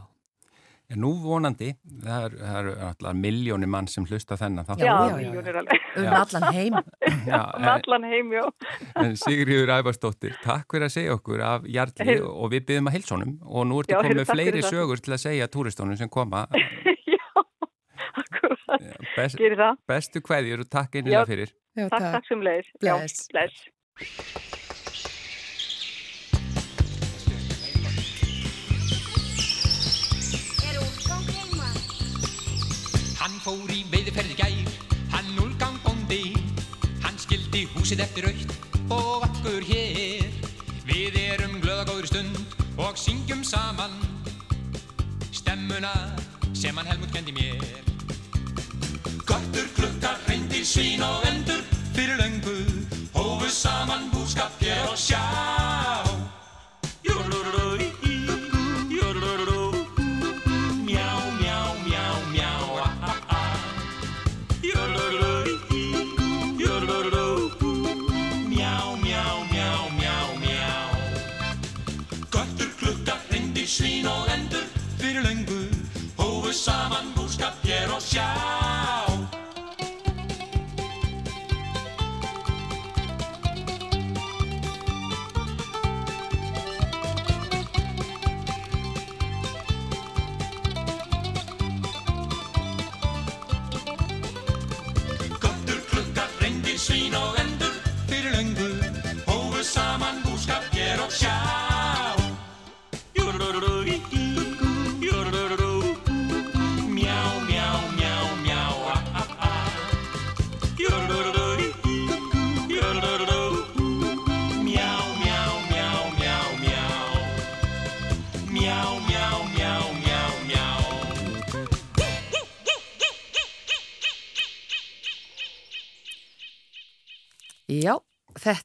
En 0.92 1.00
nú 1.00 1.14
vonandi, 1.22 1.70
það 2.04 2.24
eru 2.26 2.40
er 2.44 2.66
alltaf 2.90 3.14
miljónir 3.16 3.70
mann 3.70 3.86
sem 3.88 4.04
hlusta 4.04 4.36
þennan. 4.36 4.66
Já, 4.76 4.90
já, 4.90 5.14
miljónir 5.16 5.56
alveg. 5.62 5.86
Um 5.96 6.08
allan 6.18 6.46
heim. 6.52 6.76
Já, 7.24 7.40
um 7.56 7.68
allan 7.72 8.04
heim, 8.10 8.34
já. 8.36 8.44
Sigriður 9.22 9.72
Ævarsdóttir, 9.78 10.36
takk 10.44 10.68
fyrir 10.68 10.90
að 10.90 10.94
segja 10.98 11.16
okkur 11.16 11.44
af 11.48 11.64
Jarlí 11.64 12.18
og 12.20 12.52
við 12.52 12.66
byrjum 12.68 12.92
að 12.92 12.98
hilsónum 12.98 13.34
og 13.40 13.68
nú 13.70 13.80
ertu 13.80 13.96
komið 14.04 14.34
fleiri 14.34 14.64
sögur 14.66 15.00
til 15.00 15.16
að 15.16 15.24
segja 15.24 15.48
túristónum 15.54 15.96
sem 15.96 16.12
koma. 16.12 16.44
já, 17.14 17.22
akkurat. 18.12 18.88
Best, 19.16 19.40
Gerir 19.40 19.60
það. 19.62 19.84
Bestu 19.94 20.26
hverjur 20.28 20.66
og 20.66 20.72
takk 20.76 21.00
einlega 21.00 21.24
fyrir. 21.30 21.56
Já, 21.72 21.86
takk, 21.86 22.10
takk 22.18 22.28
sem 22.28 22.44
leiðis. 22.44 22.74
Bless. 22.84 23.30
Bless. 23.32 24.60
Húsið 37.92 38.04
eftir 38.06 38.24
aukt 38.24 38.52
og 38.88 39.08
vakkur 39.20 39.64
hér. 39.68 40.30
Við 40.88 41.16
erum 41.20 41.58
glöðagóður 41.60 42.06
stund 42.08 42.54
og 42.80 42.96
syngjum 42.96 43.42
saman 43.44 43.92
stemmuna 45.28 45.92
sem 46.56 46.72
hann 46.72 46.88
helmut 46.88 47.12
kendi 47.12 47.36
mér. 47.36 47.60
Göttur, 49.28 49.68
klukkar, 49.76 50.16
reyndir, 50.24 50.64
svín 50.64 51.04
og 51.04 51.28
endur 51.28 51.60
fyrir 51.92 52.16
löngu 52.16 52.56
hófu 53.12 53.52
saman 53.52 54.08
búskap 54.14 54.56
hér 54.64 54.88
og 54.88 54.96
sjá. 54.96 55.71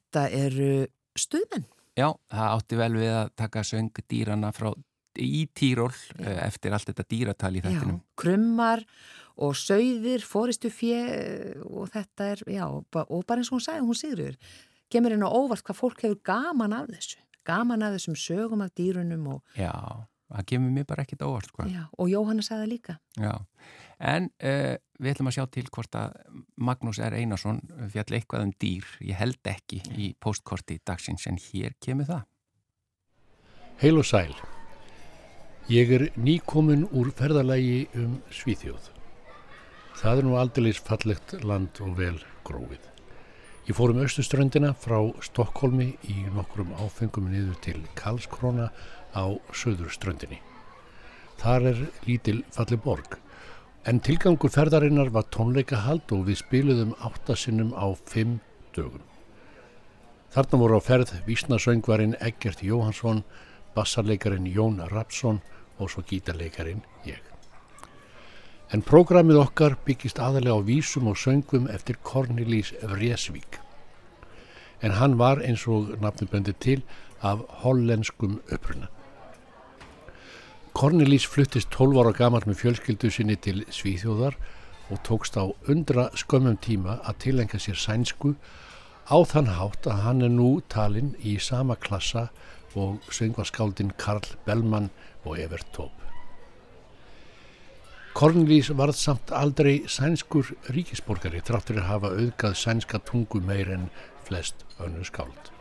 Þetta 0.08 0.30
eru 0.34 0.72
stuðmenn. 1.18 1.68
Já, 1.98 2.12
það 2.30 2.52
átti 2.54 2.78
vel 2.78 2.94
við 2.96 3.14
að 3.16 3.32
taka 3.42 3.64
söng 3.66 4.04
dýrana 4.08 4.52
frá 4.54 4.72
í 5.18 5.48
Týról 5.58 5.94
eftir 6.22 6.76
allt 6.76 6.92
þetta 6.92 7.06
dýratal 7.10 7.56
í 7.58 7.62
þettinum. 7.64 7.98
Já, 7.98 8.18
krummar 8.22 8.84
og 9.38 9.56
sögðir, 9.58 10.22
fóristu 10.26 10.70
fjö 10.74 11.00
og 11.66 11.90
þetta 11.94 12.28
er, 12.34 12.44
já, 12.54 12.66
og 12.70 12.86
bara 13.26 13.42
eins 13.42 13.50
og 13.50 13.58
hún 13.58 13.66
sagði, 13.66 13.86
hún 13.86 13.98
sigriður, 13.98 14.38
kemur 14.94 15.16
inn 15.16 15.26
á 15.26 15.30
óvart 15.30 15.66
hvað 15.66 15.80
fólk 15.82 16.06
hefur 16.06 16.22
gaman 16.26 16.78
af 16.78 16.92
þessu, 16.94 17.20
gaman 17.50 17.86
af 17.86 17.98
þessum 17.98 18.18
sögum 18.18 18.64
af 18.66 18.74
dýrunum 18.78 19.26
og... 19.34 19.58
Já, 19.58 19.74
það 20.30 20.48
kemur 20.54 20.74
mér 20.78 20.88
bara 20.90 21.06
ekkit 21.06 21.26
óvart, 21.26 21.52
hvað. 21.54 21.74
Já, 21.74 21.84
og 21.98 22.14
Jóhanna 22.14 22.46
sagði 22.46 22.72
líka. 22.76 22.98
Já, 23.18 23.34
en 24.00 24.30
uh, 24.44 24.76
við 25.02 25.14
ætlum 25.14 25.30
að 25.32 25.38
sjá 25.38 25.46
til 25.54 25.66
hvort 25.74 25.98
að 25.98 26.18
Magnús 26.58 27.00
R. 27.02 27.16
Einarsson 27.18 27.62
fjall 27.94 28.18
eitthvað 28.18 28.48
um 28.48 28.54
dýr, 28.62 28.86
ég 29.02 29.18
held 29.20 29.50
ekki 29.50 29.82
í 29.98 30.12
postkorti 30.22 30.80
dagsins, 30.86 31.28
en 31.30 31.40
hér 31.50 31.78
kemur 31.84 32.10
það. 32.10 32.28
Heil 33.82 33.98
og 34.02 34.08
sæl. 34.10 34.34
Ég 35.70 35.92
er 35.94 36.06
nýkomin 36.16 36.88
úr 36.96 37.12
ferðalagi 37.14 37.88
um 38.00 38.22
Svíþjóð. 38.34 38.94
Það 39.98 40.22
er 40.22 40.26
nú 40.26 40.38
aldeilis 40.40 40.80
fallegt 40.80 41.34
land 41.44 41.82
og 41.84 41.98
vel 41.98 42.16
gróið. 42.48 42.86
Ég 43.68 43.76
fór 43.76 43.92
um 43.92 44.00
austuströndina 44.00 44.70
frá 44.80 45.02
Stokkólmi 45.26 45.90
í 46.08 46.22
nokkrum 46.32 46.70
áfengum 46.80 47.28
niður 47.28 47.58
til 47.66 47.82
Karlskrona 48.00 48.70
á 49.12 49.26
söðurströndinni. 49.52 50.40
Þar 51.42 51.68
er 51.74 51.82
lítil 52.08 52.38
falli 52.56 52.80
borg, 52.80 53.18
en 53.88 54.02
tilgangur 54.04 54.52
ferðarinnar 54.52 55.14
var 55.16 55.30
tónleikahald 55.32 56.12
og 56.12 56.26
við 56.28 56.42
spiluðum 56.42 56.90
áttasinnum 57.08 57.70
á 57.72 57.88
fimm 57.96 58.42
dögum. 58.76 59.04
Þarna 60.36 60.60
voru 60.60 60.80
á 60.80 60.82
ferð 60.84 61.14
vísnasöngvarinn 61.28 62.18
Eggert 62.20 62.60
Jóhansson, 62.68 63.24
bassarleikarin 63.76 64.50
Jón 64.52 64.82
Rapsson 64.92 65.40
og 65.80 65.94
svo 65.94 66.04
gítarleikarin 66.04 66.84
ég. 67.08 67.24
En 68.76 68.84
prógramið 68.84 69.40
okkar 69.46 69.78
byggist 69.88 70.20
aðalega 70.20 70.60
á 70.60 70.68
vísum 70.68 71.08
og 71.08 71.16
söngum 71.16 71.72
eftir 71.72 71.96
Cornelis 72.04 72.74
Vreesvík. 72.84 73.62
En 74.84 75.00
hann 75.00 75.16
var 75.16 75.40
eins 75.40 75.64
og 75.72 75.96
nafnubendi 76.04 76.52
til 76.60 76.84
af 77.24 77.40
hollenskum 77.64 78.42
uppruna. 78.52 78.92
Cornelis 80.78 81.26
fluttist 81.26 81.72
12 81.74 81.98
ára 81.98 82.12
gamar 82.14 82.44
með 82.46 82.60
fjölskyldu 82.60 83.10
sinni 83.10 83.34
til 83.42 83.64
Svíþjóðar 83.74 84.36
og 84.94 85.00
tókst 85.08 85.34
á 85.34 85.50
undra 85.74 86.04
skömmum 86.14 86.60
tíma 86.62 87.00
að 87.02 87.18
tilenga 87.24 87.58
sér 87.58 87.80
sænsku 87.82 88.36
á 89.10 89.18
þann 89.26 89.50
hátt 89.58 89.90
að 89.90 90.04
hann 90.06 90.22
er 90.28 90.36
nú 90.36 90.52
talinn 90.70 91.16
í 91.18 91.34
sama 91.42 91.80
klassa 91.82 92.28
og 92.78 93.02
söngvaskáldin 93.10 93.96
Karl 93.98 94.30
Bellmann 94.46 94.92
og 95.26 95.42
Evert 95.42 95.66
Taube. 95.74 96.14
Cornelis 98.14 98.70
varð 98.70 99.02
samt 99.02 99.34
aldrei 99.34 99.80
sænskur 99.90 100.54
ríkisborgari 100.70 101.42
tráttur 101.42 101.82
að 101.82 101.90
hafa 101.90 102.16
auðgað 102.22 102.62
sænska 102.68 103.02
tungu 103.10 103.42
meir 103.42 103.74
en 103.74 103.90
flest 104.30 104.62
önnu 104.78 105.10
skáld. 105.10 105.57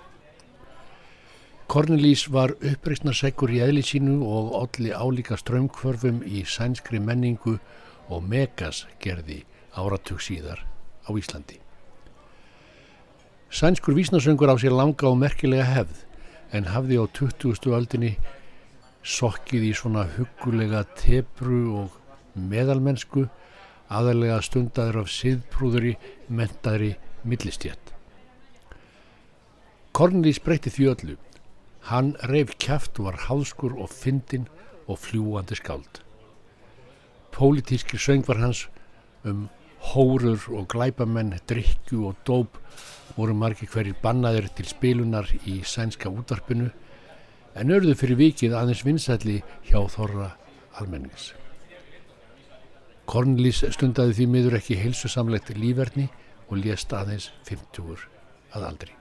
Cornelis 1.66 2.28
var 2.30 2.52
uppreysnarseggur 2.62 3.50
í 3.50 3.58
eðli 3.64 3.82
sínu 3.82 4.20
og 4.22 4.52
olli 4.54 4.92
álíka 4.94 5.34
strömmkvörfum 5.40 6.20
í 6.22 6.44
sænskri 6.46 7.00
menningu 7.02 7.56
og 8.06 8.22
megas 8.22 8.84
gerði 9.02 9.40
áratug 9.74 10.22
síðar 10.22 10.62
á 11.06 11.10
Íslandi. 11.10 11.58
Sænskur 13.50 13.98
vísnarsöngur 13.98 14.50
á 14.50 14.56
sér 14.62 14.78
langa 14.78 15.10
og 15.10 15.18
merkilega 15.18 15.66
hefð 15.66 16.04
en 16.54 16.70
hafði 16.70 17.02
á 17.02 17.04
20. 17.18 17.58
öldinni 17.74 18.14
sokkið 19.02 19.66
í 19.66 19.74
svona 19.74 20.06
hugulega 20.14 20.84
tebru 20.98 21.60
og 21.82 21.98
meðalmennsku 22.34 23.26
aðalega 23.90 24.38
stundaður 24.42 25.02
af 25.02 25.12
siðprúðuri 25.14 25.96
mentaðri 26.28 26.94
millistjætt. 27.26 27.94
Cornelis 29.96 30.38
breytti 30.42 30.70
því 30.70 30.90
öllu. 30.94 31.16
Hann 31.86 32.16
reyf 32.26 32.56
kæft 32.58 32.98
og 32.98 33.10
var 33.10 33.20
hálskur 33.28 33.76
og 33.78 33.90
fyndin 33.90 34.48
og 34.88 34.98
fljúandi 34.98 35.54
skáld. 35.54 36.02
Pólitíski 37.32 37.98
söngvar 37.98 38.40
hans 38.40 38.68
um 39.24 39.48
hórur 39.80 40.40
og 40.48 40.68
glæpamenn, 40.68 41.38
drikju 41.48 42.08
og 42.08 42.16
dóp 42.26 42.58
voru 43.16 43.34
margir 43.34 43.70
hverjir 43.70 43.94
bannaðir 44.02 44.48
til 44.56 44.66
spilunar 44.66 45.30
í 45.46 45.60
sænska 45.62 46.10
útvarpinu 46.10 46.72
en 47.54 47.72
örðu 47.72 47.94
fyrir 47.94 48.18
vikið 48.20 48.56
aðeins 48.58 48.84
vinsætli 48.84 49.38
hjá 49.68 49.80
þorra 49.94 50.32
almennings. 50.80 51.32
Cornelis 53.06 53.62
stundaði 53.76 54.18
því 54.18 54.30
miður 54.32 54.58
ekki 54.58 54.80
heilsusamlegt 54.82 55.54
lífverðni 55.54 56.10
og 56.50 56.58
lést 56.64 56.92
aðeins 56.92 57.30
50 57.46 58.08
að 58.56 58.70
aldri. 58.72 58.95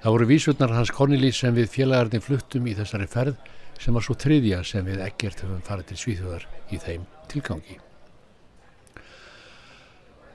Það 0.00 0.14
voru 0.14 0.26
vísutnar 0.30 0.70
hans 0.72 0.90
Cornelis 0.96 1.38
sem 1.42 1.52
við 1.52 1.66
félagarnir 1.74 2.22
fluttum 2.24 2.68
í 2.70 2.72
þessari 2.76 3.04
ferð 3.10 3.36
sem 3.80 3.92
var 3.92 4.04
svo 4.04 4.14
þriðja 4.16 4.62
sem 4.64 4.86
við 4.88 5.02
ekkert 5.04 5.42
höfum 5.44 5.60
farið 5.64 5.90
til 5.90 5.98
Svíþjóðar 6.00 6.46
í 6.72 6.78
þeim 6.80 7.02
tilgangi. 7.28 7.76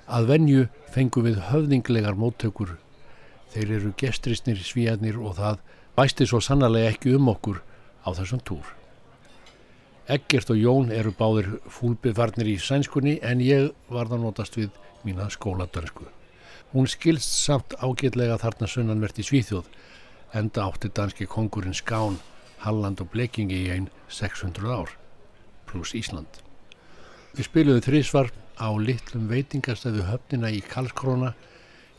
Að 0.06 0.28
venju 0.30 0.66
fengum 0.94 1.26
við 1.26 1.40
höfðinglegar 1.50 2.18
móttökur. 2.20 2.76
Þeir 3.56 3.72
eru 3.80 3.94
gestristnir 3.98 4.62
svíjarnir 4.62 5.18
og 5.18 5.34
það 5.40 5.64
bæsti 5.98 6.28
svo 6.30 6.42
sannarlega 6.46 6.92
ekki 6.94 7.16
um 7.18 7.32
okkur 7.34 7.64
á 8.06 8.14
þessum 8.14 8.44
túr. 8.46 8.68
Eggert 10.06 10.52
og 10.54 10.62
Jón 10.62 10.94
eru 10.94 11.16
báðir 11.18 11.56
fúlbefarnir 11.74 12.52
í 12.54 12.60
sænskunni 12.62 13.18
en 13.26 13.42
ég 13.42 13.72
var 13.90 14.14
það 14.14 14.28
notast 14.28 14.60
við 14.60 14.70
mína 15.08 15.26
skóladönsku. 15.34 16.06
Hún 16.74 16.90
skilst 16.92 17.32
samt 17.46 17.76
ágætlega 17.80 18.38
þarna 18.42 18.70
sunnanvert 18.70 19.20
í 19.22 19.26
Svíþjóð 19.28 19.70
enda 20.36 20.66
átti 20.66 20.92
danski 20.92 21.28
kongurinn 21.30 21.78
Skán, 21.78 22.18
Halland 22.66 23.04
og 23.04 23.12
Blekingi 23.14 23.62
í 23.66 23.70
einn 23.76 23.88
600 24.10 24.74
ár 24.74 24.92
pluss 25.70 25.96
Ísland. 25.96 26.42
Við 27.36 27.50
spiluðum 27.50 27.86
þrísvar 27.86 28.34
á 28.60 28.70
litlum 28.80 29.30
veitingastæðu 29.32 30.06
höfnina 30.10 30.52
í 30.52 30.62
Karlskrona, 30.64 31.34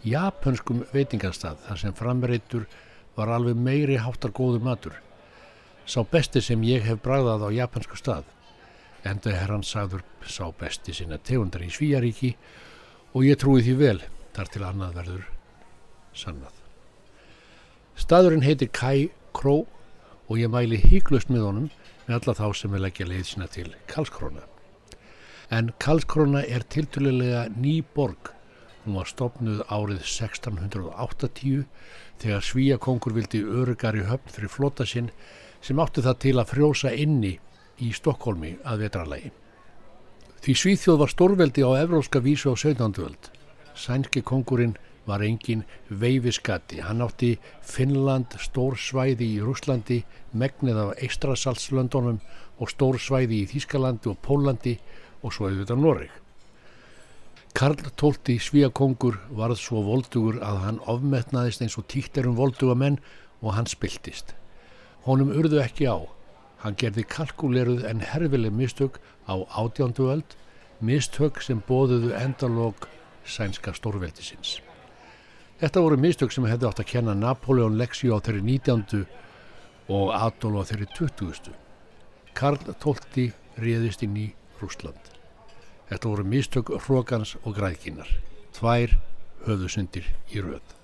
japanskum 0.05 0.85
veitingastað 0.93 1.61
þar 1.67 1.83
sem 1.83 1.97
framreitur 1.97 2.69
var 3.17 3.33
alveg 3.33 3.57
meiri 3.57 3.99
háttar 4.01 4.33
góður 4.37 4.65
matur 4.65 5.03
sá 5.87 6.03
besti 6.03 6.43
sem 6.43 6.63
ég 6.67 6.83
hef 6.83 6.99
bræðað 7.03 7.47
á 7.47 7.49
japansku 7.63 7.97
stað. 7.99 8.27
Enda 9.07 9.31
er 9.31 9.53
hann 9.55 9.63
sagður 9.63 10.03
sá 10.27 10.51
besti 10.59 10.95
sinna 10.95 11.19
tegundar 11.23 11.63
í 11.63 11.71
Svíjaríki 11.71 12.35
og 13.15 13.23
ég 13.27 13.39
trúi 13.39 13.63
því 13.63 13.75
vel 13.79 14.01
þar 14.37 14.53
til 14.53 14.65
annað 14.67 14.97
verður 15.01 15.25
sannað. 16.17 16.63
Staðurinn 17.97 18.45
heitir 18.45 18.69
Kai 18.77 19.09
Kró 19.37 19.63
og 20.27 20.41
ég 20.41 20.53
mæli 20.53 20.79
híklust 20.81 21.31
með 21.33 21.47
honum 21.47 21.69
með 22.07 22.19
alla 22.19 22.35
þá 22.39 22.47
sem 22.59 22.75
vil 22.75 22.83
leggja 22.85 23.09
leið 23.09 23.27
sína 23.31 23.49
til 23.53 23.71
Karlskrona. 23.91 24.45
En 25.51 25.71
Karlskrona 25.83 26.43
er 26.45 26.67
tiltulilega 26.69 27.47
ný 27.55 27.79
borg. 27.95 28.33
Hún 28.85 28.99
var 29.01 29.09
stopnuð 29.11 29.63
árið 29.73 30.05
1680 30.05 31.65
þegar 32.23 32.45
Svíjakongur 32.45 33.17
vildi 33.17 33.43
örugar 33.43 33.99
í 33.99 34.05
höfn 34.07 34.35
fyrir 34.35 34.53
flota 34.53 34.87
sinn 34.87 35.11
sem 35.65 35.81
átti 35.83 36.05
það 36.05 36.21
til 36.23 36.37
að 36.39 36.53
frjósa 36.53 36.93
inni 36.95 37.35
í 37.83 37.91
Stokkólmi 37.97 38.57
að 38.65 38.87
vetralagi. 38.87 39.33
Því 40.45 40.55
Svíþjóð 40.61 41.01
var 41.01 41.11
stórveldi 41.11 41.65
á 41.67 41.71
evróska 41.81 42.23
vísu 42.23 42.53
á 42.53 42.55
17. 42.55 42.93
völd. 43.01 43.36
Sænski 43.77 44.23
kongurinn 44.25 44.77
var 45.07 45.23
engin 45.23 45.65
veifiskatti. 45.89 46.81
Hann 46.81 47.03
átti 47.05 47.37
Finnland, 47.63 48.35
stór 48.43 48.77
svæði 48.81 49.29
í 49.37 49.43
Rúslandi, 49.45 50.03
megnið 50.33 50.81
af 50.83 50.95
Eistrasaltslöndunum 51.05 52.21
og 52.59 52.73
stór 52.73 52.99
svæði 52.99 53.43
í 53.45 53.51
Þískalandi 53.53 54.11
og 54.11 54.19
Pólandi 54.25 54.79
og 55.23 55.35
svo 55.35 55.51
auðvitað 55.51 55.83
Noreg. 55.83 56.15
Karl 57.57 57.79
XII 57.87 58.37
svíakongur 58.43 59.21
varð 59.33 59.61
svo 59.63 59.81
voldugur 59.87 60.43
að 60.45 60.59
hann 60.65 60.81
ofmetnaðist 60.93 61.63
eins 61.65 61.79
og 61.81 61.87
tíkt 61.89 62.19
er 62.21 62.29
um 62.29 62.37
volduga 62.37 62.75
menn 62.77 62.99
og 63.41 63.55
hann 63.57 63.71
spiltist. 63.71 64.35
Honum 65.07 65.31
urðu 65.33 65.63
ekki 65.63 65.87
á. 65.89 65.97
Hann 66.61 66.77
gerði 66.77 67.07
kalkuleruð 67.09 67.87
en 67.89 68.03
herfileg 68.05 68.53
mistök 68.53 68.99
á 69.25 69.41
átjándu 69.57 70.11
öld, 70.13 70.37
mistök 70.81 71.41
sem 71.41 71.63
bóðuðu 71.69 72.13
endalók 72.19 72.89
sænska 73.27 73.75
stórveldisins. 73.77 74.61
Þetta 75.61 75.83
voru 75.83 75.97
mistök 76.01 76.33
sem 76.35 76.45
hefði 76.45 76.69
átt 76.69 76.81
að 76.83 76.91
kenna 76.91 77.15
Napoleon 77.17 77.79
Lexi 77.81 78.11
á 78.13 78.21
þeirri 78.21 78.43
19. 78.45 79.07
og 79.89 80.13
Adolf 80.13 80.63
á 80.63 80.69
þeirri 80.71 80.89
20. 80.97 81.53
Karl 82.37 82.59
XII 82.69 83.31
réðist 83.57 84.03
inn 84.05 84.17
í 84.21 84.27
Rúsland. 84.61 85.13
Þetta 85.89 86.11
voru 86.11 86.25
mistök 86.29 86.73
Hrókans 86.85 87.37
og 87.45 87.57
Græðkinar, 87.57 88.09
tvær 88.57 88.99
höfðusundir 89.47 90.11
í 90.35 90.43
röð. 90.43 90.75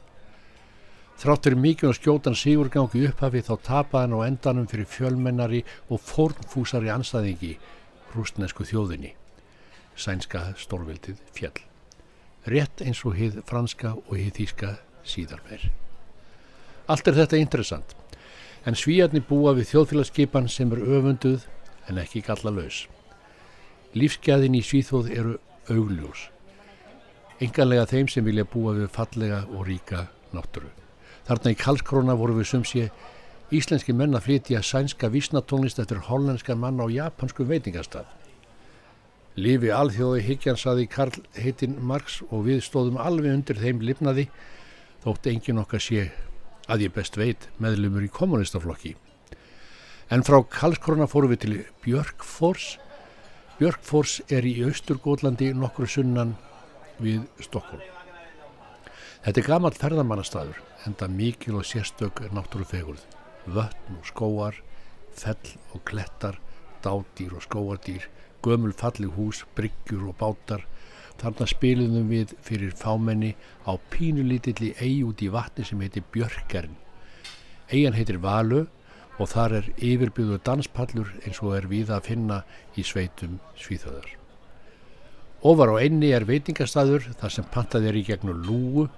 Þráttur 1.22 1.54
mikið 1.54 1.90
og 1.90 1.98
skjótan 1.98 2.38
sigurgangi 2.38 3.04
upphafi 3.06 3.42
þá 3.46 3.52
tapaði 3.66 4.08
hann 4.08 4.16
á 4.16 4.26
endanum 4.26 4.70
fyrir 4.70 4.88
fjölmennari 4.90 5.60
og 5.92 6.00
fórnfúsari 6.02 6.90
anstæðingi 6.90 7.52
rústnesku 8.16 8.66
þjóðinni. 8.66 9.12
Sænska 9.94 10.48
stórveldið 10.58 11.20
fjall. 11.36 11.71
Rétt 12.46 12.82
eins 12.82 13.04
og 13.06 13.14
hið 13.14 13.38
franska 13.46 13.94
og 13.94 14.16
hið 14.18 14.32
þíska 14.40 14.72
síðar 15.06 15.42
meir. 15.46 15.68
Allt 16.90 17.06
er 17.06 17.14
þetta 17.20 17.38
interessant, 17.38 17.94
en 18.66 18.78
svíjarni 18.78 19.22
búa 19.22 19.54
við 19.54 19.70
þjóðfélagsskipan 19.70 20.48
sem 20.50 20.72
er 20.74 20.82
öfunduð 20.82 21.46
en 21.88 22.00
ekki 22.02 22.24
galla 22.26 22.50
laus. 22.50 22.86
Lífsgæðin 23.94 24.56
í 24.58 24.62
Svíþóð 24.64 25.10
eru 25.14 25.36
augljós. 25.70 26.28
Enganlega 27.42 27.86
þeim 27.90 28.08
sem 28.10 28.24
vilja 28.24 28.46
búa 28.48 28.74
við 28.76 28.90
fallega 28.94 29.42
og 29.50 29.66
ríka 29.68 30.06
náttúru. 30.34 30.70
Þarna 31.26 31.52
í 31.54 31.58
Karlskrona 31.58 32.16
voru 32.18 32.38
við 32.40 32.48
sumsi 32.50 32.86
íslenski 33.54 33.94
menn 33.94 34.16
að 34.16 34.26
flytja 34.26 34.62
sænska 34.64 35.10
vísnatónlist 35.12 35.78
eftir 35.82 36.00
hollenskan 36.08 36.58
mann 36.58 36.80
á 36.82 36.86
japansku 36.90 37.46
veitingastaf. 37.46 38.06
Lifi 39.32 39.70
alþjóði 39.72 40.24
higgjansaði 40.26 40.88
Karl 40.92 41.22
heitinn 41.40 41.78
Marx 41.80 42.18
og 42.28 42.44
við 42.50 42.60
stóðum 42.66 42.98
alveg 43.00 43.32
undir 43.32 43.56
þeim 43.56 43.80
lifnaði 43.80 44.26
þótt 45.04 45.28
engin 45.30 45.62
okkar 45.62 45.80
sé 45.80 46.10
að 46.68 46.84
ég 46.84 46.92
best 46.92 47.16
veit 47.16 47.48
meðlumur 47.62 48.04
í 48.04 48.10
kommunistaflokki. 48.12 48.92
En 50.12 50.24
frá 50.26 50.36
Karlskrona 50.44 51.08
fórum 51.08 51.32
við 51.32 51.40
til 51.46 51.54
Björkfors. 51.84 52.76
Björkfors 53.56 54.18
er 54.28 54.44
í 54.44 54.58
Austurgótlandi 54.66 55.54
nokkru 55.56 55.88
sunnan 55.88 56.36
við 57.00 57.24
Stokkólm. 57.40 57.80
Þetta 59.24 59.40
er 59.40 59.48
gammal 59.48 59.72
ferðamannastaður 59.78 60.60
enda 60.84 61.08
mikil 61.08 61.56
og 61.56 61.64
sérstök 61.64 62.20
er 62.26 62.34
náttúrufegurð. 62.36 63.00
Vötn 63.46 63.96
og 63.96 64.06
skóar, 64.06 64.58
fell 65.16 65.56
og 65.72 65.82
klettar, 65.88 66.36
dádýr 66.84 67.38
og 67.38 67.46
skóardýr, 67.46 68.06
gömul 68.42 68.74
falli 68.76 69.08
hús, 69.08 69.44
bryggjur 69.56 70.10
og 70.10 70.18
bátar. 70.20 70.66
Þarna 71.20 71.46
spiliðum 71.46 72.08
við 72.10 72.32
fyrir 72.42 72.72
fámenni 72.76 73.34
á 73.62 73.78
pínulítilli 73.92 74.72
eigi 74.80 75.02
út 75.06 75.22
í 75.22 75.30
vatni 75.30 75.64
sem 75.64 75.80
heitir 75.80 76.06
Björkern. 76.14 76.74
Eigin 77.70 77.94
heitir 77.94 78.18
Valu 78.22 78.64
og 79.20 79.28
þar 79.30 79.58
er 79.60 79.68
yfirbyggðu 79.76 80.40
danspallur 80.44 81.12
eins 81.22 81.38
og 81.44 81.54
er 81.56 81.68
við 81.70 81.92
að 81.94 82.08
finna 82.08 82.42
í 82.74 82.84
sveitum 82.86 83.38
svíþöðar. 83.60 84.08
Ofar 85.42 85.74
á 85.74 85.82
einni 85.82 86.12
er 86.14 86.26
veitingastæður 86.26 87.12
þar 87.20 87.34
sem 87.34 87.46
pantað 87.54 87.88
er 87.90 87.98
í 87.98 88.04
gegnum 88.06 88.42
lúu 88.46 88.88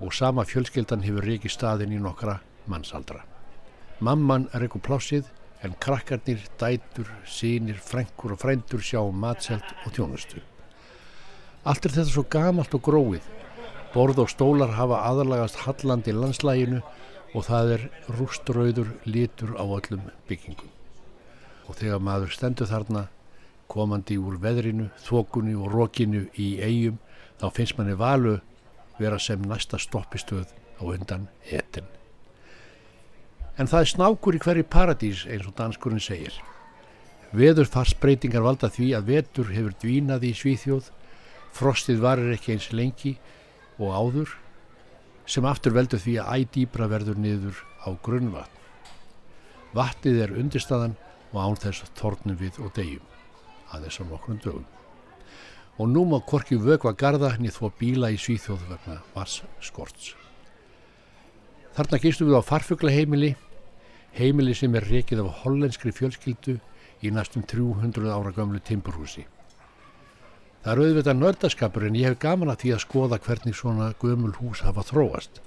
og 0.00 0.14
sama 0.16 0.46
fjölskeldan 0.48 1.04
hefur 1.04 1.26
reiki 1.28 1.50
staðin 1.52 1.92
í 1.92 2.00
nokkra 2.00 2.38
mannsaldra. 2.70 3.22
Mamman 4.00 4.48
er 4.54 4.64
eitthvað 4.64 4.86
plássið 4.86 5.28
en 5.62 5.74
krakkarnir, 5.80 6.40
dætur, 6.60 7.08
sínir, 7.28 7.76
frænkur 7.76 8.32
og 8.34 8.40
frændur 8.40 8.80
sjá 8.80 9.00
um 9.02 9.20
matselt 9.20 9.66
og 9.84 9.92
tjónustu. 9.92 10.40
Allt 11.64 11.84
er 11.84 11.92
þetta 11.92 12.12
svo 12.14 12.24
gamalt 12.24 12.74
og 12.74 12.82
gróið. 12.86 13.26
Borð 13.92 14.22
og 14.24 14.30
stólar 14.32 14.72
hafa 14.78 15.02
aðalagast 15.10 15.60
hallandi 15.66 16.14
landslæginu 16.16 16.80
og 17.34 17.46
það 17.46 17.74
er 17.76 17.86
rúströður 18.08 18.94
litur 19.04 19.54
á 19.60 19.64
öllum 19.66 20.08
byggingum. 20.28 20.70
Og 21.68 21.76
þegar 21.76 22.00
maður 22.02 22.32
stendur 22.34 22.70
þarna 22.70 23.06
komandi 23.70 24.16
úr 24.18 24.40
veðrinu, 24.42 24.88
þokunni 25.04 25.54
og 25.54 25.70
rókinu 25.74 26.26
í 26.40 26.56
eigum 26.64 26.98
þá 27.38 27.46
finnst 27.54 27.78
manni 27.78 27.94
valu 27.98 28.38
vera 28.98 29.18
sem 29.18 29.42
næsta 29.42 29.78
stoppistöð 29.78 30.50
á 30.80 30.82
undan 30.82 31.28
etin. 31.44 31.99
En 33.60 33.68
það 33.68 33.84
er 33.84 33.90
snákur 33.90 34.36
í 34.38 34.40
hverju 34.40 34.64
paradís 34.72 35.26
eins 35.28 35.44
og 35.48 35.52
danskurinn 35.58 36.00
segir. 36.00 36.32
Veðurfarsbreytingar 37.36 38.42
valda 38.46 38.70
því 38.72 38.88
að 38.96 39.10
vetur 39.12 39.52
hefur 39.52 39.76
dvínaði 39.82 40.30
í 40.32 40.38
Svíþjóð, 40.38 40.88
frostið 41.54 42.00
varir 42.00 42.32
ekki 42.34 42.54
eins 42.56 42.70
lengi 42.72 43.14
og 43.76 43.92
áður, 43.92 44.34
sem 45.28 45.46
aftur 45.46 45.76
veldur 45.76 46.00
því 46.00 46.16
að 46.22 46.40
ædýbra 46.40 46.88
verður 46.90 47.20
niður 47.20 47.62
á 47.84 47.92
grunnvatn. 48.02 48.58
Vatnið 49.76 50.24
er 50.24 50.36
undirstaðan 50.40 50.98
og 51.30 51.40
án 51.44 51.62
þess 51.62 51.92
þornum 52.00 52.40
við 52.40 52.58
og 52.64 52.72
degjum, 52.74 53.06
aðeins 53.70 54.00
á 54.00 54.04
nokkrum 54.08 54.40
dögum 54.42 54.68
og 55.80 55.88
nú 55.88 56.04
má 56.04 56.20
korki 56.20 56.58
vögva 56.60 56.92
garda 56.92 57.30
henni 57.32 57.48
þó 57.48 57.70
bíla 57.72 58.10
í 58.12 58.18
Svíþjóð 58.20 58.66
vegna 58.68 58.98
vars 59.14 59.38
skorts. 59.64 60.10
Þarna 61.72 62.00
gistum 62.02 62.28
við 62.28 62.36
á 62.36 62.42
farfuglaheimili, 62.44 63.30
heimili 64.16 64.54
sem 64.56 64.74
er 64.74 64.86
rekið 64.90 65.22
af 65.24 65.42
hollenskri 65.44 65.92
fjölskyldu 65.94 66.56
í 67.02 67.12
næstum 67.14 67.44
300 67.48 68.10
ára 68.12 68.32
gamlu 68.36 68.60
timburhúsi. 68.60 69.26
Það 70.60 70.72
er 70.72 70.82
auðvitað 70.84 71.20
nördaskapur 71.20 71.86
en 71.88 71.96
ég 71.96 72.10
hef 72.10 72.20
gaman 72.20 72.52
að 72.52 72.62
því 72.64 72.74
að 72.74 72.84
skoða 72.84 73.20
hvernig 73.24 73.56
svona 73.56 73.90
gömul 74.02 74.34
hús 74.36 74.60
hafa 74.66 74.84
þróast. 74.84 75.40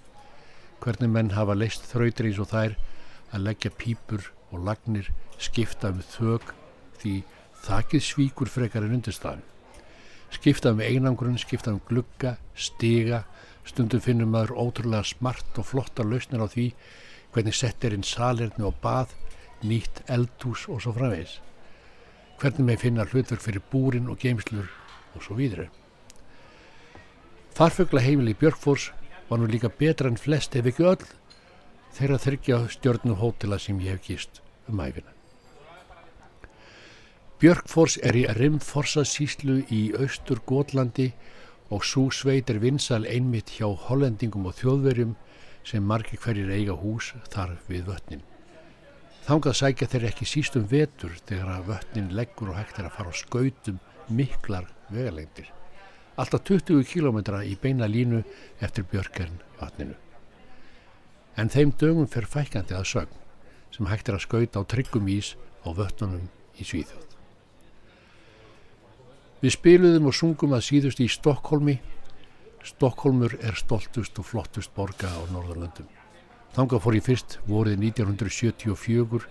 Hvernig 0.82 1.14
menn 1.14 1.32
hafa 1.38 1.56
leist 1.58 1.86
þrautir 1.92 2.32
eins 2.32 2.42
og 2.42 2.50
þær 2.50 2.78
að 3.34 3.48
leggja 3.48 3.74
pípur 3.78 4.32
og 4.52 4.66
lagnir 4.66 5.14
skipta 5.38 5.94
um 5.94 6.02
þög 6.16 6.54
því 7.02 7.18
þakkið 7.64 8.08
svíkur 8.10 8.50
frekar 8.50 8.88
en 8.88 8.98
undirstafn 8.98 9.50
skiptað 10.34 10.78
um 10.78 10.84
einangrun, 10.84 11.40
skiptað 11.40 11.78
um 11.78 11.84
glugga, 11.88 12.38
stiga, 12.56 13.24
stundum 13.68 14.02
finnum 14.04 14.34
maður 14.34 14.56
ótrúlega 14.60 15.06
smart 15.08 15.60
og 15.60 15.68
flotta 15.70 16.06
lausnir 16.06 16.44
á 16.44 16.48
því 16.50 16.68
hvernig 17.34 17.56
sett 17.58 17.84
er 17.84 17.96
inn 17.96 18.06
salerni 18.06 18.66
og 18.68 18.78
bað, 18.84 19.14
nýtt 19.64 20.04
eldús 20.12 20.68
og 20.70 20.84
svo 20.84 20.94
framvegs. 20.96 21.40
Hvernig 22.42 22.68
með 22.68 22.82
finna 22.84 23.06
hlutverk 23.08 23.42
fyrir 23.42 23.64
búrin 23.72 24.10
og 24.12 24.20
geimslur 24.22 24.70
og 25.16 25.24
svo 25.24 25.38
víðri. 25.38 25.70
Farfugla 27.54 28.02
heimili 28.02 28.34
Björkfórs 28.34 28.92
var 29.30 29.40
nú 29.40 29.48
líka 29.48 29.70
betra 29.70 30.10
en 30.10 30.18
flest 30.18 30.56
ef 30.58 30.68
ekki 30.70 30.88
öll 30.90 31.04
þeirra 31.94 32.18
þryggja 32.22 32.58
stjórnu 32.74 33.18
hótela 33.22 33.60
sem 33.62 33.80
ég 33.82 33.94
hef 33.94 34.08
gíst 34.08 34.42
um 34.70 34.82
æfina. 34.82 35.12
Björkfors 37.42 38.00
er 38.02 38.18
í 38.18 38.24
Rimforsa 38.38 39.04
síslu 39.06 39.60
í 39.70 39.84
austur 40.00 40.42
Gótlandi 40.48 41.12
og 41.74 41.86
svo 41.86 42.08
sveit 42.14 42.50
er 42.50 42.62
vinsal 42.64 43.06
einmitt 43.10 43.54
hjá 43.58 43.68
hollendingum 43.88 44.48
og 44.50 44.58
þjóðverjum 44.60 45.16
sem 45.64 45.84
margir 45.84 46.20
hverjir 46.20 46.52
eiga 46.52 46.76
hús 46.78 47.14
þar 47.32 47.56
við 47.70 47.90
vötnin. 47.90 48.24
Þangað 49.24 49.58
sækja 49.60 49.88
þeir 49.88 50.06
ekki 50.10 50.28
sístum 50.28 50.68
vetur 50.68 51.14
þegar 51.28 51.52
að 51.54 51.68
vötnin 51.72 52.14
leggur 52.18 52.52
og 52.52 52.60
hægt 52.60 52.80
er 52.80 52.90
að 52.90 52.96
fara 52.98 53.14
á 53.14 53.16
skautum 53.16 53.80
miklar 54.12 54.68
vegalengdir. 54.92 55.48
Alltaf 56.20 56.44
20 56.46 56.84
km 56.86 57.22
í 57.42 57.56
beina 57.58 57.88
línu 57.88 58.22
eftir 58.62 58.84
Björkern 58.92 59.40
vatninu. 59.62 59.96
En 61.38 61.50
þeim 61.50 61.72
dögum 61.80 62.08
fer 62.08 62.28
fækandi 62.30 62.76
að 62.78 62.90
sögn 62.92 63.22
sem 63.74 63.88
hægt 63.90 64.10
er 64.10 64.20
að 64.20 64.28
skauta 64.28 64.62
á 64.62 64.70
tryggum 64.70 65.08
ís 65.10 65.34
á 65.66 65.74
vötnunum 65.74 66.28
í 66.60 66.68
Svíþjóð. 66.68 67.08
Við 69.44 69.56
spiluðum 69.58 70.12
og 70.12 70.16
sungum 70.16 70.54
að 70.56 70.68
síðust 70.68 71.02
í 71.04 71.10
Stokkólmi. 71.12 71.80
Stokkólmur 72.64 73.36
er 73.44 73.58
stoltust 73.60 74.20
og 74.22 74.28
flottust 74.30 74.72
borga 74.76 75.10
á 75.12 75.22
Norðurlandum. 75.34 75.90
Þanga 76.56 76.80
fór 76.80 76.96
ég 76.96 77.04
fyrst 77.04 77.40
vorið 77.50 77.82
1974 77.90 79.26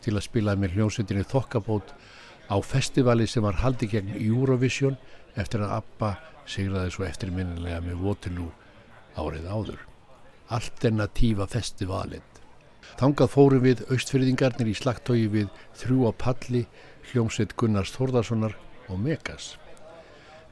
til 0.00 0.14
að 0.16 0.24
spila 0.24 0.54
með 0.56 0.78
hljómsveitinni 0.78 1.26
Þokkabót 1.28 1.92
á 2.48 2.56
festivali 2.64 3.26
sem 3.28 3.44
var 3.44 3.60
haldi 3.60 3.90
gegn 3.90 4.14
Eurovision 4.16 4.96
eftir 5.36 5.66
að 5.66 5.76
ABBA 5.80 6.10
sigraði 6.48 6.94
svo 6.94 7.06
eftirminnilega 7.06 7.82
með 7.84 8.00
Waterloo 8.06 8.50
árið 9.20 9.48
áður. 9.50 9.80
Alternatíva 10.50 11.46
festivalinn. 11.50 12.26
Þangað 12.98 13.34
fórum 13.34 13.64
við 13.64 13.84
austfyrðingarnir 13.92 14.70
í 14.72 14.78
slagtói 14.78 15.26
við 15.30 15.50
þrjú 15.78 16.08
á 16.08 16.12
palli 16.16 16.64
hljómsveit 17.10 17.54
Gunnars 17.60 17.92
Þórðarssonar 17.94 18.56
og 18.88 18.98
Megas. 19.04 19.56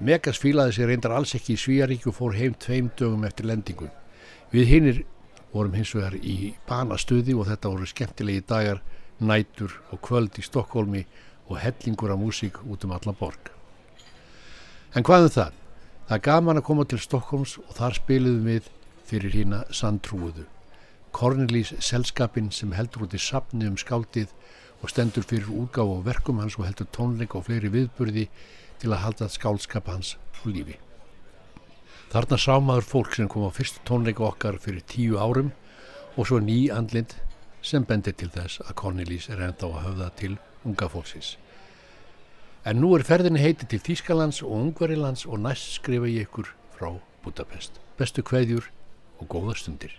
Megas 0.01 0.39
fílaði 0.39 0.77
sig 0.77 0.87
reyndar 0.87 1.11
alls 1.17 1.35
ekki 1.35 1.57
í 1.57 1.59
Svíjarík 1.59 2.05
og 2.07 2.15
fór 2.15 2.37
heim 2.39 2.55
tveim 2.55 2.91
dögum 2.95 3.25
eftir 3.27 3.49
lendingu. 3.51 3.89
Við 4.53 4.69
hinnir 4.71 5.01
vorum 5.51 5.75
hins 5.75 5.91
vegar 5.97 6.15
í 6.15 6.53
banastuði 6.69 7.35
og 7.35 7.49
þetta 7.49 7.73
voru 7.73 7.89
skemmtilegi 7.91 8.45
dagar, 8.47 8.83
nætur 9.19 9.75
og 9.91 9.99
kvöld 10.07 10.39
í 10.39 10.45
Stokkólmi 10.47 11.03
og 11.49 11.59
hellingur 11.59 12.13
af 12.15 12.21
músík 12.21 12.61
út 12.63 12.85
um 12.87 12.95
alla 12.95 13.15
borg. 13.19 13.51
En 14.95 15.03
hvað 15.03 15.27
um 15.27 15.35
það? 15.35 15.57
Það 16.07 16.17
er 16.17 16.25
gaman 16.29 16.61
að 16.61 16.67
koma 16.69 16.87
til 16.87 17.01
Stokkólms 17.03 17.57
og 17.65 17.75
þar 17.81 17.99
spiliðum 17.99 18.47
við 18.53 18.71
fyrir 19.09 19.35
hína 19.35 19.65
sandtrúuðu. 19.75 20.47
Cornelis 21.11 21.75
selskapin 21.83 22.53
sem 22.55 22.71
heldur 22.77 23.09
út 23.09 23.19
í 23.19 23.21
sapni 23.21 23.67
um 23.67 23.77
skáldið 23.81 24.31
og 24.79 24.93
stendur 24.93 25.27
fyrir 25.27 25.51
útgáf 25.51 25.91
og 25.91 26.07
verkum 26.07 26.39
hans 26.39 26.55
og 26.61 26.69
heldur 26.69 26.87
tónleik 26.95 27.35
og 27.35 27.49
fleiri 27.49 27.73
viðburði 27.73 28.29
til 28.83 28.93
að 28.93 29.03
halda 29.05 29.29
skálskap 29.33 29.89
hans 29.91 30.16
á 30.16 30.43
lífi. 30.47 30.79
Þarna 32.09 32.39
sá 32.41 32.55
maður 32.64 32.87
fólk 32.89 33.16
sem 33.16 33.29
kom 33.29 33.45
á 33.45 33.53
fyrstu 33.53 33.83
tónleika 33.85 34.24
okkar 34.24 34.57
fyrir 34.62 34.85
tíu 34.89 35.18
árum 35.20 35.51
og 36.16 36.29
svo 36.31 36.39
ný 36.41 36.70
andlind 36.72 37.18
sem 37.61 37.85
bendir 37.85 38.16
til 38.16 38.31
þess 38.33 38.62
að 38.64 38.76
Cornelis 38.81 39.29
er 39.29 39.43
enda 39.45 39.68
á 39.68 39.70
að 39.74 39.85
höfða 39.89 40.09
til 40.16 40.33
unga 40.64 40.89
fólksins. 40.89 41.37
En 42.64 42.81
nú 42.81 42.95
er 42.97 43.05
ferðinni 43.07 43.43
heiti 43.43 43.68
til 43.68 43.83
Þýskalands 43.85 44.41
og 44.45 44.57
Ungverilands 44.57 45.26
og 45.29 45.41
næst 45.45 45.79
skrifa 45.79 46.09
ég 46.09 46.29
ykkur 46.29 46.51
frá 46.79 46.91
Budapest. 47.24 47.81
Bestu 48.01 48.24
kveðjur 48.24 48.70
og 49.20 49.29
góða 49.29 49.57
stundir. 49.59 49.99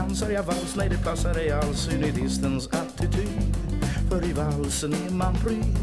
Dansar 0.00 0.30
jag 0.30 0.42
vals, 0.42 0.76
nej 0.76 0.88
det 0.88 1.04
passar 1.04 1.34
ej 1.34 1.50
alls 1.52 1.88
unidistens 1.88 2.68
attityd. 2.68 3.56
För 4.10 4.24
i 4.24 4.32
valsen 4.32 4.92
är 4.92 5.10
man 5.10 5.34
pryd 5.34 5.76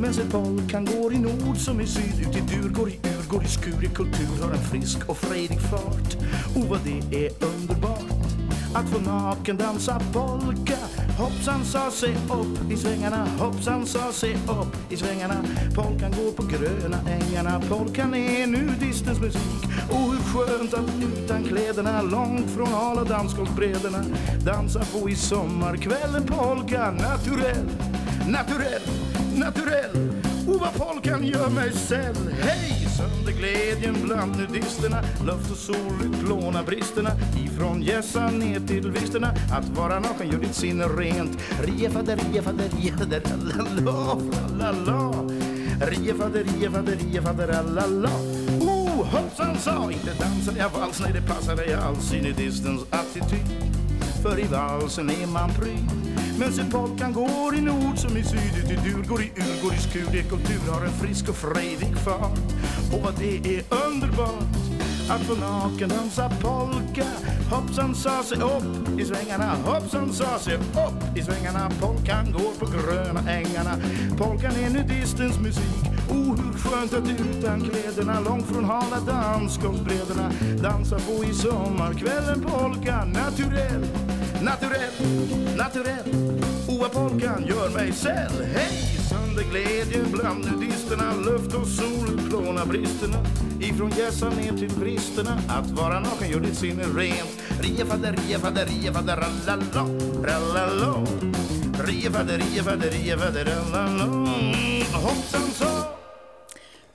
Men 0.00 0.14
se 0.14 0.22
polkan 0.30 0.84
går 0.84 1.12
i 1.12 1.18
nord 1.18 1.56
som 1.56 1.80
i 1.80 1.86
syd. 1.86 2.20
Ut 2.20 2.36
i 2.36 2.40
dur, 2.40 2.68
går 2.68 2.88
i 2.88 2.92
ur, 2.92 3.28
går 3.28 3.44
i 3.44 3.48
skur 3.48 3.84
i 3.84 3.88
kultur 3.88 4.42
Har 4.42 4.50
en 4.50 4.64
frisk 4.70 5.08
och 5.08 5.16
frejdig 5.16 5.60
fart. 5.60 6.16
O 6.56 6.66
vad 6.70 6.80
det 6.84 7.26
är 7.26 7.30
underbart 7.44 8.30
att 8.74 8.88
få 8.88 8.98
naken 8.98 9.56
dansa 9.56 10.00
polka. 10.12 10.78
Hoppsan 11.18 11.64
sa 11.64 11.90
sig 11.90 12.14
upp 12.30 12.72
i 12.72 12.76
svängarna 12.76 13.26
Hoppsan 13.38 13.86
sa 13.86 14.12
sig 14.12 14.34
upp 14.34 14.92
i 14.92 14.96
svängarna. 14.96 15.44
Polkan 15.74 16.10
går 16.10 16.32
på 16.32 16.42
gröna 16.42 16.98
ängarna 17.08 17.62
Polkan 17.68 18.14
är 18.14 18.46
nudistens 18.46 19.20
musik. 19.20 19.69
Och 19.90 20.12
hur 20.12 20.22
skönt 20.22 20.74
att 20.74 20.90
utan 21.02 21.44
kläderna 21.44 22.02
Långt 22.02 22.50
från 22.50 22.66
hala 22.66 23.04
dansgolvbrädorna 23.04 24.04
Dansa 24.44 24.84
på 24.84 25.10
i 25.10 25.16
sommarkvällen 25.16 26.26
Polka 26.26 26.90
naturell, 26.90 27.68
naturell, 28.26 28.82
naturell. 29.36 30.10
Och 30.48 30.60
vad 30.60 30.74
polkan 30.74 31.24
gör 31.24 31.50
mig 31.50 31.72
säll. 31.72 32.16
Hej! 32.40 32.80
Sönder 32.96 33.32
glädjen 33.32 33.96
bland 34.02 34.36
nudisterna. 34.36 35.02
Luft 35.26 35.50
och 35.50 35.56
sol 35.56 35.92
utplånar 36.04 36.64
bristerna. 36.64 37.10
Ifrån 37.44 37.82
gässan 37.82 38.38
ner 38.38 38.60
till 38.60 38.90
visterna. 38.90 39.34
Att 39.52 39.68
vara 39.68 40.00
naken 40.00 40.30
gör 40.30 40.38
ditt 40.38 40.54
sinne 40.54 40.84
rent. 40.84 41.38
Riefade, 41.62 42.16
riefade, 42.16 42.62
riefade, 42.78 43.22
la 44.58 44.72
la 47.72 47.86
la 47.86 48.29
hoppsan 49.12 49.58
sa, 49.58 49.90
inte 49.92 50.14
dansar 50.14 50.54
jag 50.58 50.70
vals 50.70 51.00
Nej, 51.00 51.12
det 51.12 51.34
passar 51.34 51.56
dig 51.56 51.74
alls 51.74 52.14
i 52.14 52.22
nudistens 52.22 52.82
attityd. 52.90 53.46
För 54.22 54.38
i 54.38 54.44
valsen 54.44 55.10
är 55.10 55.26
man 55.26 55.50
pryd 55.50 56.10
men 56.40 56.52
se 56.52 56.64
polkan 56.70 57.12
går 57.12 57.54
i 57.54 57.60
nord 57.60 57.98
som 57.98 58.16
i 58.16 58.22
syd 58.24 58.64
Ut 58.64 58.70
i 58.70 58.74
dur, 58.74 59.02
går 59.08 59.22
i 59.22 59.32
ur, 59.36 59.62
går 59.62 59.74
i 59.74 59.78
skur. 59.78 60.08
Det 60.12 60.22
kultur 60.22 60.72
har 60.72 60.84
en 60.84 60.92
frisk 60.92 61.28
och 61.28 61.36
frejdig 61.36 61.96
fart. 61.96 62.38
Och 62.92 63.02
vad 63.02 63.14
det 63.18 63.56
är 63.56 63.62
underbart 63.86 64.44
att 65.10 65.20
få 65.20 65.34
naken 65.34 65.88
dansa 65.88 66.30
polka. 66.40 67.06
Hoppsan 67.50 67.94
sa 67.94 68.22
sig 68.22 68.38
upp 68.38 69.00
i 69.00 69.04
svängarna. 69.04 69.56
Hoppsan 69.64 70.12
sa 70.12 70.38
sig 70.38 70.54
upp 70.56 71.16
i 71.16 71.22
svängarna. 71.22 71.70
Polkan 71.80 72.32
går 72.32 72.52
på 72.58 72.66
gröna 72.66 73.30
ängarna. 73.30 73.76
Polkan 74.18 74.52
är 74.52 74.70
nudistens 74.70 75.38
musik. 75.38 75.89
Oh, 76.10 76.36
hur 76.36 76.58
skönt 76.58 76.92
att 76.94 77.20
utan 77.20 77.60
kläderna 77.60 78.20
Långt 78.20 78.46
från 78.46 78.64
hala 78.64 79.00
dansgolvbrädorna 79.00 80.32
Dansa 80.62 80.98
på 80.98 81.24
i 81.24 81.34
sommarkvällen 81.34 82.40
Polka 82.40 83.04
naturell 83.04 83.86
Naturell, 84.42 85.56
naturell 85.56 86.40
Oa 86.68 86.88
polkan 86.88 87.44
gör 87.46 87.70
mig 87.70 87.92
säll 87.92 88.44
Hej! 88.54 88.98
Sönder 89.08 90.12
bland 90.12 90.44
nudisterna 90.44 91.14
Luft 91.14 91.54
och 91.54 91.66
sol 91.66 92.14
utplånar 92.14 92.66
bristerna 92.66 93.18
Ifrån 93.60 93.90
gässan 93.90 94.32
ner 94.32 94.52
till 94.52 94.72
bristerna 94.80 95.38
Att 95.48 95.70
vara 95.70 96.00
naken 96.00 96.30
gör 96.30 96.40
ditt 96.40 96.58
sinne 96.58 96.82
rent 96.82 97.38
Riefade, 97.60 98.12
riefade, 98.12 98.64
riefade, 98.64 99.16
rallala 99.16 99.86
Rallala 100.24 101.06
Riefade, 101.84 102.36
ria 102.36 102.62
fadder, 102.62 103.44
ralala. 103.44 104.04
Hoppsan 104.92 105.50
så! 105.52 105.69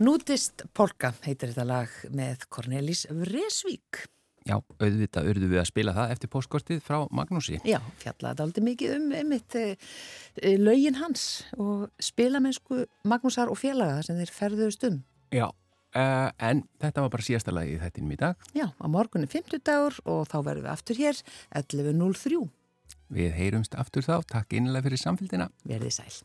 Nútist 0.04 0.66
Polka 0.76 1.14
heitir 1.24 1.54
þetta 1.54 1.64
lag 1.70 1.92
með 2.12 2.42
Cornelis 2.52 3.06
Vresvík. 3.08 4.02
Já, 4.46 4.58
auðvitað 4.60 5.30
urðu 5.32 5.48
við 5.54 5.62
að 5.62 5.70
spila 5.70 5.94
það 5.96 6.12
eftir 6.14 6.32
postkortið 6.34 6.82
frá 6.84 6.98
Magnúsi. 7.16 7.62
Já, 7.66 7.80
fjallaði 8.04 8.44
aldrei 8.44 8.66
mikið 8.68 8.96
um 8.98 9.06
einmitt 9.16 9.56
e, 9.58 9.64
e, 10.36 10.52
lögin 10.60 11.00
hans 11.00 11.46
og 11.56 11.88
spilamennsku 12.04 12.84
Magnúsar 13.08 13.50
og 13.50 13.58
félaga 13.62 14.04
sem 14.06 14.20
þeir 14.20 14.36
ferðuðust 14.36 14.86
um. 14.92 15.00
Já, 15.34 15.48
uh, 15.48 16.28
en 16.44 16.66
þetta 16.84 17.08
var 17.08 17.16
bara 17.16 17.28
síðasta 17.32 17.56
lagi 17.56 17.78
í 17.78 17.82
þettinum 17.82 18.14
í 18.14 18.20
dag. 18.20 18.46
Já, 18.52 18.68
á 18.76 18.86
morgunni 18.92 19.32
50 19.32 19.64
dagur 19.64 19.98
og 20.04 20.28
þá 20.28 20.38
verðum 20.42 20.68
við 20.68 20.72
aftur 20.76 21.02
hér 21.02 21.26
11.03. 21.64 22.46
Við 23.16 23.36
heyrumst 23.40 23.80
aftur 23.80 24.04
þá. 24.04 24.20
Takk 24.28 24.60
innlega 24.60 24.90
fyrir 24.90 25.06
samfélgina. 25.08 25.50
Verðið 25.64 26.02
sæl. 26.04 26.16